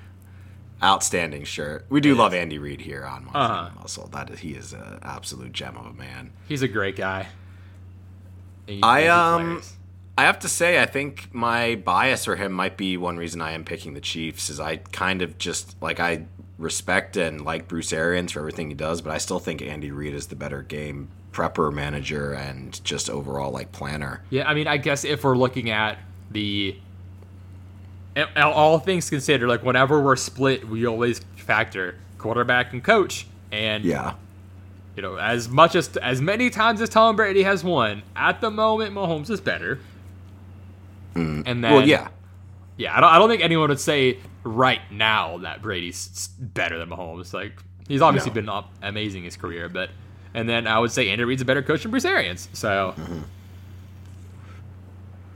Outstanding 0.81 1.43
shirt. 1.43 1.85
We 1.89 1.99
do 2.01 2.15
love 2.15 2.33
Andy 2.33 2.57
Reid 2.57 2.81
here 2.81 3.03
on 3.05 3.25
Muscle 3.25 3.41
Uh-huh. 3.41 3.69
Muscle. 3.81 4.07
That 4.07 4.29
is, 4.29 4.39
he 4.39 4.51
is 4.53 4.71
an 4.73 4.99
absolute 5.03 5.51
gem 5.51 5.75
of 5.77 5.85
a 5.85 5.93
man. 5.93 6.31
He's 6.47 6.61
a 6.61 6.67
great 6.69 6.95
guy. 6.95 7.27
I 8.81 9.07
um 9.07 9.55
plays. 9.57 9.75
I 10.19 10.23
have 10.23 10.39
to 10.39 10.49
say 10.49 10.81
I 10.81 10.85
think 10.85 11.29
my 11.33 11.75
bias 11.75 12.25
for 12.25 12.35
him 12.35 12.51
might 12.51 12.75
be 12.75 12.97
one 12.97 13.15
reason 13.15 13.41
I 13.41 13.51
am 13.53 13.63
picking 13.63 13.93
the 13.93 14.01
Chiefs 14.01 14.49
is 14.49 14.59
I 14.59 14.75
kind 14.75 15.21
of 15.21 15.37
just 15.37 15.81
like 15.81 16.01
I 16.01 16.25
respect 16.57 17.15
and 17.15 17.45
like 17.45 17.69
Bruce 17.69 17.93
Arians 17.93 18.33
for 18.33 18.39
everything 18.39 18.67
he 18.67 18.73
does, 18.75 19.01
but 19.01 19.13
I 19.13 19.17
still 19.17 19.39
think 19.39 19.61
Andy 19.61 19.91
Reid 19.91 20.13
is 20.13 20.27
the 20.27 20.35
better 20.35 20.61
game 20.61 21.07
prepper 21.31 21.71
manager 21.71 22.33
and 22.33 22.83
just 22.83 23.09
overall 23.09 23.51
like 23.51 23.71
planner. 23.71 24.21
Yeah, 24.29 24.45
I 24.45 24.55
mean, 24.55 24.67
I 24.67 24.75
guess 24.75 25.05
if 25.05 25.23
we're 25.23 25.37
looking 25.37 25.69
at 25.69 25.97
the 26.29 26.75
all- 28.35 28.79
things 28.79 29.09
considered, 29.09 29.47
like 29.47 29.63
whenever 29.63 30.01
we're 30.01 30.17
split, 30.17 30.67
we 30.67 30.85
always 30.85 31.21
factor 31.37 31.95
quarterback 32.17 32.73
and 32.73 32.83
coach. 32.83 33.25
And 33.53 33.85
Yeah. 33.85 34.15
you 34.97 35.01
know, 35.01 35.15
as 35.15 35.47
much 35.47 35.75
as 35.75 35.95
as 35.95 36.19
many 36.21 36.49
times 36.49 36.81
as 36.81 36.89
Tom 36.89 37.15
Brady 37.15 37.43
has 37.43 37.63
won, 37.63 38.01
at 38.17 38.41
the 38.41 38.51
moment 38.51 38.93
Mahomes 38.93 39.29
is 39.29 39.39
better. 39.39 39.79
And 41.15 41.45
then, 41.45 41.57
Mm. 41.63 41.71
well, 41.71 41.87
yeah. 41.87 42.07
yeah, 42.77 42.95
I 42.97 43.01
don't, 43.01 43.09
I 43.11 43.17
don't 43.19 43.29
think 43.29 43.41
anyone 43.43 43.69
would 43.69 43.79
say 43.79 44.19
right 44.43 44.79
now 44.91 45.37
that 45.39 45.61
Brady's 45.61 46.29
better 46.39 46.77
than 46.77 46.89
Mahomes. 46.89 47.33
Like 47.33 47.53
he's 47.87 48.01
obviously 48.01 48.31
No. 48.31 48.35
been 48.35 48.49
up- 48.49 48.71
amazing 48.81 49.23
his 49.23 49.35
career, 49.35 49.67
but 49.69 49.89
and 50.33 50.47
then 50.47 50.67
I 50.67 50.77
would 50.79 50.91
say 50.91 51.09
Andy 51.09 51.23
Reid's 51.23 51.41
a 51.41 51.45
better 51.45 51.61
coach 51.63 51.81
than 51.83 51.91
Bruce 51.91 52.05
Arians. 52.05 52.47
So 52.53 52.93
Mm-hmm. 52.97 53.19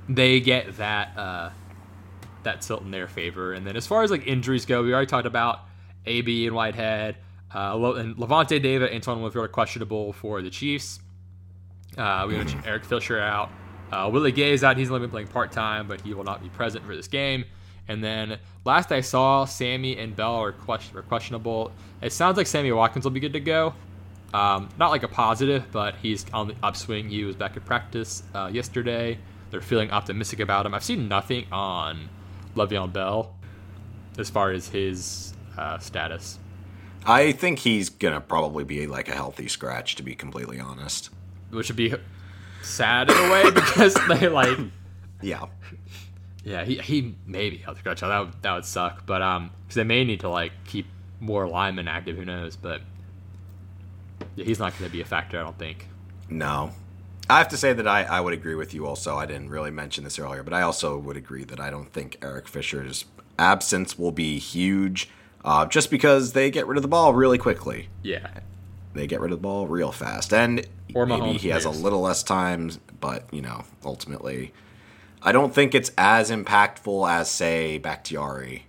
they 0.10 0.40
get 0.40 0.78
that 0.78 1.18
uh, 1.18 1.50
that 2.44 2.62
tilt 2.62 2.82
in 2.84 2.92
their 2.92 3.08
favor. 3.08 3.54
And 3.54 3.66
then 3.66 3.76
as 3.76 3.88
far 3.88 4.04
as 4.04 4.12
like 4.12 4.28
injuries 4.28 4.66
go, 4.66 4.84
we 4.84 4.94
already 4.94 5.08
talked 5.08 5.28
about 5.28 5.62
AB 6.06 6.46
and 6.48 6.56
Whitehead. 6.56 7.18
Uh, 7.54 7.94
and 7.98 8.16
Lavonte 8.18 8.62
David, 8.62 8.94
Antoine 8.94 9.22
Winfield 9.22 9.46
are 9.46 9.48
questionable 9.48 10.12
for 10.14 10.42
the 10.42 10.50
Chiefs. 10.50 11.00
Uh, 11.98 12.26
we 12.28 12.36
mentioned 12.36 12.64
Eric 12.66 12.84
Fisher 12.84 13.20
out. 13.20 13.50
Uh, 13.94 14.10
Willie 14.10 14.32
Gay 14.32 14.54
is 14.54 14.64
out. 14.64 14.76
He's 14.78 14.90
only 14.90 15.02
been 15.02 15.12
playing 15.12 15.28
part 15.28 15.52
time, 15.52 15.88
but 15.88 16.02
he 16.02 16.14
will 16.16 16.24
not 16.24 16.42
be 16.42 16.50
present 16.50 16.84
for 16.86 16.96
this 16.96 17.08
game. 17.08 17.46
And 17.88 18.04
then 18.04 18.40
last 18.66 18.92
I 18.92 19.02
saw, 19.02 19.46
Sammy 19.46 19.98
and 19.98 20.16
Bell 20.16 20.36
are, 20.36 20.52
question- 20.52 20.98
are 20.98 21.04
questionable. 21.04 21.72
It 22.02 22.12
sounds 22.12 22.38
like 22.38 22.48
Sammy 22.48 22.72
Watkins 22.72 23.06
will 23.06 23.12
be 23.12 23.20
good 23.20 23.34
to 23.34 23.40
go. 23.40 23.74
Um, 24.34 24.70
not 24.80 24.90
like 24.90 25.04
a 25.04 25.08
positive, 25.08 25.66
but 25.72 25.96
he's 26.02 26.26
on 26.34 26.48
the 26.48 26.56
upswing. 26.64 27.10
He 27.10 27.24
was 27.24 27.36
back 27.36 27.56
at 27.56 27.66
practice 27.66 28.24
uh, 28.34 28.50
yesterday. 28.52 29.20
They're 29.52 29.62
feeling 29.62 29.92
optimistic 29.92 30.40
about 30.40 30.66
him. 30.66 30.74
I've 30.74 30.84
seen 30.84 31.08
nothing 31.08 31.46
on 31.52 32.10
Le'Veon 32.56 32.92
Bell 32.92 33.36
as 34.18 34.32
far 34.32 34.50
as 34.50 34.70
his 34.70 35.36
uh, 35.56 35.78
status. 35.78 36.40
I 37.06 37.32
think 37.34 37.60
he's 37.60 37.90
gonna 37.90 38.22
probably 38.22 38.64
be 38.64 38.88
like 38.88 39.08
a 39.08 39.14
healthy 39.14 39.48
scratch, 39.48 39.96
to 39.96 40.04
be 40.04 40.16
completely 40.16 40.60
honest. 40.60 41.10
which 41.52 41.68
would 41.68 41.76
be 41.76 41.94
sad 42.64 43.10
in 43.10 43.18
a 43.18 43.32
way 43.32 43.52
because 43.54 43.94
they 44.08 44.28
like 44.30 44.58
Yeah. 45.22 45.46
yeah 46.44 46.64
he, 46.66 46.78
he 46.78 47.16
maybe 47.26 47.58
health 47.58 47.80
scratch 47.80 48.02
that 48.02 48.20
would, 48.20 48.42
that 48.42 48.54
would 48.54 48.66
suck 48.66 49.06
but 49.06 49.22
um 49.22 49.52
because 49.64 49.76
they 49.76 49.84
may 49.84 50.04
need 50.04 50.20
to 50.22 50.30
like 50.30 50.52
keep 50.66 50.86
more 51.20 51.48
linemen 51.48 51.88
active 51.88 52.18
who 52.18 52.26
knows 52.26 52.56
but 52.56 52.82
yeah, 54.36 54.46
he's 54.46 54.60
not 54.60 54.78
going 54.78 54.90
to 54.90 54.92
be 54.92 55.02
a 55.02 55.06
factor 55.06 55.40
I 55.40 55.44
don't 55.44 55.58
think 55.58 55.88
No. 56.30 56.72
I 57.30 57.38
have 57.38 57.48
to 57.50 57.58
say 57.58 57.72
that 57.72 57.88
I, 57.88 58.04
I 58.04 58.20
would 58.20 58.34
agree 58.34 58.56
with 58.56 58.74
you 58.74 58.86
also. 58.86 59.16
I 59.18 59.26
didn't 59.26 59.50
really 59.50 59.72
mention 59.72 60.04
this 60.04 60.20
earlier, 60.20 60.44
but 60.44 60.54
I 60.54 60.62
also 60.62 60.98
would 60.98 61.16
agree 61.16 61.46
that 61.46 61.58
I 61.60 61.70
don't 61.70 61.92
think 61.92 62.18
Eric 62.22 62.50
Fisher's 62.50 63.06
absence 63.40 63.98
will 63.98 64.12
be 64.12 64.40
huge 64.40 65.10
uh, 65.46 65.66
just 65.66 65.90
because 65.90 66.34
they 66.34 66.52
get 66.52 66.68
rid 66.68 66.76
of 66.78 66.82
the 66.82 66.90
ball 66.90 67.14
really 67.14 67.38
quickly. 67.38 67.88
yeah 68.02 68.40
They 68.94 69.08
get 69.08 69.22
rid 69.22 69.32
of 69.32 69.38
the 69.40 69.42
ball 69.42 69.68
real 69.68 69.94
fast. 69.94 70.34
And 70.34 70.68
Or 70.94 71.06
maybe 71.06 71.22
Mahomes 71.22 71.40
he 71.40 71.50
has 71.50 71.66
a 71.66 71.70
little 71.72 72.02
less 72.02 72.22
time, 72.24 72.72
but, 73.00 73.28
you 73.34 73.42
know, 73.42 73.64
ultimately, 73.84 74.54
I 75.22 75.32
don't 75.32 75.54
think 75.54 75.74
it's 75.74 75.92
as 75.98 76.30
impactful 76.30 77.10
as, 77.10 77.30
say, 77.32 77.78
Bakhtiari. 77.80 78.66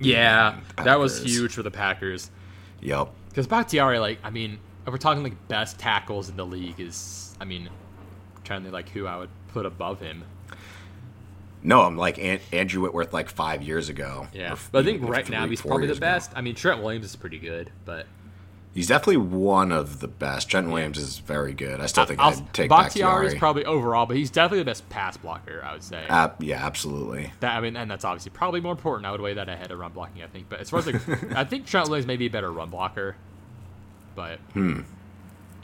yeah 0.00 0.60
that 0.84 0.98
was 0.98 1.22
huge 1.24 1.52
for 1.54 1.62
the 1.62 1.70
Packers 1.70 2.30
Yep. 2.80 3.08
because 3.30 3.46
Bakhtiari 3.48 3.98
like 3.98 4.18
I 4.22 4.30
mean 4.30 4.58
if 4.86 4.92
we're 4.92 4.98
talking 4.98 5.24
like 5.24 5.48
best 5.48 5.76
tackles 5.78 6.28
in 6.28 6.36
the 6.36 6.46
league 6.46 6.78
is 6.78 7.34
I 7.40 7.44
mean 7.44 7.66
I'm 8.36 8.42
trying 8.44 8.60
to 8.60 8.64
think 8.66 8.72
like 8.74 8.88
who 8.90 9.06
I 9.08 9.16
would 9.16 9.30
put 9.48 9.66
above 9.66 9.98
him 10.00 10.22
No, 11.64 11.82
I'm 11.82 11.96
like 11.96 12.18
An- 12.18 12.38
Andrew 12.52 12.82
Whitworth 12.82 13.12
like 13.12 13.28
five 13.28 13.62
years 13.62 13.88
ago. 13.88 14.28
yeah 14.32 14.54
but 14.70 14.82
I 14.82 14.84
think 14.84 15.02
right 15.08 15.28
now 15.28 15.48
he's 15.48 15.60
probably 15.60 15.86
the 15.88 15.94
years 15.94 15.98
ago. 15.98 16.06
best 16.06 16.30
I 16.36 16.42
mean 16.42 16.54
Trent 16.54 16.80
Williams 16.80 17.06
is 17.06 17.16
pretty 17.16 17.38
good 17.38 17.72
but 17.84 18.06
He's 18.78 18.86
definitely 18.86 19.16
one 19.16 19.72
of 19.72 19.98
the 19.98 20.06
best. 20.06 20.48
Trent 20.48 20.68
Williams 20.68 20.98
is 20.98 21.18
very 21.18 21.52
good. 21.52 21.80
I 21.80 21.86
still 21.86 22.04
think 22.04 22.20
I'll- 22.20 22.28
I'd 22.30 22.54
take 22.54 22.70
Bakhtiari 22.70 23.26
is 23.26 23.34
probably 23.34 23.64
overall, 23.64 24.06
but 24.06 24.16
he's 24.16 24.30
definitely 24.30 24.60
the 24.60 24.66
best 24.66 24.88
pass 24.88 25.16
blocker. 25.16 25.60
I 25.64 25.72
would 25.72 25.82
say. 25.82 26.04
Ab- 26.08 26.40
yeah, 26.40 26.64
absolutely. 26.64 27.32
that 27.40 27.56
I 27.56 27.60
mean, 27.60 27.76
and 27.76 27.90
that's 27.90 28.04
obviously 28.04 28.30
probably 28.30 28.60
more 28.60 28.70
important. 28.70 29.04
I 29.06 29.10
would 29.10 29.20
weigh 29.20 29.34
that 29.34 29.48
ahead 29.48 29.72
of 29.72 29.80
run 29.80 29.90
blocking. 29.90 30.22
I 30.22 30.28
think, 30.28 30.48
but 30.48 30.60
as 30.60 30.70
far 30.70 30.78
as 30.78 30.86
like, 30.86 31.08
I 31.36 31.42
think 31.42 31.66
Trent 31.66 31.88
Williams 31.88 32.06
may 32.06 32.16
be 32.16 32.26
a 32.26 32.30
better 32.30 32.52
run 32.52 32.70
blocker, 32.70 33.16
but 34.14 34.38
Hmm. 34.52 34.82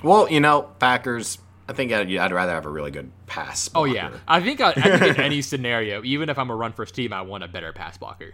Well, 0.03 0.29
you 0.29 0.41
know, 0.41 0.63
Packers. 0.81 1.39
I 1.69 1.73
think 1.73 1.93
I'd, 1.93 2.13
I'd 2.15 2.33
rather 2.33 2.51
have 2.53 2.67
a 2.67 2.69
really 2.69 2.91
good 2.91 3.13
pass. 3.29 3.71
oh 3.77 3.85
yeah, 3.85 4.11
I 4.27 4.41
think 4.41 4.61
I, 4.61 4.71
I 4.71 4.99
think 4.99 5.19
in 5.19 5.25
any 5.25 5.41
scenario, 5.51 6.03
even 6.03 6.29
if 6.31 6.37
I'm 6.37 6.51
a 6.51 6.57
run 6.57 6.73
first 6.73 6.97
team, 6.97 7.13
I 7.13 7.23
want 7.23 7.45
a 7.45 7.49
better 7.49 7.73
pass 7.73 7.97
blocker. 7.97 8.33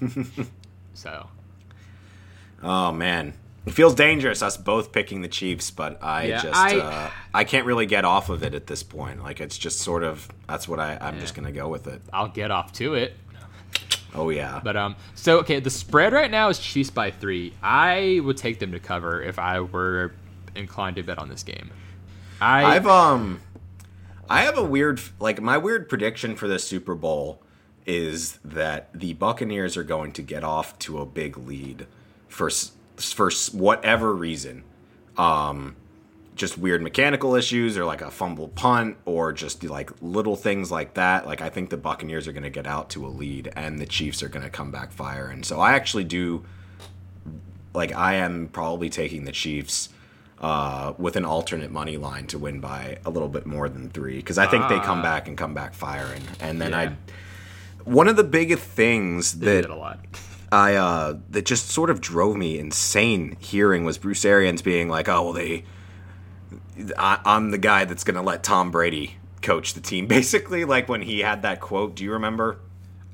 so 0.94 1.28
Oh 2.62 2.90
man, 2.90 3.34
it 3.66 3.72
feels 3.72 3.94
dangerous 3.94 4.42
us 4.42 4.56
both 4.56 4.92
picking 4.92 5.20
the 5.22 5.28
Chiefs, 5.28 5.70
but 5.70 6.02
I 6.02 6.24
Yeah, 6.26 6.40
just 6.42 6.56
I- 6.56 6.78
uh, 6.78 7.10
I 7.34 7.44
can't 7.44 7.66
really 7.66 7.86
get 7.86 8.04
off 8.04 8.30
of 8.30 8.42
it 8.42 8.54
at 8.54 8.66
this 8.66 8.82
point. 8.82 9.22
Like 9.22 9.40
it's 9.40 9.58
just 9.58 9.80
sort 9.80 10.02
of 10.02 10.28
that's 10.48 10.66
what 10.68 10.80
I 10.80 10.96
I'm 11.00 11.18
just 11.20 11.34
gonna 11.34 11.52
go 11.52 11.68
with 11.68 11.86
it. 11.86 12.00
I'll 12.12 12.28
get 12.28 12.50
off 12.50 12.72
to 12.74 12.94
it. 12.94 13.16
Oh 14.14 14.30
yeah. 14.30 14.60
But 14.64 14.76
um, 14.76 14.96
so 15.14 15.38
okay, 15.40 15.60
the 15.60 15.68
spread 15.70 16.12
right 16.14 16.30
now 16.30 16.48
is 16.48 16.58
Chiefs 16.58 16.90
by 16.90 17.10
three. 17.10 17.52
I 17.62 18.20
would 18.24 18.36
take 18.38 18.58
them 18.60 18.72
to 18.72 18.78
cover 18.80 19.20
if 19.22 19.38
I 19.38 19.60
were 19.60 20.14
inclined 20.54 20.96
to 20.96 21.02
bet 21.02 21.18
on 21.18 21.28
this 21.28 21.42
game. 21.42 21.70
I 22.40 22.64
I've 22.64 22.86
um 22.86 23.40
I 24.30 24.42
have 24.42 24.56
a 24.56 24.64
weird 24.64 25.00
like 25.20 25.40
my 25.42 25.58
weird 25.58 25.88
prediction 25.88 26.34
for 26.36 26.48
the 26.48 26.58
Super 26.58 26.94
Bowl 26.94 27.42
is 27.84 28.38
that 28.44 28.88
the 28.92 29.12
Buccaneers 29.14 29.76
are 29.76 29.84
going 29.84 30.12
to 30.12 30.22
get 30.22 30.42
off 30.42 30.78
to 30.80 30.98
a 30.98 31.06
big 31.06 31.36
lead 31.36 31.86
for 32.26 32.48
s- 32.48 32.72
for 32.98 33.30
whatever 33.52 34.14
reason. 34.14 34.64
Um 35.16 35.76
just 36.34 36.58
weird 36.58 36.82
mechanical 36.82 37.34
issues 37.34 37.78
or 37.78 37.86
like 37.86 38.02
a 38.02 38.10
fumble 38.10 38.48
punt 38.48 38.94
or 39.06 39.32
just 39.32 39.64
like 39.64 39.90
little 40.02 40.36
things 40.36 40.70
like 40.70 40.92
that. 40.92 41.26
Like 41.26 41.40
I 41.40 41.48
think 41.48 41.70
the 41.70 41.78
Buccaneers 41.78 42.28
are 42.28 42.32
going 42.32 42.42
to 42.42 42.50
get 42.50 42.66
out 42.66 42.90
to 42.90 43.06
a 43.06 43.08
lead 43.08 43.50
and 43.56 43.78
the 43.78 43.86
Chiefs 43.86 44.22
are 44.22 44.28
going 44.28 44.42
to 44.44 44.50
come 44.50 44.70
back 44.70 44.92
fire. 44.92 45.28
And 45.28 45.46
so 45.46 45.60
I 45.60 45.72
actually 45.72 46.04
do 46.04 46.44
like 47.72 47.90
I 47.94 48.16
am 48.16 48.48
probably 48.52 48.90
taking 48.90 49.24
the 49.24 49.32
Chiefs 49.32 49.88
uh, 50.38 50.92
with 50.98 51.16
an 51.16 51.24
alternate 51.24 51.70
money 51.70 51.96
line 51.96 52.26
to 52.26 52.38
win 52.38 52.60
by 52.60 52.98
a 53.06 53.10
little 53.10 53.30
bit 53.30 53.46
more 53.46 53.70
than 53.70 53.88
three 53.88 54.16
because 54.16 54.36
I 54.36 54.46
think 54.46 54.68
they 54.68 54.78
come 54.80 54.98
Ah. 54.98 55.02
back 55.02 55.28
and 55.28 55.38
come 55.38 55.54
back 55.54 55.72
firing. 55.72 56.20
And 56.40 56.60
then 56.60 56.72
Yeah. 56.72 56.78
I, 56.80 56.96
one 57.88 58.08
of 58.08 58.16
the 58.16 58.24
biggest 58.24 58.62
things 58.62 59.38
that 59.40 59.64
a 59.70 59.74
lot. 59.74 60.00
I 60.52 60.74
uh, 60.74 61.18
that 61.30 61.46
just 61.46 61.68
sort 61.70 61.90
of 61.90 62.00
drove 62.00 62.36
me 62.36 62.58
insane 62.58 63.36
hearing 63.40 63.84
was 63.84 63.98
Bruce 63.98 64.24
Arians 64.24 64.62
being 64.62 64.88
like, 64.88 65.08
"Oh 65.08 65.24
well, 65.24 65.32
they, 65.32 65.64
I, 66.96 67.20
I'm 67.24 67.50
the 67.50 67.58
guy 67.58 67.84
that's 67.84 68.04
gonna 68.04 68.22
let 68.22 68.42
Tom 68.42 68.70
Brady 68.70 69.16
coach 69.42 69.74
the 69.74 69.80
team." 69.80 70.06
Basically, 70.08 70.64
like 70.64 70.88
when 70.88 71.02
he 71.02 71.20
had 71.20 71.42
that 71.42 71.60
quote. 71.60 71.96
Do 71.96 72.04
you 72.04 72.12
remember? 72.12 72.60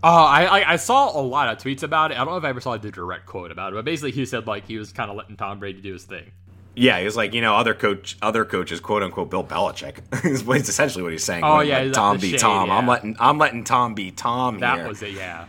Oh, 0.04 0.08
I, 0.08 0.44
I 0.44 0.72
I 0.72 0.76
saw 0.76 1.18
a 1.18 1.22
lot 1.22 1.48
of 1.48 1.58
tweets 1.58 1.82
about 1.82 2.10
it. 2.10 2.14
I 2.14 2.24
don't 2.24 2.32
know 2.34 2.36
if 2.36 2.44
I 2.44 2.48
ever 2.48 2.60
saw 2.60 2.76
the 2.76 2.90
direct 2.90 3.26
quote 3.26 3.50
about 3.52 3.72
it, 3.72 3.76
but 3.76 3.84
basically 3.84 4.10
he 4.10 4.26
said 4.26 4.46
like 4.46 4.66
he 4.66 4.76
was 4.76 4.92
kind 4.92 5.10
of 5.10 5.16
letting 5.16 5.36
Tom 5.36 5.58
Brady 5.58 5.80
do 5.80 5.92
his 5.92 6.04
thing. 6.04 6.32
Yeah, 6.74 6.98
he 6.98 7.04
was 7.04 7.16
like, 7.16 7.34
you 7.34 7.42
know, 7.42 7.54
other 7.54 7.74
coach, 7.74 8.16
other 8.22 8.46
coaches, 8.46 8.80
quote 8.80 9.02
unquote, 9.02 9.30
Bill 9.30 9.44
Belichick 9.44 9.98
is 10.24 10.42
essentially 10.68 11.02
what 11.02 11.12
he's 11.12 11.22
saying. 11.22 11.44
Oh, 11.44 11.60
yeah, 11.60 11.90
Tom 11.92 12.16
be 12.16 12.30
shade, 12.30 12.40
Tom. 12.40 12.70
I'm 12.70 12.86
letting 12.86 13.14
I'm 13.20 13.38
letting 13.38 13.64
Tom 13.64 13.94
be 13.94 14.10
Tom 14.10 14.58
That 14.60 14.78
here. 14.78 14.88
was 14.88 15.02
it, 15.02 15.12
yeah. 15.12 15.46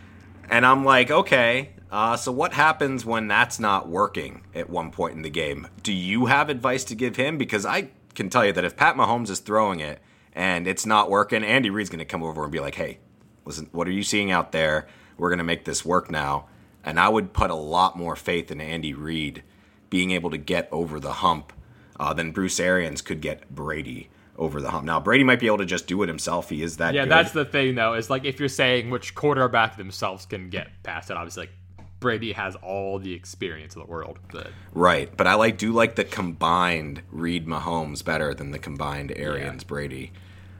And 0.49 0.65
I'm 0.65 0.83
like, 0.85 1.09
okay, 1.09 1.69
uh, 1.91 2.17
so 2.17 2.31
what 2.31 2.53
happens 2.53 3.05
when 3.05 3.27
that's 3.27 3.59
not 3.59 3.87
working 3.87 4.41
at 4.53 4.69
one 4.69 4.91
point 4.91 5.15
in 5.15 5.21
the 5.21 5.29
game? 5.29 5.67
Do 5.83 5.93
you 5.93 6.25
have 6.25 6.49
advice 6.49 6.83
to 6.85 6.95
give 6.95 7.15
him? 7.15 7.37
Because 7.37 7.65
I 7.65 7.89
can 8.15 8.29
tell 8.29 8.45
you 8.45 8.53
that 8.53 8.65
if 8.65 8.75
Pat 8.75 8.95
Mahomes 8.95 9.29
is 9.29 9.39
throwing 9.39 9.79
it 9.79 9.99
and 10.33 10.67
it's 10.67 10.85
not 10.85 11.09
working, 11.09 11.43
Andy 11.43 11.69
Reid's 11.69 11.89
going 11.89 11.99
to 11.99 12.05
come 12.05 12.23
over 12.23 12.43
and 12.43 12.51
be 12.51 12.59
like, 12.59 12.75
"Hey, 12.75 12.99
listen, 13.45 13.69
what 13.71 13.87
are 13.87 13.91
you 13.91 14.03
seeing 14.03 14.31
out 14.31 14.51
there? 14.51 14.87
We're 15.17 15.29
going 15.29 15.37
to 15.37 15.43
make 15.43 15.65
this 15.65 15.85
work 15.85 16.09
now." 16.09 16.47
And 16.83 16.99
I 16.99 17.09
would 17.09 17.31
put 17.31 17.49
a 17.49 17.55
lot 17.55 17.97
more 17.97 18.15
faith 18.15 18.51
in 18.51 18.59
Andy 18.59 18.93
Reid 18.93 19.43
being 19.89 20.11
able 20.11 20.31
to 20.31 20.37
get 20.37 20.67
over 20.71 20.99
the 20.99 21.13
hump 21.13 21.53
uh, 21.99 22.13
than 22.13 22.31
Bruce 22.31 22.59
Arians 22.59 23.01
could 23.01 23.21
get 23.21 23.53
Brady 23.53 24.09
over 24.38 24.61
the 24.61 24.71
hump. 24.71 24.86
Now 24.86 24.99
Brady 24.99 25.23
might 25.23 25.39
be 25.39 25.47
able 25.47 25.59
to 25.59 25.65
just 25.65 25.88
do 25.88 26.01
it 26.03 26.07
himself. 26.07 26.49
He 26.49 26.63
is 26.63 26.77
that. 26.77 26.93
Yeah, 26.93 27.03
good. 27.03 27.11
that's 27.11 27.31
the 27.31 27.45
thing 27.45 27.75
though. 27.75 27.93
Is 27.93 28.09
like 28.09 28.25
if 28.25 28.39
you're 28.39 28.49
saying 28.49 28.89
which 28.89 29.15
quarterback 29.15 29.77
themselves 29.77 30.25
can 30.25 30.49
get 30.49 30.69
past 30.84 31.09
it, 31.09 31.17
obviously 31.17 31.43
like 31.43 31.51
Brady 31.99 32.34
has 32.34 32.55
all 32.57 32.99
the 32.99 33.13
experience 33.13 33.75
in 33.75 33.81
the 33.81 33.88
world. 33.88 34.19
But 34.31 34.51
right. 34.73 35.15
But 35.15 35.27
I 35.27 35.36
like 35.36 35.57
do 35.57 35.71
like 35.71 35.95
the 35.95 36.03
combined 36.03 37.01
Reid 37.11 37.47
Mahomes 37.47 38.03
better 38.03 38.34
than 38.34 38.51
the 38.51 38.59
combined 38.59 39.13
Arians 39.15 39.63
Brady. 39.63 40.11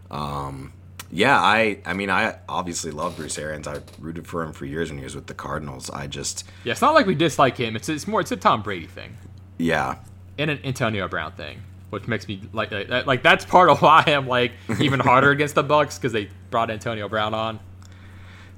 Um, 0.10 0.74
yeah, 1.12 1.40
I 1.40 1.80
I 1.86 1.94
mean 1.94 2.10
I 2.10 2.38
obviously 2.48 2.92
love 2.92 3.18
Bruce 3.18 3.38
Arians. 3.38 3.68
I 3.68 3.80
rooted 4.00 4.28
for 4.28 4.44
him 4.44 4.54
for 4.54 4.66
years 4.66 4.90
and 4.90 5.00
years 5.00 5.16
with 5.16 5.28
the 5.28 5.34
Cardinals. 5.34 5.90
I 5.90 6.08
just 6.08 6.46
yeah, 6.64 6.72
it's 6.72 6.82
not 6.82 6.94
like 6.94 7.06
we 7.06 7.16
dislike 7.16 7.58
him. 7.58 7.76
It's 7.76 7.90
it's 7.90 8.08
more 8.08 8.22
it's 8.22 8.32
a 8.32 8.38
Tom 8.38 8.62
Brady 8.62 8.88
thing 8.88 9.18
yeah. 9.58 9.98
and 10.38 10.52
an 10.52 10.60
Antonio 10.64 11.08
Brown 11.08 11.32
thing, 11.34 11.62
which 11.94 12.08
makes 12.08 12.28
me 12.28 12.42
like 12.52 12.72
like, 12.72 13.06
like 13.06 13.24
that's 13.24 13.46
part 13.46 13.70
of 13.70 13.82
why 13.82 14.04
I'm 14.06 14.28
like 14.28 14.52
even 14.80 15.00
harder 15.00 15.32
against 15.38 15.56
the 15.56 15.64
Bucs 15.64 15.96
because 15.96 16.12
they 16.12 16.30
brought 16.50 16.70
Antonio 16.70 17.08
Brown 17.08 17.34
on. 17.34 17.60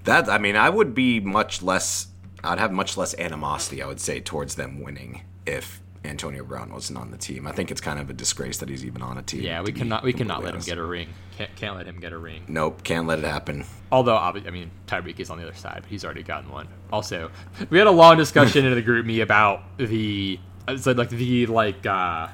That 0.06 0.30
I 0.30 0.38
mean, 0.38 0.56
I 0.56 0.70
would 0.70 0.96
be 0.96 1.20
much 1.20 1.62
less. 1.62 2.08
I'd 2.44 2.60
have 2.60 2.72
much 2.72 2.96
less 2.96 3.14
animosity, 3.16 3.82
I 3.82 3.88
would 3.88 4.00
say, 4.00 4.20
towards 4.20 4.56
them 4.56 4.82
winning 4.82 5.22
if 5.48 5.82
Antonio 6.04 6.44
Brown 6.44 6.72
wasn't 6.72 7.00
on 7.00 7.10
the 7.12 7.18
team. 7.18 7.48
I 7.48 7.52
think 7.52 7.72
it's 7.72 7.82
kind 7.82 8.00
of 8.00 8.10
a 8.10 8.14
disgrace 8.14 8.60
that 8.60 8.70
he's 8.70 8.86
even 8.86 9.02
on 9.02 9.18
a 9.18 9.24
team. 9.24 9.42
Yeah, 9.42 9.62
we 9.62 9.72
cannot 9.72 10.04
we 10.04 10.14
cannot 10.14 10.44
let 10.44 10.56
him 10.56 10.62
get 10.62 10.78
a 10.78 10.84
ring. 10.84 11.10
Can't 11.38 11.56
can't 11.56 11.76
let 11.76 11.88
him 11.88 12.00
get 12.00 12.14
a 12.14 12.18
ring. 12.18 12.44
Nope, 12.48 12.84
can't 12.84 13.08
let 13.08 13.20
it 13.20 13.26
happen. 13.26 13.66
Although, 13.92 14.18
I 14.18 14.32
mean, 14.50 14.72
Tyreek 14.88 15.20
is 15.20 15.30
on 15.30 15.38
the 15.38 15.44
other 15.44 15.56
side, 15.56 15.80
but 15.82 15.90
he's 15.90 16.06
already 16.06 16.24
gotten 16.24 16.50
one. 16.50 16.68
Also, 16.92 17.32
we 17.70 17.78
had 17.78 17.88
a 17.88 17.92
long 17.92 18.18
discussion 18.18 18.66
in 18.66 18.74
the 18.74 18.82
group 18.82 19.06
me 19.06 19.22
about 19.22 19.78
the 19.78 20.40
it's 20.68 20.86
like 20.86 21.10
the 21.10 21.46
like 21.48 21.86
uh, 21.86 22.28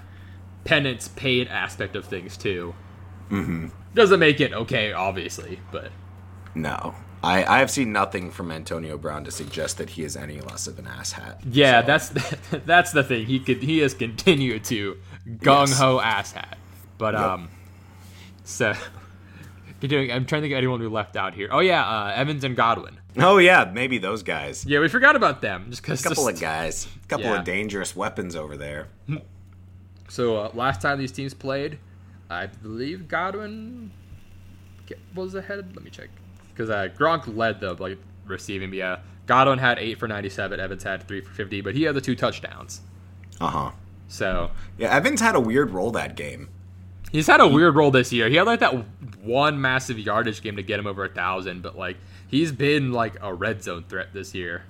penance 0.63 1.07
paid 1.09 1.47
aspect 1.47 1.95
of 1.95 2.05
things 2.05 2.37
too. 2.37 2.73
Mm-hmm. 3.29 3.67
Doesn't 3.93 4.19
make 4.19 4.39
it 4.39 4.53
okay, 4.53 4.93
obviously, 4.93 5.59
but 5.71 5.91
No, 6.55 6.95
I 7.23 7.43
I 7.45 7.59
have 7.59 7.71
seen 7.71 7.91
nothing 7.91 8.31
from 8.31 8.51
Antonio 8.51 8.97
Brown 8.97 9.23
to 9.25 9.31
suggest 9.31 9.77
that 9.77 9.91
he 9.91 10.03
is 10.03 10.15
any 10.17 10.41
less 10.41 10.67
of 10.67 10.79
an 10.79 10.85
asshat. 10.85 11.37
yeah, 11.49 11.81
So, 11.81 11.87
that's 11.87 12.09
that's 12.65 12.91
the 12.91 13.03
thing. 13.03 13.25
He 13.25 13.39
could 13.39 13.63
he 13.63 13.79
has 13.79 13.93
continued 13.93 14.63
to 14.65 14.97
gung 15.37 15.71
ho 15.77 15.99
asshat, 16.03 16.55
but 16.97 17.13
Yep. 17.13 17.23
um, 17.23 17.49
so. 18.43 18.73
Continuing, 19.81 20.11
I'm 20.11 20.27
trying 20.27 20.43
to 20.43 20.45
think 20.45 20.53
of 20.53 20.57
anyone 20.59 20.79
we 20.79 20.85
left 20.85 21.15
out 21.15 21.33
here. 21.33 21.47
Oh 21.51 21.57
yeah, 21.59 21.83
uh, 21.83 22.13
Evans 22.15 22.43
and 22.43 22.55
Godwin. 22.55 22.99
Oh 23.17 23.39
yeah, 23.39 23.71
maybe 23.73 23.97
those 23.97 24.21
guys. 24.21 24.63
Yeah, 24.63 24.79
we 24.79 24.87
forgot 24.89 25.15
about 25.15 25.41
them 25.41 25.65
just 25.71 25.81
because. 25.81 26.05
A 26.05 26.09
couple 26.09 26.27
of 26.27 26.39
guys, 26.39 26.87
a 27.03 27.07
couple 27.07 27.25
Yeah. 27.25 27.39
of 27.39 27.45
dangerous 27.45 27.95
weapons 27.95 28.35
over 28.35 28.57
there. 28.57 28.89
So 30.11 30.35
uh, 30.35 30.51
last 30.53 30.81
time 30.81 30.99
these 30.99 31.13
teams 31.13 31.33
played, 31.33 31.79
I 32.29 32.47
believe 32.47 33.07
Godwin 33.07 33.91
was 35.15 35.35
ahead. 35.35 35.71
Let 35.73 35.85
me 35.85 35.89
check 35.89 36.09
because 36.49 36.69
uh, 36.69 36.89
Gronk 36.97 37.33
led 37.37 37.61
the 37.61 37.75
like 37.75 37.97
receiving. 38.25 38.73
Yeah, 38.73 38.99
Godwin 39.25 39.57
had 39.59 39.79
eight 39.79 39.99
for 39.99 40.09
ninety-seven. 40.09 40.59
Evans 40.59 40.83
had 40.83 41.07
three 41.07 41.21
for 41.21 41.31
fifty, 41.33 41.61
but 41.61 41.75
he 41.75 41.83
had 41.83 41.95
the 41.95 42.01
two 42.01 42.17
touchdowns. 42.17 42.81
Uh 43.39 43.47
huh. 43.47 43.71
So 44.09 44.51
Yeah, 44.77 44.93
Evans 44.93 45.21
had 45.21 45.35
a 45.35 45.39
weird 45.39 45.71
role 45.71 45.91
that 45.91 46.17
game. 46.17 46.49
he's 47.13 47.27
had 47.27 47.39
a 47.39 47.47
weird 47.47 47.75
role 47.75 47.91
this 47.91 48.11
year. 48.11 48.27
He 48.27 48.35
had 48.35 48.45
like 48.45 48.59
that 48.59 48.83
one 49.23 49.61
massive 49.61 49.97
yardage 49.97 50.41
game 50.41 50.57
to 50.57 50.63
get 50.63 50.77
him 50.77 50.87
over 50.87 51.05
a 51.05 51.09
thousand, 51.09 51.61
but 51.61 51.77
like 51.77 51.95
he's 52.27 52.51
been 52.51 52.91
like 52.91 53.15
a 53.21 53.33
red 53.33 53.63
zone 53.63 53.85
threat 53.87 54.09
this 54.11 54.35
year. 54.35 54.63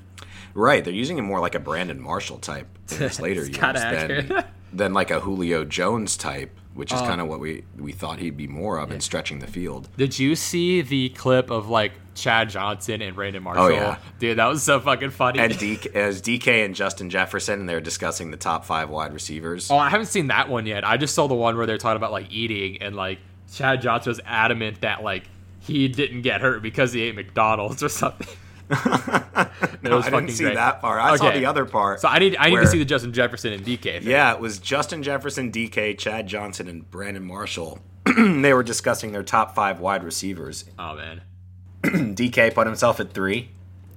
Right, 0.54 0.84
they're 0.84 0.94
using 0.94 1.18
him 1.18 1.26
more 1.26 1.40
like 1.40 1.56
a 1.56 1.60
Brandon 1.60 2.00
Marshall 2.00 2.38
type 2.38 2.68
in 2.92 2.98
his 2.98 3.20
later 3.20 3.44
years 3.44 3.58
than. 3.58 4.44
than 4.74 4.94
like 4.94 5.12
a 5.12 5.20
Julio 5.20 5.66
Jones 5.66 6.16
type, 6.18 6.52
which 6.74 6.94
is 6.94 7.02
Um, 7.02 7.08
kind 7.08 7.22
of 7.22 7.28
what 7.28 7.40
we 7.40 7.64
we 7.78 7.92
thought 7.92 8.20
he'd 8.20 8.38
be 8.38 8.48
more 8.48 8.78
of 8.78 8.92
in 8.92 9.02
stretching 9.02 9.40
the 9.40 9.48
field. 9.48 9.90
Did 9.98 10.18
you 10.20 10.36
see 10.36 10.82
the 10.82 11.10
clip 11.10 11.50
of 11.50 11.68
like 11.70 11.92
Chad 12.16 12.50
Johnson 12.50 13.02
and 13.02 13.16
Brandon 13.16 13.42
Marshall? 13.44 13.66
Oh, 13.66 13.70
yeah. 13.70 13.98
dude, 14.20 14.38
that 14.38 14.46
was 14.48 14.64
so 14.64 14.80
fucking 14.80 15.12
funny. 15.12 15.40
And 15.40 15.54
DK, 15.54 15.94
as 15.96 16.22
DK 16.22 16.66
and 16.66 16.76
Justin 16.76 17.10
Jefferson, 17.10 17.60
and 17.62 17.70
they're 17.70 17.82
discussing 17.82 18.32
the 18.32 18.38
top 18.38 18.66
five 18.66 18.90
wide 18.90 19.14
receivers. 19.14 19.70
Oh, 19.72 19.78
I 19.78 19.90
haven't 19.90 20.08
seen 20.08 20.28
that 20.28 20.50
one 20.50 20.66
yet. 20.66 20.86
I 20.86 20.98
just 20.98 21.16
saw 21.16 21.28
the 21.28 21.36
one 21.36 21.58
where 21.58 21.66
they're 21.66 21.78
talking 21.78 21.98
about 21.98 22.12
like 22.12 22.32
eating 22.32 22.82
and 22.82 22.96
like 22.96 23.20
Chad 23.54 23.82
Johnson 23.82 24.12
was 24.12 24.20
adamant 24.26 24.82
that 24.82 25.04
like 25.04 25.24
he 25.60 25.88
didn't 25.88 26.22
get 26.22 26.42
hurt 26.42 26.62
because 26.62 26.92
he 26.94 27.02
ate 27.04 27.16
McDonald's 27.16 27.84
or 27.84 27.90
something. 27.90 28.28
No, 29.84 30.00
I 30.00 30.10
didn't 30.10 30.30
see 30.30 30.44
great. 30.44 30.56
that 30.56 30.80
part. 30.82 31.02
I 31.02 31.16
saw 31.18 31.28
Okay. 31.30 31.40
the 31.40 31.46
other 31.48 31.66
part. 31.66 32.00
So 32.02 32.08
I 32.08 32.20
need 32.20 32.36
I 32.38 32.46
need 32.48 32.54
where- 32.54 32.62
to 32.62 32.68
see 32.68 32.78
the 32.80 32.86
Justin 32.86 33.14
Jefferson 33.14 33.52
and 33.54 33.66
DK. 33.66 33.82
thing. 34.00 34.04
Yeah, 34.04 34.34
it 34.34 34.40
was 34.40 34.60
Justin 34.60 35.02
Jefferson, 35.04 35.52
DK, 35.52 35.98
Chad 35.98 36.28
Johnson, 36.28 36.68
and 36.68 36.90
Brandon 36.90 37.24
Marshall. 37.24 37.80
they 38.18 38.54
were 38.54 38.64
discussing 38.64 39.12
their 39.12 39.24
top 39.24 39.56
five 39.56 39.80
wide 39.80 40.04
receivers. 40.04 40.66
Oh 40.78 40.96
man. 40.96 41.22
DK 41.84 42.54
put 42.54 42.68
himself 42.68 43.00
at 43.00 43.12
three, 43.14 43.50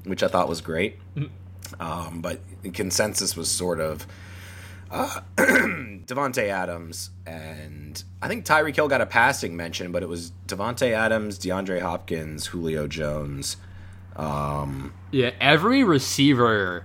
which 0.05 0.23
I 0.23 0.29
thought 0.29 0.49
was 0.49 0.61
great. 0.61 0.99
Mm-hmm. 1.17 1.83
Um, 1.83 2.21
but 2.21 2.41
the 2.63 2.71
consensus 2.71 3.37
was 3.37 3.51
sort 3.51 3.81
of 3.81 4.07
uh, 4.91 5.21
Davante 5.37 6.49
Adams 6.49 7.11
and 7.27 8.03
I 8.23 8.29
think 8.29 8.45
Tyreek 8.45 8.77
Hill 8.77 8.89
got 8.89 9.01
a 9.01 9.07
passing 9.07 9.57
mention, 9.57 9.93
but 9.93 10.03
it 10.03 10.09
was 10.09 10.33
Davante 10.47 10.93
Adams, 10.93 11.39
DeAndre 11.39 11.81
Hopkins, 11.81 12.47
Julio 12.47 12.87
Jones, 12.87 13.57
Yeah, 14.17 15.31
every 15.41 15.85
receiver 15.85 16.85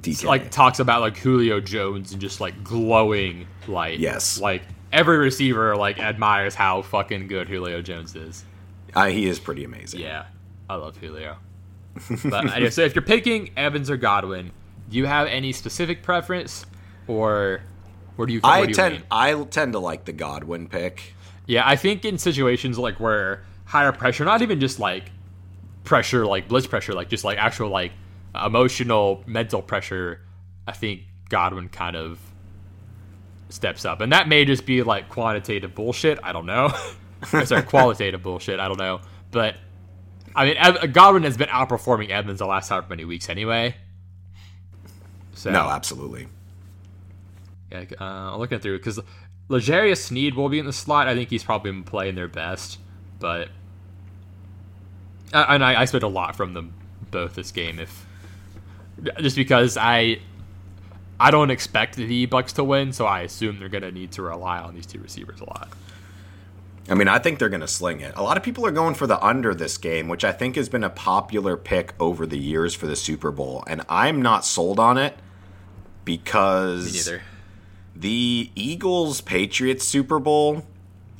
DK. 0.00 0.24
like 0.24 0.50
talks 0.50 0.80
about 0.80 1.00
like 1.00 1.16
Julio 1.16 1.60
Jones 1.60 2.12
and 2.12 2.20
just 2.20 2.40
like 2.40 2.64
glowing 2.64 3.46
light. 3.68 3.98
Yes. 3.98 4.40
Like 4.40 4.62
every 4.92 5.18
receiver 5.18 5.76
like 5.76 5.98
admires 5.98 6.54
how 6.54 6.82
fucking 6.82 7.28
good 7.28 7.48
Julio 7.48 7.82
Jones 7.82 8.16
is. 8.16 8.44
Uh, 8.94 9.06
he 9.06 9.26
is 9.26 9.38
pretty 9.38 9.64
amazing. 9.64 10.00
Yeah, 10.00 10.26
I 10.68 10.74
love 10.76 10.96
Julio. 10.96 11.36
but 12.24 12.52
anyway, 12.52 12.70
so 12.70 12.82
if 12.82 12.94
you're 12.94 13.02
picking 13.02 13.50
Evans 13.56 13.90
or 13.90 13.96
Godwin, 13.96 14.50
do 14.88 14.96
you 14.96 15.06
have 15.06 15.28
any 15.28 15.52
specific 15.52 16.02
preference, 16.02 16.66
or 17.06 17.62
where 18.16 18.26
do 18.26 18.32
you? 18.32 18.40
where 18.40 18.52
I 18.52 18.62
do 18.62 18.68
you 18.68 18.74
tend 18.74 18.94
lean? 18.94 19.04
I 19.10 19.44
tend 19.44 19.72
to 19.74 19.78
like 19.78 20.04
the 20.04 20.12
Godwin 20.12 20.68
pick. 20.68 21.14
Yeah, 21.46 21.66
I 21.66 21.76
think 21.76 22.04
in 22.04 22.18
situations 22.18 22.78
like 22.78 22.98
where 23.00 23.44
higher 23.64 23.92
pressure, 23.92 24.24
not 24.24 24.42
even 24.42 24.60
just 24.60 24.78
like 24.78 25.10
pressure, 25.84 26.26
like 26.26 26.48
blitz 26.48 26.66
pressure, 26.66 26.92
like 26.94 27.08
just 27.08 27.24
like 27.24 27.38
actual 27.38 27.68
like 27.70 27.92
emotional, 28.34 29.22
mental 29.26 29.62
pressure, 29.62 30.20
I 30.66 30.72
think 30.72 31.02
Godwin 31.28 31.68
kind 31.68 31.96
of 31.96 32.18
steps 33.48 33.84
up, 33.84 34.00
and 34.00 34.12
that 34.12 34.28
may 34.28 34.44
just 34.44 34.66
be 34.66 34.82
like 34.82 35.08
quantitative 35.08 35.74
bullshit. 35.74 36.18
I 36.22 36.32
don't 36.32 36.46
know. 36.46 36.72
Sorry, 37.44 37.62
qualitative 37.62 38.22
bullshit. 38.22 38.60
I 38.60 38.68
don't 38.68 38.78
know, 38.78 39.00
but 39.30 39.56
I 40.34 40.46
mean, 40.46 40.56
Ev- 40.56 40.92
Godwin 40.92 41.24
has 41.24 41.36
been 41.36 41.48
outperforming 41.48 42.10
Evans 42.10 42.38
the 42.38 42.46
last 42.46 42.68
however 42.68 42.86
many 42.90 43.04
weeks 43.04 43.28
anyway. 43.28 43.74
So 45.34 45.50
No, 45.50 45.68
absolutely. 45.68 46.28
yeah, 47.70 47.84
uh, 48.00 48.04
I'm 48.04 48.38
looking 48.38 48.58
through 48.58 48.78
because 48.78 49.00
L'Jarius 49.48 49.98
Sneed 50.02 50.34
will 50.34 50.48
be 50.48 50.58
in 50.58 50.66
the 50.66 50.72
slot. 50.72 51.08
I 51.08 51.14
think 51.14 51.30
he's 51.30 51.44
probably 51.44 51.72
been 51.72 51.84
playing 51.84 52.14
their 52.14 52.28
best, 52.28 52.78
but 53.18 53.48
Uh, 55.32 55.46
and 55.48 55.64
I, 55.64 55.74
I 55.74 55.82
expect 55.82 56.02
a 56.02 56.08
lot 56.08 56.36
from 56.36 56.54
them 56.54 56.74
both 57.10 57.34
this 57.34 57.52
game. 57.52 57.78
If 57.78 58.06
just 59.20 59.36
because 59.36 59.76
I 59.76 60.20
I 61.18 61.30
don't 61.30 61.50
expect 61.50 61.96
the 61.96 62.26
Bucs 62.26 62.52
to 62.54 62.64
win, 62.64 62.92
so 62.92 63.06
I 63.06 63.22
assume 63.22 63.58
they're 63.58 63.68
gonna 63.68 63.92
need 63.92 64.12
to 64.12 64.22
rely 64.22 64.58
on 64.58 64.74
these 64.74 64.86
two 64.86 64.98
receivers 64.98 65.40
a 65.40 65.44
lot. 65.44 65.70
I 66.88 66.94
mean, 66.94 67.08
I 67.08 67.18
think 67.20 67.38
they're 67.38 67.48
going 67.48 67.60
to 67.60 67.68
sling 67.68 68.00
it. 68.00 68.14
A 68.16 68.22
lot 68.22 68.36
of 68.36 68.42
people 68.42 68.66
are 68.66 68.72
going 68.72 68.94
for 68.94 69.06
the 69.06 69.24
under 69.24 69.54
this 69.54 69.78
game, 69.78 70.08
which 70.08 70.24
I 70.24 70.32
think 70.32 70.56
has 70.56 70.68
been 70.68 70.82
a 70.82 70.90
popular 70.90 71.56
pick 71.56 71.94
over 72.00 72.26
the 72.26 72.38
years 72.38 72.74
for 72.74 72.86
the 72.86 72.96
Super 72.96 73.30
Bowl, 73.30 73.62
and 73.68 73.82
I'm 73.88 74.20
not 74.20 74.44
sold 74.44 74.80
on 74.80 74.98
it 74.98 75.16
because 76.04 77.06
Neither. 77.06 77.22
the 77.94 78.50
Eagles 78.56 79.20
Patriots 79.20 79.84
Super 79.84 80.18
Bowl, 80.18 80.64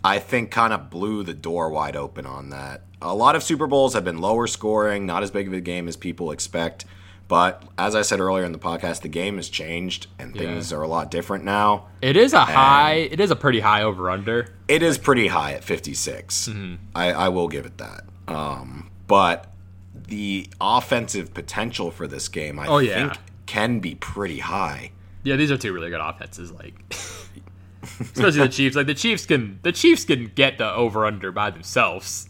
I 0.04 0.18
think, 0.18 0.50
kind 0.50 0.72
of 0.72 0.90
blew 0.90 1.22
the 1.22 1.34
door 1.34 1.70
wide 1.70 1.96
open 1.96 2.26
on 2.26 2.50
that. 2.50 2.82
A 3.02 3.14
lot 3.14 3.34
of 3.36 3.42
Super 3.42 3.66
Bowls 3.66 3.94
have 3.94 4.04
been 4.04 4.18
lower 4.20 4.46
scoring, 4.46 5.06
not 5.06 5.22
as 5.22 5.30
big 5.30 5.46
of 5.46 5.52
a 5.52 5.60
game 5.60 5.88
as 5.88 5.96
people 5.96 6.30
expect. 6.30 6.84
But 7.28 7.62
as 7.78 7.94
I 7.94 8.02
said 8.02 8.18
earlier 8.18 8.44
in 8.44 8.50
the 8.52 8.58
podcast, 8.58 9.02
the 9.02 9.08
game 9.08 9.36
has 9.36 9.48
changed 9.48 10.08
and 10.18 10.34
things 10.34 10.72
are 10.72 10.82
a 10.82 10.88
lot 10.88 11.12
different 11.12 11.44
now. 11.44 11.86
It 12.02 12.16
is 12.16 12.32
a 12.32 12.40
high. 12.44 12.94
It 12.94 13.20
is 13.20 13.30
a 13.30 13.36
pretty 13.36 13.60
high 13.60 13.82
over 13.84 14.10
under. 14.10 14.48
It 14.66 14.82
is 14.82 14.98
pretty 14.98 15.28
high 15.28 15.52
at 15.52 15.62
56. 15.62 16.48
Mm-hmm. 16.48 16.74
I, 16.94 17.12
I 17.12 17.28
will 17.28 17.46
give 17.46 17.66
it 17.66 17.78
that. 17.78 18.02
Um, 18.26 18.90
but 19.06 19.46
the 19.94 20.48
offensive 20.60 21.32
potential 21.32 21.92
for 21.92 22.08
this 22.08 22.26
game, 22.28 22.58
I 22.58 22.66
Oh, 22.66 22.78
yeah. 22.78 23.10
think, 23.12 23.18
can 23.46 23.78
be 23.78 23.94
pretty 23.94 24.40
high. 24.40 24.90
Yeah, 25.22 25.36
these 25.36 25.52
are 25.52 25.56
two 25.56 25.72
really 25.72 25.90
good 25.90 26.00
offenses. 26.00 26.50
Like 26.50 26.74
especially 27.82 28.40
the 28.40 28.48
Chiefs. 28.48 28.76
Like 28.76 28.86
the 28.86 28.94
Chiefs 28.94 29.26
can 29.26 29.58
the 29.62 29.72
Chiefs 29.72 30.04
can 30.04 30.32
get 30.34 30.58
the 30.58 30.72
over 30.72 31.06
under 31.06 31.32
by 31.32 31.50
themselves. 31.50 32.28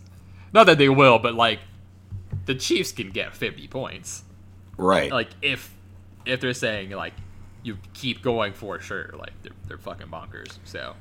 Not 0.52 0.66
that 0.66 0.78
they 0.78 0.88
will, 0.88 1.18
but 1.18 1.34
like 1.34 1.60
the 2.46 2.54
Chiefs 2.54 2.92
can 2.92 3.10
get 3.10 3.34
50 3.34 3.68
points. 3.68 4.24
Right. 4.76 5.10
Like 5.10 5.28
if 5.42 5.74
if 6.24 6.40
they're 6.40 6.54
saying 6.54 6.90
like 6.90 7.14
you 7.62 7.78
keep 7.94 8.22
going 8.22 8.52
for 8.52 8.80
sure, 8.80 9.14
like 9.18 9.32
they're 9.42 9.52
they're 9.68 9.78
fucking 9.78 10.08
bonkers. 10.08 10.58
So 10.64 10.94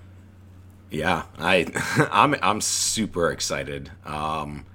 yeah, 0.90 1.24
I 1.38 1.66
I'm 2.12 2.36
I'm 2.42 2.62
super 2.62 3.32
excited. 3.32 3.92
Um, 4.06 4.66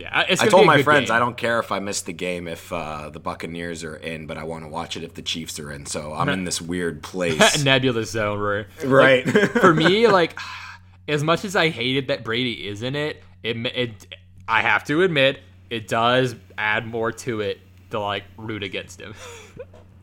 yeah, 0.00 0.24
I 0.28 0.48
told 0.48 0.66
my 0.66 0.82
friends 0.82 1.08
game. 1.08 1.16
I 1.16 1.18
don't 1.18 1.36
care 1.36 1.58
if 1.58 1.70
I 1.70 1.78
miss 1.78 2.00
the 2.02 2.14
game 2.14 2.48
if 2.48 2.72
uh, 2.72 3.10
the 3.10 3.20
Buccaneers 3.20 3.84
are 3.84 3.96
in, 3.96 4.26
but 4.26 4.38
I 4.38 4.44
want 4.44 4.64
to 4.64 4.68
watch 4.68 4.96
it 4.96 5.02
if 5.02 5.12
the 5.12 5.20
Chiefs 5.20 5.60
are 5.60 5.70
in. 5.70 5.84
So 5.84 6.14
I'm 6.14 6.28
in 6.30 6.44
this 6.44 6.60
weird 6.60 7.02
place, 7.02 7.62
nebulous 7.62 8.12
zone 8.12 8.40
where, 8.40 8.66
right? 8.82 9.26
Like, 9.26 9.50
for 9.52 9.74
me, 9.74 10.06
like 10.08 10.38
as 11.06 11.22
much 11.22 11.44
as 11.44 11.54
I 11.54 11.68
hated 11.68 12.08
that 12.08 12.24
Brady 12.24 12.66
is 12.66 12.82
in 12.82 12.96
it, 12.96 13.22
it, 13.42 13.56
it 13.66 14.14
I 14.48 14.62
have 14.62 14.84
to 14.84 15.02
admit 15.02 15.40
it 15.68 15.86
does 15.86 16.34
add 16.56 16.86
more 16.86 17.12
to 17.12 17.42
it 17.42 17.60
to 17.90 18.00
like 18.00 18.24
root 18.38 18.62
against 18.62 19.02
him. 19.02 19.14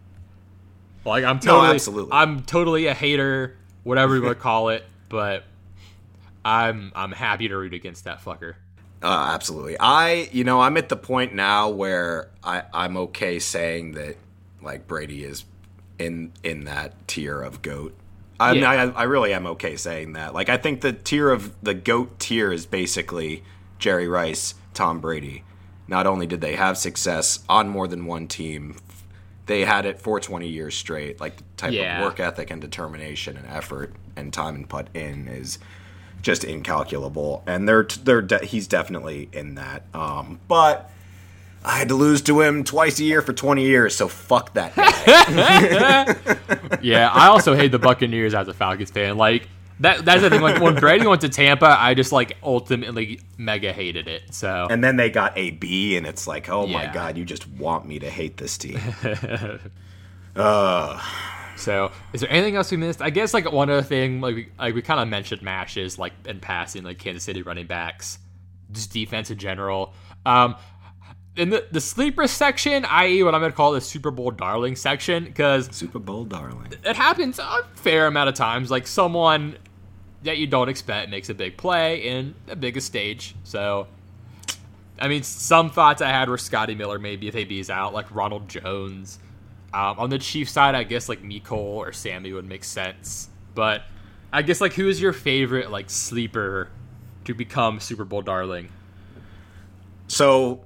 like 1.06 1.24
I'm 1.24 1.40
totally, 1.40 1.70
no, 1.70 1.74
absolutely. 1.74 2.14
I'm 2.14 2.44
totally 2.44 2.86
a 2.86 2.94
hater, 2.94 3.58
whatever 3.84 4.16
you 4.16 4.22
want 4.22 4.38
to 4.38 4.42
call 4.42 4.70
it, 4.70 4.86
but 5.10 5.44
I'm 6.46 6.92
I'm 6.96 7.14
happy 7.14 7.48
to 7.48 7.58
root 7.58 7.74
against 7.74 8.04
that 8.04 8.24
fucker. 8.24 8.56
Uh, 9.02 9.32
absolutely. 9.34 9.78
I, 9.80 10.30
you 10.32 10.44
know, 10.44 10.62
I'm 10.62 10.78
at 10.78 10.90
the 10.90 10.96
point 10.96 11.34
now 11.34 11.70
where 11.70 12.30
I, 12.44 12.64
I'm 12.74 12.98
okay 12.98 13.40
saying 13.40 13.94
that, 13.94 14.16
like 14.62 14.88
Brady 14.88 15.24
is 15.24 15.46
in 16.00 16.32
in 16.44 16.66
that 16.66 17.08
tier 17.08 17.42
of 17.42 17.62
goat. 17.62 17.96
I, 18.40 18.54
yeah. 18.54 18.70
I, 18.70 19.02
I 19.02 19.04
really 19.04 19.34
am 19.34 19.48
okay 19.48 19.76
saying 19.78 20.14
that. 20.14 20.34
Like, 20.34 20.50
I 20.50 20.58
think 20.58 20.82
the 20.82 20.94
tier 20.94 21.32
of 21.32 21.56
the 21.64 21.74
goat 21.74 22.20
tier 22.20 22.52
is 22.52 22.66
basically 22.66 23.44
Jerry 23.80 24.08
Rice, 24.08 24.56
Tom 24.74 25.00
Brady. 25.00 25.44
Not 25.88 26.06
only 26.06 26.28
did 26.28 26.42
they 26.42 26.56
have 26.56 26.78
success 26.78 27.40
on 27.50 27.70
more 27.70 27.88
than 27.88 28.06
one 28.06 28.28
team, 28.28 28.76
they 29.48 29.62
had 29.62 29.86
it 29.86 30.00
for 30.00 30.20
20 30.20 30.48
years 30.48 30.76
straight. 30.76 31.20
Like 31.20 31.38
the 31.38 31.44
type 31.56 31.74
yeah. 31.74 32.00
of 32.00 32.06
work 32.06 32.20
ethic 32.20 32.52
and 32.52 32.62
determination 32.62 33.38
and 33.38 33.48
effort 33.48 33.94
and 34.16 34.32
time 34.32 34.56
and 34.56 34.70
put 34.70 34.96
in 34.96 35.28
is 35.28 35.58
just 36.22 36.44
incalculable, 36.44 37.44
and 37.48 37.68
they're 37.68 37.88
they're 38.04 38.22
de- 38.22 38.46
he's 38.46 38.68
definitely 38.68 39.30
in 39.32 39.56
that. 39.56 39.84
Um, 39.94 40.40
but 40.48 40.92
I 41.64 41.78
had 41.78 41.90
to 41.90 41.96
lose 41.96 42.22
to 42.24 42.42
him 42.42 42.64
twice 42.64 43.00
a 43.00 43.04
year 43.04 43.22
for 43.22 43.34
20 43.34 43.64
years, 43.64 43.96
so 43.96 44.08
fuck 44.08 44.54
that 44.54 44.76
yeah, 46.82 47.10
I 47.10 47.28
also 47.28 47.56
hate 47.56 47.72
the 47.72 47.80
Buccaneers 47.80 48.34
as 48.34 48.48
a 48.48 48.54
Falcons 48.54 48.92
fan. 48.92 49.18
Like 49.18 49.50
that 49.80 50.06
that's 50.06 50.22
the 50.22 50.30
thing. 50.30 50.42
Like 50.42 50.62
when 50.62 50.76
Brady 50.76 51.06
went 51.06 51.22
to 51.22 51.30
Tampa, 51.30 51.76
I 51.80 51.94
just 51.94 52.12
like 52.12 52.38
ultimately 52.42 53.22
mega 53.38 53.74
hated 53.74 54.08
it. 54.08 54.34
So 54.34 54.68
and 54.70 54.84
then 54.84 54.96
they 54.96 55.10
got 55.10 55.38
a 55.38 55.52
B, 55.52 55.98
and 55.98 56.08
it's 56.08 56.28
like, 56.28 56.50
oh 56.50 56.66
yeah. 56.66 56.74
my 56.74 56.94
god, 56.94 57.18
you 57.18 57.26
just 57.26 57.48
want 57.48 57.86
me 57.86 58.00
to 58.00 58.10
hate 58.10 58.38
this 58.38 58.58
team. 58.58 58.80
uh 60.36 61.02
so, 61.58 61.92
is 62.14 62.22
there 62.22 62.32
anything 62.32 62.56
else 62.56 62.72
we 62.72 62.78
missed? 62.78 63.02
I 63.02 63.10
guess 63.10 63.34
like 63.34 63.52
one 63.52 63.70
other 63.70 63.82
thing, 63.82 64.22
like 64.22 64.36
we, 64.36 64.50
like 64.60 64.76
we 64.76 64.82
kind 64.82 65.00
of 65.00 65.08
mentioned 65.08 65.42
mashes, 65.42 65.98
like 65.98 66.14
in 66.26 66.40
passing, 66.40 66.84
like 66.84 67.00
Kansas 67.00 67.24
City 67.24 67.42
running 67.42 67.68
backs, 67.68 68.20
just 68.72 68.94
defense 68.94 69.32
in 69.32 69.38
general. 69.38 69.94
Um, 70.26 70.56
in 71.36 71.50
the, 71.52 71.68
the 71.72 71.82
sleeper 71.82 72.28
section, 72.28 72.86
i.e., 72.86 73.24
what 73.24 73.36
I'm 73.36 73.42
going 73.42 73.52
to 73.52 73.56
call 73.56 73.72
the 73.72 73.82
Super 73.82 74.12
Bowl 74.12 74.32
darling 74.32 74.76
section, 74.76 75.26
because 75.26 75.74
Super 75.76 76.00
Bowl 76.00 76.26
darling, 76.26 76.74
it 76.84 76.96
happens 76.96 77.40
a 77.40 77.64
fair 77.76 78.08
amount 78.08 78.30
of 78.30 78.36
times. 78.36 78.72
Like 78.72 78.88
someone 78.88 79.58
that 80.24 80.38
you 80.38 80.48
don't 80.48 80.70
expect 80.70 81.10
makes 81.10 81.30
a 81.30 81.34
big 81.34 81.58
play 81.58 82.08
in 82.08 82.36
the 82.48 82.56
biggest 82.56 82.88
stage. 82.88 83.36
So, 83.44 83.88
I 85.00 85.08
mean, 85.08 85.24
some 85.24 85.70
thoughts 85.70 86.02
I 86.02 86.10
had 86.10 86.28
were 86.28 86.40
Scotty 86.40 86.76
Miller 86.76 86.98
maybe 86.98 87.28
if 87.28 87.36
AB's 87.36 87.70
out, 87.70 87.94
like 87.94 88.14
Ronald 88.14 88.50
Jones. 88.50 89.20
Um, 89.74 90.00
on 90.00 90.10
the 90.10 90.18
Chief 90.18 90.50
side, 90.50 90.76
I 90.76 90.84
guess 90.84 91.10
like 91.10 91.22
Mecole 91.22 91.52
or 91.52 91.92
Sammy 91.92 92.32
would 92.34 92.46
make 92.46 92.64
sense. 92.64 93.30
But 93.54 93.84
I 94.32 94.42
guess 94.42 94.62
like 94.62 94.74
who 94.74 94.88
is 94.88 95.02
your 95.02 95.14
favorite 95.14 95.72
like 95.72 95.90
sleeper 95.90 96.70
to 97.26 97.34
become 97.34 97.80
Super 97.80 98.06
Bowl 98.06 98.22
darling? 98.22 98.70
So 100.08 100.66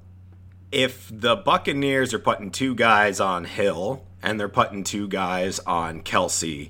if 0.71 1.09
the 1.11 1.35
Buccaneers 1.35 2.13
are 2.13 2.19
putting 2.19 2.51
two 2.51 2.75
guys 2.75 3.19
on 3.19 3.45
Hill 3.45 4.05
and 4.21 4.39
they're 4.39 4.49
putting 4.49 4.83
two 4.83 5.07
guys 5.07 5.59
on 5.59 6.01
Kelce, 6.01 6.69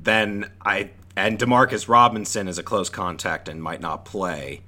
then 0.00 0.50
I 0.64 0.90
and 1.16 1.38
Demarcus 1.38 1.88
Robinson 1.88 2.46
is 2.46 2.58
a 2.58 2.62
close 2.62 2.88
contact 2.88 3.48
and 3.48 3.62
might 3.62 3.80
not 3.80 4.04
play. 4.04 4.62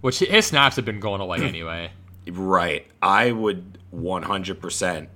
Which 0.00 0.18
his 0.18 0.46
snaps 0.46 0.76
have 0.76 0.84
been 0.84 0.98
going 0.98 1.20
away 1.20 1.38
anyway. 1.38 1.92
Right. 2.28 2.86
I 3.02 3.32
would 3.32 3.78
100% 3.92 5.08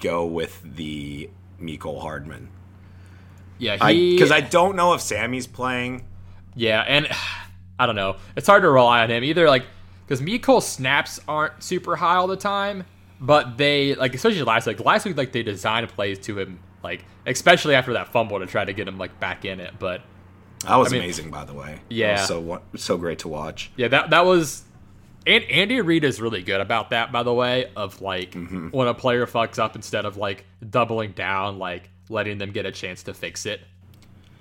go 0.00 0.26
with 0.26 0.60
the 0.62 1.30
Mecole 1.60 2.00
Hardman. 2.00 2.48
Yeah, 3.58 3.74
because 3.88 4.30
I, 4.30 4.36
I, 4.36 4.40
don't 4.42 4.76
know 4.76 4.92
if 4.92 5.00
Sammy's 5.00 5.46
playing. 5.46 6.04
Yeah, 6.54 6.82
and 6.86 7.08
I 7.78 7.86
don't 7.86 7.96
know. 7.96 8.16
It's 8.36 8.46
hard 8.46 8.62
to 8.62 8.70
rely 8.70 9.02
on 9.02 9.10
him 9.10 9.24
either. 9.24 9.48
Like 9.48 9.64
because 10.06 10.20
Mecole 10.20 10.62
snaps 10.62 11.20
aren't 11.26 11.62
super 11.62 11.96
high 11.96 12.16
all 12.16 12.26
the 12.26 12.36
time, 12.36 12.84
but 13.20 13.56
they 13.56 13.94
like 13.94 14.14
especially 14.14 14.42
last 14.42 14.66
like 14.66 14.80
last 14.84 15.04
week 15.04 15.16
like 15.16 15.32
they 15.32 15.42
designed 15.42 15.88
plays 15.88 16.18
to 16.20 16.38
him 16.38 16.60
like 16.82 17.04
especially 17.26 17.74
after 17.74 17.94
that 17.94 18.08
fumble 18.08 18.38
to 18.38 18.46
try 18.46 18.64
to 18.64 18.72
get 18.72 18.86
him 18.88 18.98
like 18.98 19.18
back 19.20 19.44
in 19.44 19.60
it. 19.60 19.74
But 19.78 20.02
that 20.62 20.76
was 20.76 20.88
I 20.88 20.92
mean, 20.92 21.02
amazing, 21.02 21.30
by 21.30 21.44
the 21.44 21.54
way. 21.54 21.80
Yeah, 21.88 22.16
so 22.16 22.62
so 22.76 22.96
great 22.96 23.20
to 23.20 23.28
watch. 23.28 23.70
Yeah, 23.76 23.88
that 23.88 24.10
that 24.10 24.24
was 24.24 24.64
and 25.26 25.44
Andy 25.44 25.80
Reid 25.80 26.04
is 26.04 26.20
really 26.20 26.42
good 26.42 26.60
about 26.60 26.90
that, 26.90 27.10
by 27.10 27.22
the 27.22 27.34
way, 27.34 27.70
of 27.76 28.00
like 28.00 28.32
mm-hmm. 28.32 28.68
when 28.68 28.86
a 28.86 28.94
player 28.94 29.26
fucks 29.26 29.58
up 29.58 29.74
instead 29.74 30.04
of 30.04 30.16
like 30.16 30.44
doubling 30.68 31.12
down, 31.12 31.58
like 31.58 31.90
letting 32.08 32.38
them 32.38 32.52
get 32.52 32.66
a 32.66 32.72
chance 32.72 33.02
to 33.04 33.14
fix 33.14 33.46
it. 33.46 33.60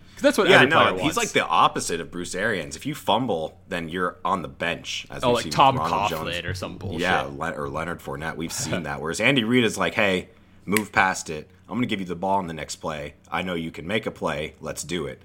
Because 0.10 0.22
that's 0.22 0.38
what 0.38 0.48
yeah, 0.48 0.58
every 0.58 0.68
no, 0.68 0.78
player 0.78 0.92
wants. 0.92 1.04
He's 1.04 1.18
like 1.18 1.30
the 1.30 1.46
opposite 1.46 2.00
of 2.00 2.12
Bruce 2.12 2.36
Arians. 2.36 2.76
If 2.76 2.86
you 2.86 2.96
fumble, 2.96 3.60
then 3.68 3.90
you're 3.90 4.18
on 4.24 4.44
the 4.44 4.48
bench. 4.48 5.08
As 5.10 5.24
oh, 5.24 5.34
like 5.34 5.50
Tom 5.50 5.78
Coughlin 5.78 6.10
Jones. 6.10 6.46
or 6.46 6.54
some 6.54 6.78
bullshit. 6.78 7.02
Yeah, 7.02 7.26
or 7.26 7.68
Leonard 7.68 8.00
Fournette. 8.00 8.38
We've 8.38 8.54
seen 8.54 8.84
that. 8.84 9.02
Whereas 9.02 9.20
Andy 9.20 9.44
Reid 9.44 9.66
is 9.66 9.78
like, 9.78 9.96
hey, 9.96 10.30
move 10.66 10.92
past 10.92 11.30
it. 11.30 11.50
I'm 11.68 11.76
going 11.76 11.82
to 11.82 11.88
give 11.88 12.00
you 12.00 12.06
the 12.06 12.16
ball 12.16 12.40
in 12.40 12.48
the 12.48 12.54
next 12.54 12.78
play. 12.78 13.16
I 13.30 13.42
know 13.42 13.56
you 13.56 13.72
can 13.72 13.88
make 13.88 14.06
a 14.06 14.12
play. 14.12 14.54
Let's 14.62 14.84
do 14.84 15.08
it. 15.08 15.22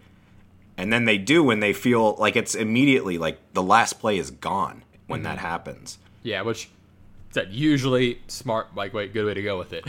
And 0.76 0.90
then 0.90 1.04
they 1.04 1.18
do 1.18 1.44
when 1.44 1.60
they 1.60 1.74
feel 1.74 2.16
like 2.16 2.34
it's 2.34 2.54
immediately 2.54 3.18
like 3.18 3.38
the 3.52 3.62
last 3.62 4.00
play 4.00 4.18
is 4.18 4.30
gone 4.30 4.82
when 5.10 5.20
mm-hmm. 5.20 5.24
that 5.24 5.38
happens. 5.38 5.98
Yeah, 6.22 6.42
which 6.42 6.70
that 7.32 7.50
usually 7.50 8.20
smart, 8.28 8.74
like, 8.74 8.94
wait, 8.94 9.12
good 9.12 9.26
way 9.26 9.34
to 9.34 9.42
go 9.42 9.58
with 9.58 9.72
it. 9.72 9.84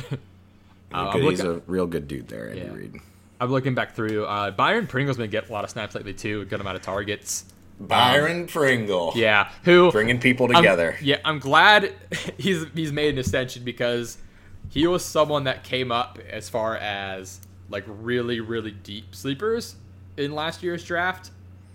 uh, 0.93 1.13
good, 1.13 1.23
he's 1.23 1.39
a 1.39 1.61
real 1.67 1.87
good 1.87 2.07
dude 2.07 2.27
there, 2.27 2.49
Andy 2.49 2.61
yeah. 2.61 2.73
Reid. 2.73 2.95
I'm 3.39 3.49
looking 3.49 3.73
back 3.73 3.95
through. 3.95 4.25
Uh, 4.25 4.51
Byron 4.51 4.85
Pringle's 4.85 5.17
been 5.17 5.29
getting 5.29 5.49
a 5.49 5.53
lot 5.53 5.63
of 5.63 5.69
snaps 5.71 5.95
lately 5.95 6.13
too. 6.13 6.41
A 6.41 6.45
good 6.45 6.61
amount 6.61 6.75
of 6.75 6.83
targets. 6.83 7.45
Byron 7.79 8.41
um, 8.41 8.47
Pringle. 8.47 9.13
Yeah, 9.15 9.49
who 9.63 9.91
bringing 9.91 10.19
people 10.19 10.47
together. 10.47 10.95
I'm, 10.99 11.05
yeah, 11.05 11.17
I'm 11.25 11.39
glad 11.39 11.93
he's 12.37 12.65
he's 12.75 12.91
made 12.91 13.15
an 13.15 13.19
ascension 13.19 13.63
because 13.63 14.17
he 14.69 14.85
was 14.85 15.03
someone 15.03 15.45
that 15.45 15.63
came 15.63 15.91
up 15.91 16.19
as 16.29 16.49
far 16.49 16.77
as 16.77 17.41
like 17.69 17.83
really 17.87 18.39
really 18.39 18.71
deep 18.71 19.15
sleepers 19.15 19.75
in 20.17 20.33
last 20.33 20.61
year's 20.61 20.83
draft. 20.83 21.31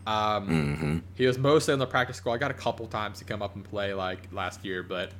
Um, 0.07 0.49
mm-hmm. 0.49 0.99
He 1.15 1.27
was 1.27 1.39
mostly 1.39 1.73
on 1.73 1.79
the 1.79 1.87
practice 1.87 2.17
squad. 2.17 2.35
I 2.35 2.39
got 2.39 2.51
a 2.51 2.55
couple 2.55 2.87
times 2.87 3.19
to 3.19 3.25
come 3.25 3.43
up 3.43 3.55
and 3.57 3.65
play 3.65 3.93
like 3.93 4.29
last 4.33 4.65
year, 4.65 4.83
but 4.83 5.11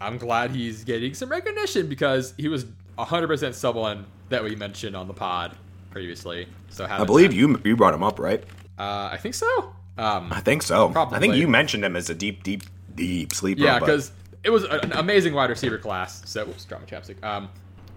I'm 0.00 0.18
glad 0.18 0.50
he's 0.50 0.84
getting 0.84 1.14
some 1.14 1.28
recognition 1.28 1.88
because 1.88 2.34
he 2.36 2.48
was 2.48 2.66
100% 2.98 3.54
someone 3.54 4.06
that 4.28 4.42
we 4.42 4.56
mentioned 4.56 4.96
on 4.96 5.06
the 5.06 5.14
pod 5.14 5.56
previously. 5.90 6.48
So 6.70 6.86
I 6.88 7.04
believe 7.04 7.32
you 7.32 7.60
you 7.64 7.76
brought 7.76 7.94
him 7.94 8.02
up, 8.02 8.18
right? 8.18 8.42
Uh, 8.78 9.10
I 9.12 9.18
think 9.18 9.34
so. 9.34 9.74
Um, 9.98 10.32
I 10.32 10.40
think 10.40 10.62
so. 10.62 10.88
Probably. 10.88 11.16
I 11.16 11.20
think 11.20 11.34
you 11.34 11.46
mentioned 11.46 11.84
him 11.84 11.96
as 11.96 12.10
a 12.10 12.14
deep, 12.14 12.42
deep, 12.42 12.62
deep 12.94 13.32
sleeper. 13.32 13.60
Yeah, 13.60 13.78
because 13.78 14.12
it 14.42 14.50
was 14.50 14.64
an 14.64 14.92
amazing 14.92 15.34
wide 15.34 15.50
receiver 15.50 15.78
class. 15.78 16.22
So, 16.28 16.48
oops, 16.48 16.64
drama 16.64 16.86
chapstick. 16.86 17.22
Um, 17.22 17.50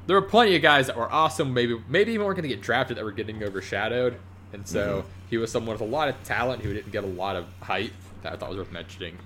there 0.08 0.20
were 0.20 0.28
plenty 0.28 0.56
of 0.56 0.62
guys 0.62 0.88
that 0.88 0.98
were 0.98 1.12
awesome. 1.12 1.54
Maybe, 1.54 1.80
maybe 1.88 2.12
even 2.12 2.26
weren't 2.26 2.38
going 2.38 2.48
to 2.48 2.54
get 2.54 2.62
drafted 2.62 2.98
that 2.98 3.04
were 3.04 3.12
getting 3.12 3.42
overshadowed. 3.44 4.20
And 4.54 4.68
so 4.68 5.00
mm-hmm. 5.00 5.10
He 5.36 5.38
was 5.38 5.52
someone 5.52 5.74
with 5.74 5.82
a 5.82 5.92
lot 5.92 6.08
of 6.08 6.24
talent 6.24 6.64
who 6.64 6.74
didn't 6.74 6.94
get 6.94 7.04
a 7.04 7.08
lot 7.08 7.36
of 7.36 7.46
hype 7.62 7.92
that 8.24 8.32
I 8.32 8.38
thought 8.38 8.52
was 8.52 8.58
worth 8.58 8.72
mentioning. 8.72 9.18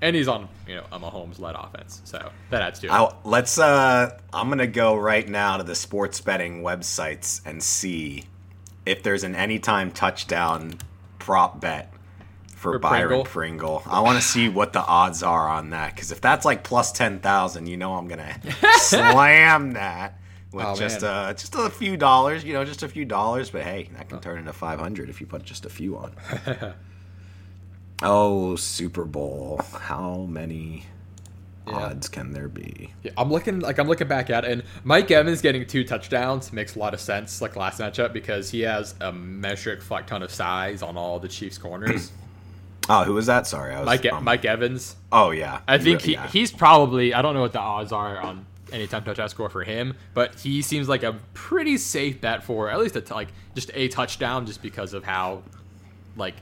And 0.00 0.14
he's 0.14 0.28
on, 0.28 0.48
you 0.68 0.76
know, 0.76 0.84
a 0.92 0.98
Mahomes 1.00 1.40
led 1.40 1.56
offense. 1.56 2.00
So 2.04 2.30
that 2.50 2.62
adds 2.62 2.78
to 2.78 2.86
it. 2.86 2.92
I'll, 2.92 3.18
let's, 3.24 3.58
uh, 3.58 4.16
I'm 4.32 4.46
going 4.46 4.58
to 4.58 4.68
go 4.68 4.94
right 4.94 5.28
now 5.28 5.56
to 5.56 5.64
the 5.64 5.74
sports 5.74 6.20
betting 6.20 6.62
websites 6.62 7.40
and 7.44 7.60
see 7.60 8.26
if 8.86 9.02
there's 9.02 9.24
an 9.24 9.34
anytime 9.34 9.90
touchdown 9.90 10.74
prop 11.18 11.60
bet 11.60 11.92
for, 12.54 12.74
for 12.74 12.78
Byron 12.78 13.24
Pringle. 13.24 13.80
Pringle. 13.80 13.82
I 13.86 14.00
want 14.02 14.22
to 14.22 14.24
see 14.24 14.48
what 14.48 14.72
the 14.72 14.84
odds 14.84 15.24
are 15.24 15.48
on 15.48 15.70
that 15.70 15.96
because 15.96 16.12
if 16.12 16.20
that's 16.20 16.44
like 16.44 16.62
plus 16.62 16.92
10,000, 16.92 17.66
you 17.66 17.76
know 17.76 17.94
I'm 17.94 18.06
going 18.06 18.20
to 18.42 18.78
slam 18.78 19.72
that 19.72 20.19
with 20.52 20.64
Oh, 20.66 20.74
just 20.76 21.02
man. 21.02 21.10
uh 21.28 21.32
just 21.34 21.54
a 21.54 21.70
few 21.70 21.96
dollars, 21.96 22.44
you 22.44 22.52
know, 22.52 22.64
just 22.64 22.82
a 22.82 22.88
few 22.88 23.04
dollars, 23.04 23.50
but 23.50 23.62
hey, 23.62 23.88
that 23.96 24.08
can 24.08 24.20
turn 24.20 24.38
into 24.38 24.52
500 24.52 25.08
if 25.08 25.20
you 25.20 25.26
put 25.26 25.44
just 25.44 25.64
a 25.66 25.70
few 25.70 25.96
on. 25.96 26.12
oh, 28.02 28.56
Super 28.56 29.04
Bowl. 29.04 29.60
How 29.80 30.26
many 30.28 30.84
Yeah. 31.66 31.74
odds 31.74 32.08
can 32.08 32.32
there 32.32 32.48
be? 32.48 32.92
Yeah, 33.02 33.12
I'm 33.16 33.30
looking 33.30 33.60
like 33.60 33.78
I'm 33.78 33.86
looking 33.88 34.08
back 34.08 34.30
at 34.30 34.44
it, 34.44 34.50
and 34.50 34.62
Mike 34.82 35.10
Evans 35.10 35.40
getting 35.40 35.66
two 35.66 35.84
touchdowns 35.84 36.52
makes 36.52 36.74
a 36.74 36.78
lot 36.78 36.94
of 36.94 37.00
sense. 37.00 37.40
Like 37.40 37.54
last 37.56 37.78
matchup 37.80 38.12
because 38.12 38.50
he 38.50 38.60
has 38.62 38.94
a 39.00 39.12
metric 39.12 39.82
fuck 39.82 40.06
ton 40.06 40.22
of 40.22 40.30
size 40.32 40.82
on 40.82 40.96
all 40.96 41.20
the 41.20 41.28
Chiefs 41.28 41.58
corners. 41.58 42.10
Oh, 42.88 43.04
who 43.04 43.14
was 43.14 43.26
that? 43.26 43.46
Sorry, 43.46 43.72
I 43.72 43.80
was 43.80 43.86
Mike 43.86 44.06
um, 44.12 44.24
Mike 44.24 44.44
Evans. 44.44 44.96
Oh 45.12 45.30
yeah. 45.30 45.60
I 45.68 45.78
think 45.78 46.00
he, 46.00 46.14
yeah. 46.14 46.26
he's 46.26 46.50
probably 46.50 47.14
I 47.14 47.22
don't 47.22 47.34
know 47.34 47.42
what 47.42 47.52
the 47.52 47.60
odds 47.60 47.92
are 47.92 48.18
on 48.18 48.46
anytime 48.72 49.04
touchdown 49.04 49.28
score 49.28 49.48
for 49.48 49.62
him, 49.64 49.94
but 50.14 50.34
he 50.40 50.62
seems 50.62 50.88
like 50.88 51.02
a 51.02 51.14
pretty 51.34 51.76
safe 51.78 52.20
bet 52.20 52.42
for 52.42 52.70
at 52.70 52.78
least 52.78 52.96
a 52.96 53.00
t- 53.00 53.14
like 53.14 53.28
just 53.54 53.70
a 53.74 53.88
touchdown, 53.88 54.46
just 54.46 54.62
because 54.62 54.92
of 54.94 55.04
how 55.04 55.42
like 56.16 56.34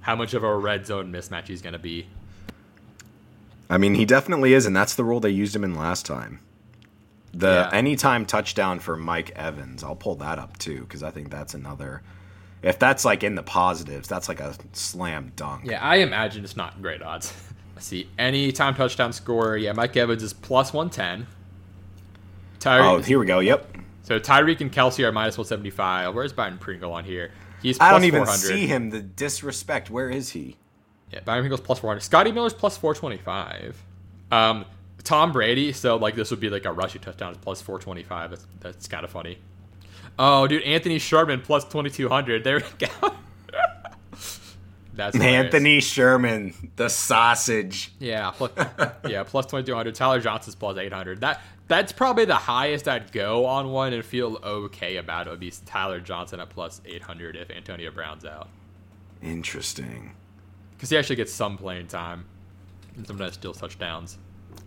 how 0.00 0.14
much 0.16 0.34
of 0.34 0.42
a 0.44 0.56
red 0.56 0.86
zone 0.86 1.12
mismatch 1.12 1.48
he's 1.48 1.62
gonna 1.62 1.78
be. 1.78 2.06
I 3.68 3.78
mean, 3.78 3.94
he 3.94 4.04
definitely 4.04 4.52
is, 4.54 4.64
and 4.66 4.76
that's 4.76 4.94
the 4.94 5.04
role 5.04 5.18
they 5.20 5.30
used 5.30 5.54
him 5.56 5.64
in 5.64 5.74
last 5.74 6.06
time. 6.06 6.40
The 7.32 7.68
Yeah. 7.70 7.76
anytime 7.76 8.24
touchdown 8.24 8.78
for 8.78 8.96
Mike 8.96 9.30
Evans, 9.34 9.82
I'll 9.82 9.96
pull 9.96 10.14
that 10.16 10.38
up 10.38 10.56
too 10.58 10.80
because 10.82 11.02
I 11.02 11.10
think 11.10 11.30
that's 11.30 11.52
another. 11.54 12.02
If 12.62 12.78
that's 12.78 13.04
like 13.04 13.22
in 13.22 13.34
the 13.34 13.42
positives, 13.42 14.08
that's 14.08 14.28
like 14.28 14.40
a 14.40 14.54
slam 14.72 15.32
dunk. 15.36 15.64
Yeah, 15.66 15.82
I 15.82 15.96
imagine 15.96 16.44
it's 16.44 16.56
not 16.56 16.80
great 16.80 17.02
odds. 17.02 17.32
Let's 17.74 17.86
see. 17.86 18.08
Any 18.18 18.52
time 18.52 18.74
touchdown 18.74 19.12
scorer, 19.12 19.56
yeah, 19.58 19.72
Mike 19.72 19.96
Evans 19.96 20.22
is 20.22 20.32
plus 20.32 20.72
110. 20.72 21.26
Tyre- 22.58 22.82
Oh, 22.82 22.98
here 23.00 23.18
we 23.18 23.26
go. 23.26 23.40
Yep. 23.40 23.76
so 24.02 24.18
Tyreek 24.18 24.60
and 24.60 24.72
Kelce 24.72 25.04
are 25.04 25.12
minus 25.12 25.36
175. 25.38 26.14
Where's 26.14 26.32
Byron 26.32 26.58
Pringle 26.58 26.92
on 26.92 27.04
here? 27.04 27.30
He's 27.62 27.80
I 27.80 27.90
don't 27.90 28.04
even 28.04 28.20
400. 28.24 28.38
see 28.38 28.66
him. 28.66 28.90
The 28.90 29.00
disrespect. 29.00 29.90
Where 29.90 30.08
is 30.10 30.30
he? 30.30 30.56
Yeah, 31.12 31.20
Byron 31.20 31.42
Pringle's 31.42 31.60
plus 31.60 31.78
400. 31.78 32.00
Scotty 32.00 32.32
Miller's 32.32 32.52
plus 32.54 32.76
425. 32.76 33.82
Um, 34.32 34.64
Tom 35.04 35.32
Brady, 35.32 35.72
so 35.72 35.96
like 35.96 36.14
this 36.16 36.30
would 36.30 36.40
be 36.40 36.50
like 36.50 36.64
a 36.64 36.72
rushing 36.72 37.00
touchdown 37.00 37.32
is 37.32 37.38
plus 37.38 37.60
425. 37.62 38.30
That's, 38.30 38.46
that's 38.60 38.88
kind 38.88 39.04
of 39.04 39.10
funny. 39.10 39.38
Oh, 40.18 40.46
dude, 40.46 40.62
Anthony 40.62 40.98
Sherman 40.98 41.40
plus 41.40 41.64
2200. 41.64 42.42
There 42.44 42.56
we 42.56 42.86
go. 42.86 43.14
That's 44.96 45.16
hilarious. 45.16 45.44
Anthony 45.44 45.80
Sherman, 45.80 46.72
the 46.76 46.88
sausage. 46.88 47.92
Yeah, 48.00 48.30
plus, 48.32 48.50
yeah, 49.08 49.22
plus 49.24 49.46
twenty 49.46 49.64
two 49.66 49.74
hundred. 49.74 49.94
Tyler 49.94 50.20
Johnson's 50.20 50.54
plus 50.56 50.76
eight 50.78 50.92
hundred. 50.92 51.20
That 51.20 51.42
that's 51.68 51.92
probably 51.92 52.24
the 52.24 52.34
highest 52.36 52.88
I'd 52.88 53.12
go 53.12 53.44
on 53.46 53.70
one 53.70 53.92
and 53.92 54.04
feel 54.04 54.38
okay 54.42 54.96
about 54.96 55.26
it 55.26 55.30
would 55.30 55.40
be 55.40 55.52
Tyler 55.66 56.00
Johnson 56.00 56.40
at 56.40 56.48
plus 56.48 56.80
eight 56.86 57.02
hundred 57.02 57.36
if 57.36 57.50
Antonio 57.50 57.90
Brown's 57.90 58.24
out 58.24 58.48
Interesting. 59.22 60.12
because 60.76 60.90
he 60.90 60.96
actually 60.96 61.16
gets 61.16 61.32
some 61.32 61.56
playing 61.58 61.88
time 61.88 62.24
and 62.96 63.06
sometimes 63.06 63.34
steals 63.34 63.58
touchdowns. 63.58 64.18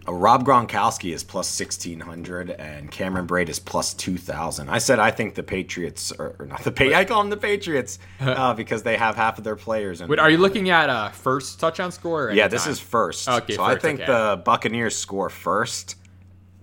Uh, 0.07 0.13
Rob 0.13 0.45
Gronkowski 0.45 1.13
is 1.13 1.23
plus 1.23 1.47
sixteen 1.47 1.99
hundred, 1.99 2.49
and 2.51 2.89
Cameron 2.91 3.27
Brate 3.27 3.49
is 3.49 3.59
plus 3.59 3.93
two 3.93 4.17
thousand. 4.17 4.69
I 4.69 4.77
said 4.79 4.99
I 4.99 5.11
think 5.11 5.35
the 5.35 5.43
Patriots, 5.43 6.11
or, 6.11 6.35
or 6.39 6.45
not 6.45 6.63
the 6.63 6.71
Pa- 6.71 6.95
I 6.95 7.05
call 7.05 7.21
them 7.21 7.29
the 7.29 7.37
Patriots 7.37 7.99
uh, 8.19 8.53
because 8.53 8.83
they 8.83 8.97
have 8.97 9.15
half 9.15 9.37
of 9.37 9.43
their 9.43 9.55
players. 9.55 10.01
Wait, 10.01 10.19
are 10.19 10.29
you 10.29 10.37
looking 10.37 10.69
at 10.69 10.89
uh, 10.89 11.09
first 11.09 11.59
touchdown 11.59 11.91
score? 11.91 12.29
Or 12.29 12.31
Yeah, 12.31 12.47
this 12.47 12.65
is 12.67 12.79
first. 12.79 13.27
Okay, 13.29 13.55
so 13.55 13.63
I 13.63 13.77
think 13.77 13.99
okay. 14.01 14.11
the 14.11 14.41
Buccaneers 14.43 14.95
score 14.95 15.29
first. 15.29 15.95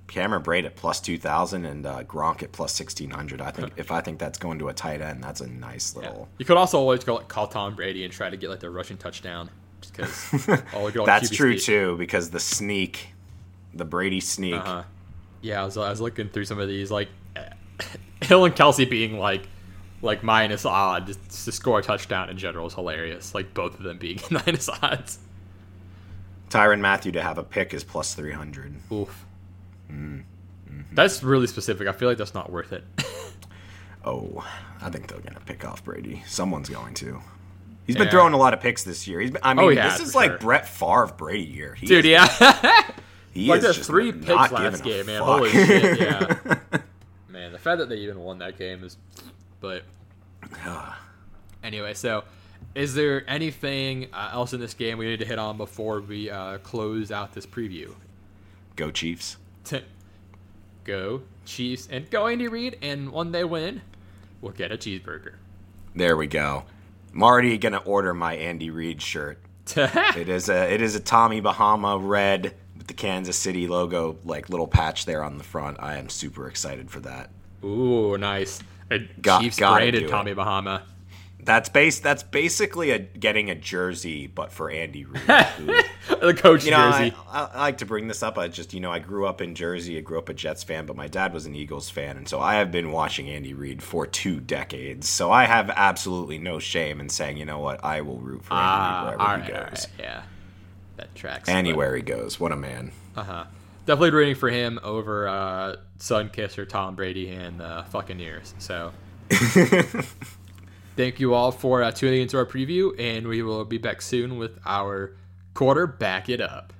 Cameron 0.08 0.42
Brate 0.42 0.64
at 0.64 0.76
plus 0.76 1.00
two 1.00 1.18
thousand 1.18 1.64
and 1.66 1.84
uh, 1.84 2.04
Gronk 2.04 2.42
at 2.42 2.52
plus 2.52 2.72
sixteen 2.72 3.10
hundred. 3.10 3.40
I 3.40 3.50
think 3.50 3.72
if 3.76 3.90
I 3.90 4.00
think 4.00 4.18
that's 4.18 4.38
going 4.38 4.58
to 4.60 4.68
a 4.68 4.72
tight 4.72 5.00
end, 5.00 5.22
that's 5.22 5.40
a 5.40 5.46
nice 5.48 5.94
Yeah. 5.94 6.08
little. 6.08 6.28
You 6.38 6.44
could 6.46 6.56
also 6.56 6.78
always 6.78 7.02
go 7.04 7.16
like, 7.16 7.28
call 7.28 7.48
Tom 7.48 7.74
Brady 7.74 8.04
and 8.04 8.12
try 8.12 8.30
to 8.30 8.36
get 8.36 8.48
like 8.48 8.60
the 8.60 8.70
rushing 8.70 8.96
touchdown 8.96 9.50
just 9.80 9.92
because. 9.96 10.48
look 10.48 10.48
at 10.94 10.96
all 10.96 11.06
That's 11.06 11.28
true 11.28 11.58
speed. 11.58 11.66
too 11.66 11.96
because 11.98 12.30
the 12.30 12.40
sneak, 12.40 13.08
the 13.76 13.84
Brady 13.84 14.20
sneak. 14.20 14.54
Uh-huh. 14.54 14.82
Yeah, 15.42 15.62
I 15.62 15.64
was, 15.64 15.76
I 15.76 15.90
was 15.90 16.00
looking 16.00 16.28
through 16.28 16.44
some 16.46 16.58
of 16.58 16.68
these, 16.68 16.90
like 16.90 17.08
Hill 18.22 18.44
and 18.44 18.54
Kelce 18.54 18.88
being 18.88 19.18
like 19.18 19.48
like 20.02 20.22
minus 20.22 20.64
odds 20.66 21.16
just 21.30 21.44
to 21.46 21.52
score 21.52 21.78
a 21.78 21.82
touchdown 21.82 22.28
in 22.30 22.36
general 22.38 22.66
is 22.66 22.74
hilarious. 22.74 23.34
Like 23.34 23.54
both 23.54 23.74
of 23.78 23.82
them 23.82 23.98
being 23.98 24.20
minus 24.30 24.68
odds. 24.68 25.18
Tyrann 26.50 26.80
Mathieu 26.80 27.12
to 27.12 27.22
have 27.22 27.38
a 27.38 27.42
pick 27.42 27.74
is 27.74 27.82
plus 27.84 28.14
three 28.14 28.32
hundred. 28.32 28.74
Oof. 28.92 29.24
Mm-hmm. 29.90 30.20
That's 30.92 31.22
really 31.22 31.46
specific. 31.46 31.88
I 31.88 31.92
feel 31.92 32.08
like 32.08 32.18
that's 32.18 32.34
not 32.34 32.50
worth 32.50 32.72
it. 32.72 32.84
Oh, 34.08 34.46
I 34.80 34.88
think 34.88 35.08
they're 35.08 35.18
gonna 35.18 35.40
pick 35.44 35.64
off 35.64 35.82
Brady. 35.84 36.22
Someone's 36.28 36.68
going 36.68 36.94
to. 36.94 37.20
He's 37.88 37.96
been 37.96 38.04
Yeah. 38.04 38.10
throwing 38.12 38.34
a 38.34 38.36
lot 38.36 38.54
of 38.54 38.60
picks 38.60 38.84
this 38.84 39.08
year. 39.08 39.18
He's 39.18 39.32
been, 39.32 39.40
I 39.42 39.52
mean, 39.52 39.64
Oh, 39.64 39.68
yeah, 39.68 39.88
this 39.88 39.98
is 40.00 40.14
like 40.14 40.30
sure. 40.30 40.38
Brett 40.38 40.68
Favre 40.68 41.12
Brady 41.16 41.42
year. 41.42 41.74
He 41.74 41.86
Dude, 41.86 42.04
is- 42.04 42.10
yeah. 42.12 42.88
He 43.36 43.48
like 43.48 43.62
is 43.62 43.76
the 43.78 43.84
three 43.84 44.12
picks 44.12 44.50
last 44.50 44.82
game, 44.82 45.06
man. 45.06 45.20
fuck. 45.20 45.28
Holy 45.28 45.50
shit, 45.50 46.00
yeah. 46.00 46.36
man, 47.28 47.52
the 47.52 47.58
fact 47.58 47.78
that 47.78 47.88
they 47.88 47.96
even 47.96 48.20
won 48.20 48.38
that 48.38 48.58
game 48.58 48.82
is 48.82 48.96
but 49.60 49.82
anyway, 51.62 51.94
so 51.94 52.24
is 52.74 52.94
there 52.94 53.28
anything 53.28 54.08
uh, 54.12 54.30
else 54.32 54.52
in 54.52 54.60
this 54.60 54.74
game 54.74 54.98
we 54.98 55.06
need 55.06 55.18
to 55.18 55.24
hit 55.24 55.38
on 55.38 55.56
before 55.56 56.00
we 56.00 56.30
uh, 56.30 56.58
close 56.58 57.10
out 57.10 57.32
this 57.32 57.46
preview? 57.46 57.94
Go 58.76 58.90
Chiefs. 58.90 59.36
to 59.64 59.82
go 60.84 61.22
Chiefs 61.44 61.88
and 61.90 62.10
go 62.10 62.26
Andy 62.26 62.48
Reid, 62.48 62.78
and 62.82 63.12
when 63.12 63.32
they 63.32 63.44
win, 63.44 63.82
we'll 64.40 64.52
get 64.52 64.72
a 64.72 64.76
cheeseburger. 64.76 65.34
There 65.94 66.16
we 66.16 66.26
go. 66.26 66.64
I'm 67.12 67.22
already 67.22 67.56
gonna 67.58 67.78
order 67.78 68.12
my 68.12 68.34
Andy 68.34 68.70
Reid 68.70 69.00
shirt. 69.02 69.38
It 69.76 70.28
is 70.28 70.48
a 70.48 70.72
it 70.72 70.80
is 70.80 70.94
a 70.94 71.00
Tommy 71.00 71.40
Bahama 71.40 71.98
red 71.98 72.54
the 72.86 72.94
Kansas 72.94 73.36
City 73.36 73.66
logo, 73.66 74.18
like 74.24 74.48
little 74.48 74.68
patch 74.68 75.04
there 75.06 75.22
on 75.22 75.38
the 75.38 75.44
front. 75.44 75.76
I 75.80 75.96
am 75.96 76.08
super 76.08 76.48
excited 76.48 76.90
for 76.90 77.00
that. 77.00 77.30
Ooh, 77.64 78.16
nice. 78.18 78.60
A 78.90 78.98
Got- 79.20 79.42
Chiefs 79.42 79.58
gotta 79.58 79.76
branded 79.82 80.02
it. 80.04 80.08
Tommy 80.08 80.34
Bahama. 80.34 80.82
That's 81.42 81.68
base. 81.68 82.00
That's 82.00 82.24
basically 82.24 82.90
a 82.90 82.98
getting 82.98 83.50
a 83.50 83.54
jersey, 83.54 84.26
but 84.26 84.50
for 84.50 84.68
Andy 84.68 85.04
Reid. 85.04 85.22
the 85.26 86.34
coach 86.36 86.64
you 86.64 86.72
know, 86.72 86.90
jersey. 86.90 87.14
I, 87.28 87.42
I, 87.42 87.44
I 87.54 87.58
like 87.60 87.78
to 87.78 87.86
bring 87.86 88.08
this 88.08 88.24
up. 88.24 88.36
I 88.36 88.48
just, 88.48 88.74
you 88.74 88.80
know, 88.80 88.90
I 88.90 88.98
grew 88.98 89.26
up 89.26 89.40
in 89.40 89.54
Jersey. 89.54 89.96
I 89.96 90.00
grew 90.00 90.18
up 90.18 90.28
a 90.28 90.34
Jets 90.34 90.64
fan, 90.64 90.86
but 90.86 90.96
my 90.96 91.06
dad 91.06 91.32
was 91.32 91.46
an 91.46 91.54
Eagles 91.54 91.88
fan, 91.88 92.16
and 92.16 92.28
so 92.28 92.40
I 92.40 92.54
have 92.56 92.72
been 92.72 92.90
watching 92.90 93.28
Andy 93.28 93.54
Reid 93.54 93.80
for 93.80 94.08
two 94.08 94.40
decades. 94.40 95.08
So 95.08 95.30
I 95.30 95.44
have 95.44 95.70
absolutely 95.70 96.38
no 96.38 96.58
shame 96.58 97.00
in 97.00 97.08
saying, 97.08 97.36
you 97.36 97.44
know 97.44 97.60
what, 97.60 97.84
I 97.84 98.00
will 98.00 98.18
root 98.18 98.44
for 98.44 98.54
Andy 98.54 98.64
Ah, 98.66 99.08
Reid 99.10 99.18
wherever 99.18 99.32
right, 99.36 99.44
he 99.44 99.52
goes. 99.52 99.60
right, 99.60 99.86
yeah, 100.00 100.22
that 100.96 101.14
tracks. 101.14 101.48
Anywhere 101.48 101.96
he 101.96 102.02
goes, 102.02 102.38
what 102.38 102.52
a 102.52 102.56
man. 102.56 102.92
Uh 103.16 103.22
huh. 103.24 103.44
Definitely 103.86 104.10
rooting 104.10 104.34
for 104.34 104.50
him 104.50 104.80
over 104.82 105.28
uh, 105.28 105.76
Sun 105.98 106.30
Kisser, 106.30 106.66
Tom 106.66 106.96
Brady, 106.96 107.30
and 107.30 107.60
the 107.60 107.84
fucking 107.90 108.18
years. 108.18 108.54
So. 108.58 108.92
Thank 110.96 111.20
you 111.20 111.34
all 111.34 111.52
for 111.52 111.82
uh, 111.82 111.92
tuning 111.92 112.22
into 112.22 112.38
our 112.38 112.46
preview, 112.46 112.98
and 112.98 113.26
we 113.26 113.42
will 113.42 113.66
be 113.66 113.76
back 113.76 114.00
soon 114.00 114.38
with 114.38 114.58
our 114.64 115.14
quarter 115.52 115.86
back 115.86 116.30
it 116.30 116.40
up. 116.40 116.72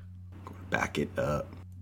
Back 0.71 0.99
it 0.99 1.11
up. 1.19 1.56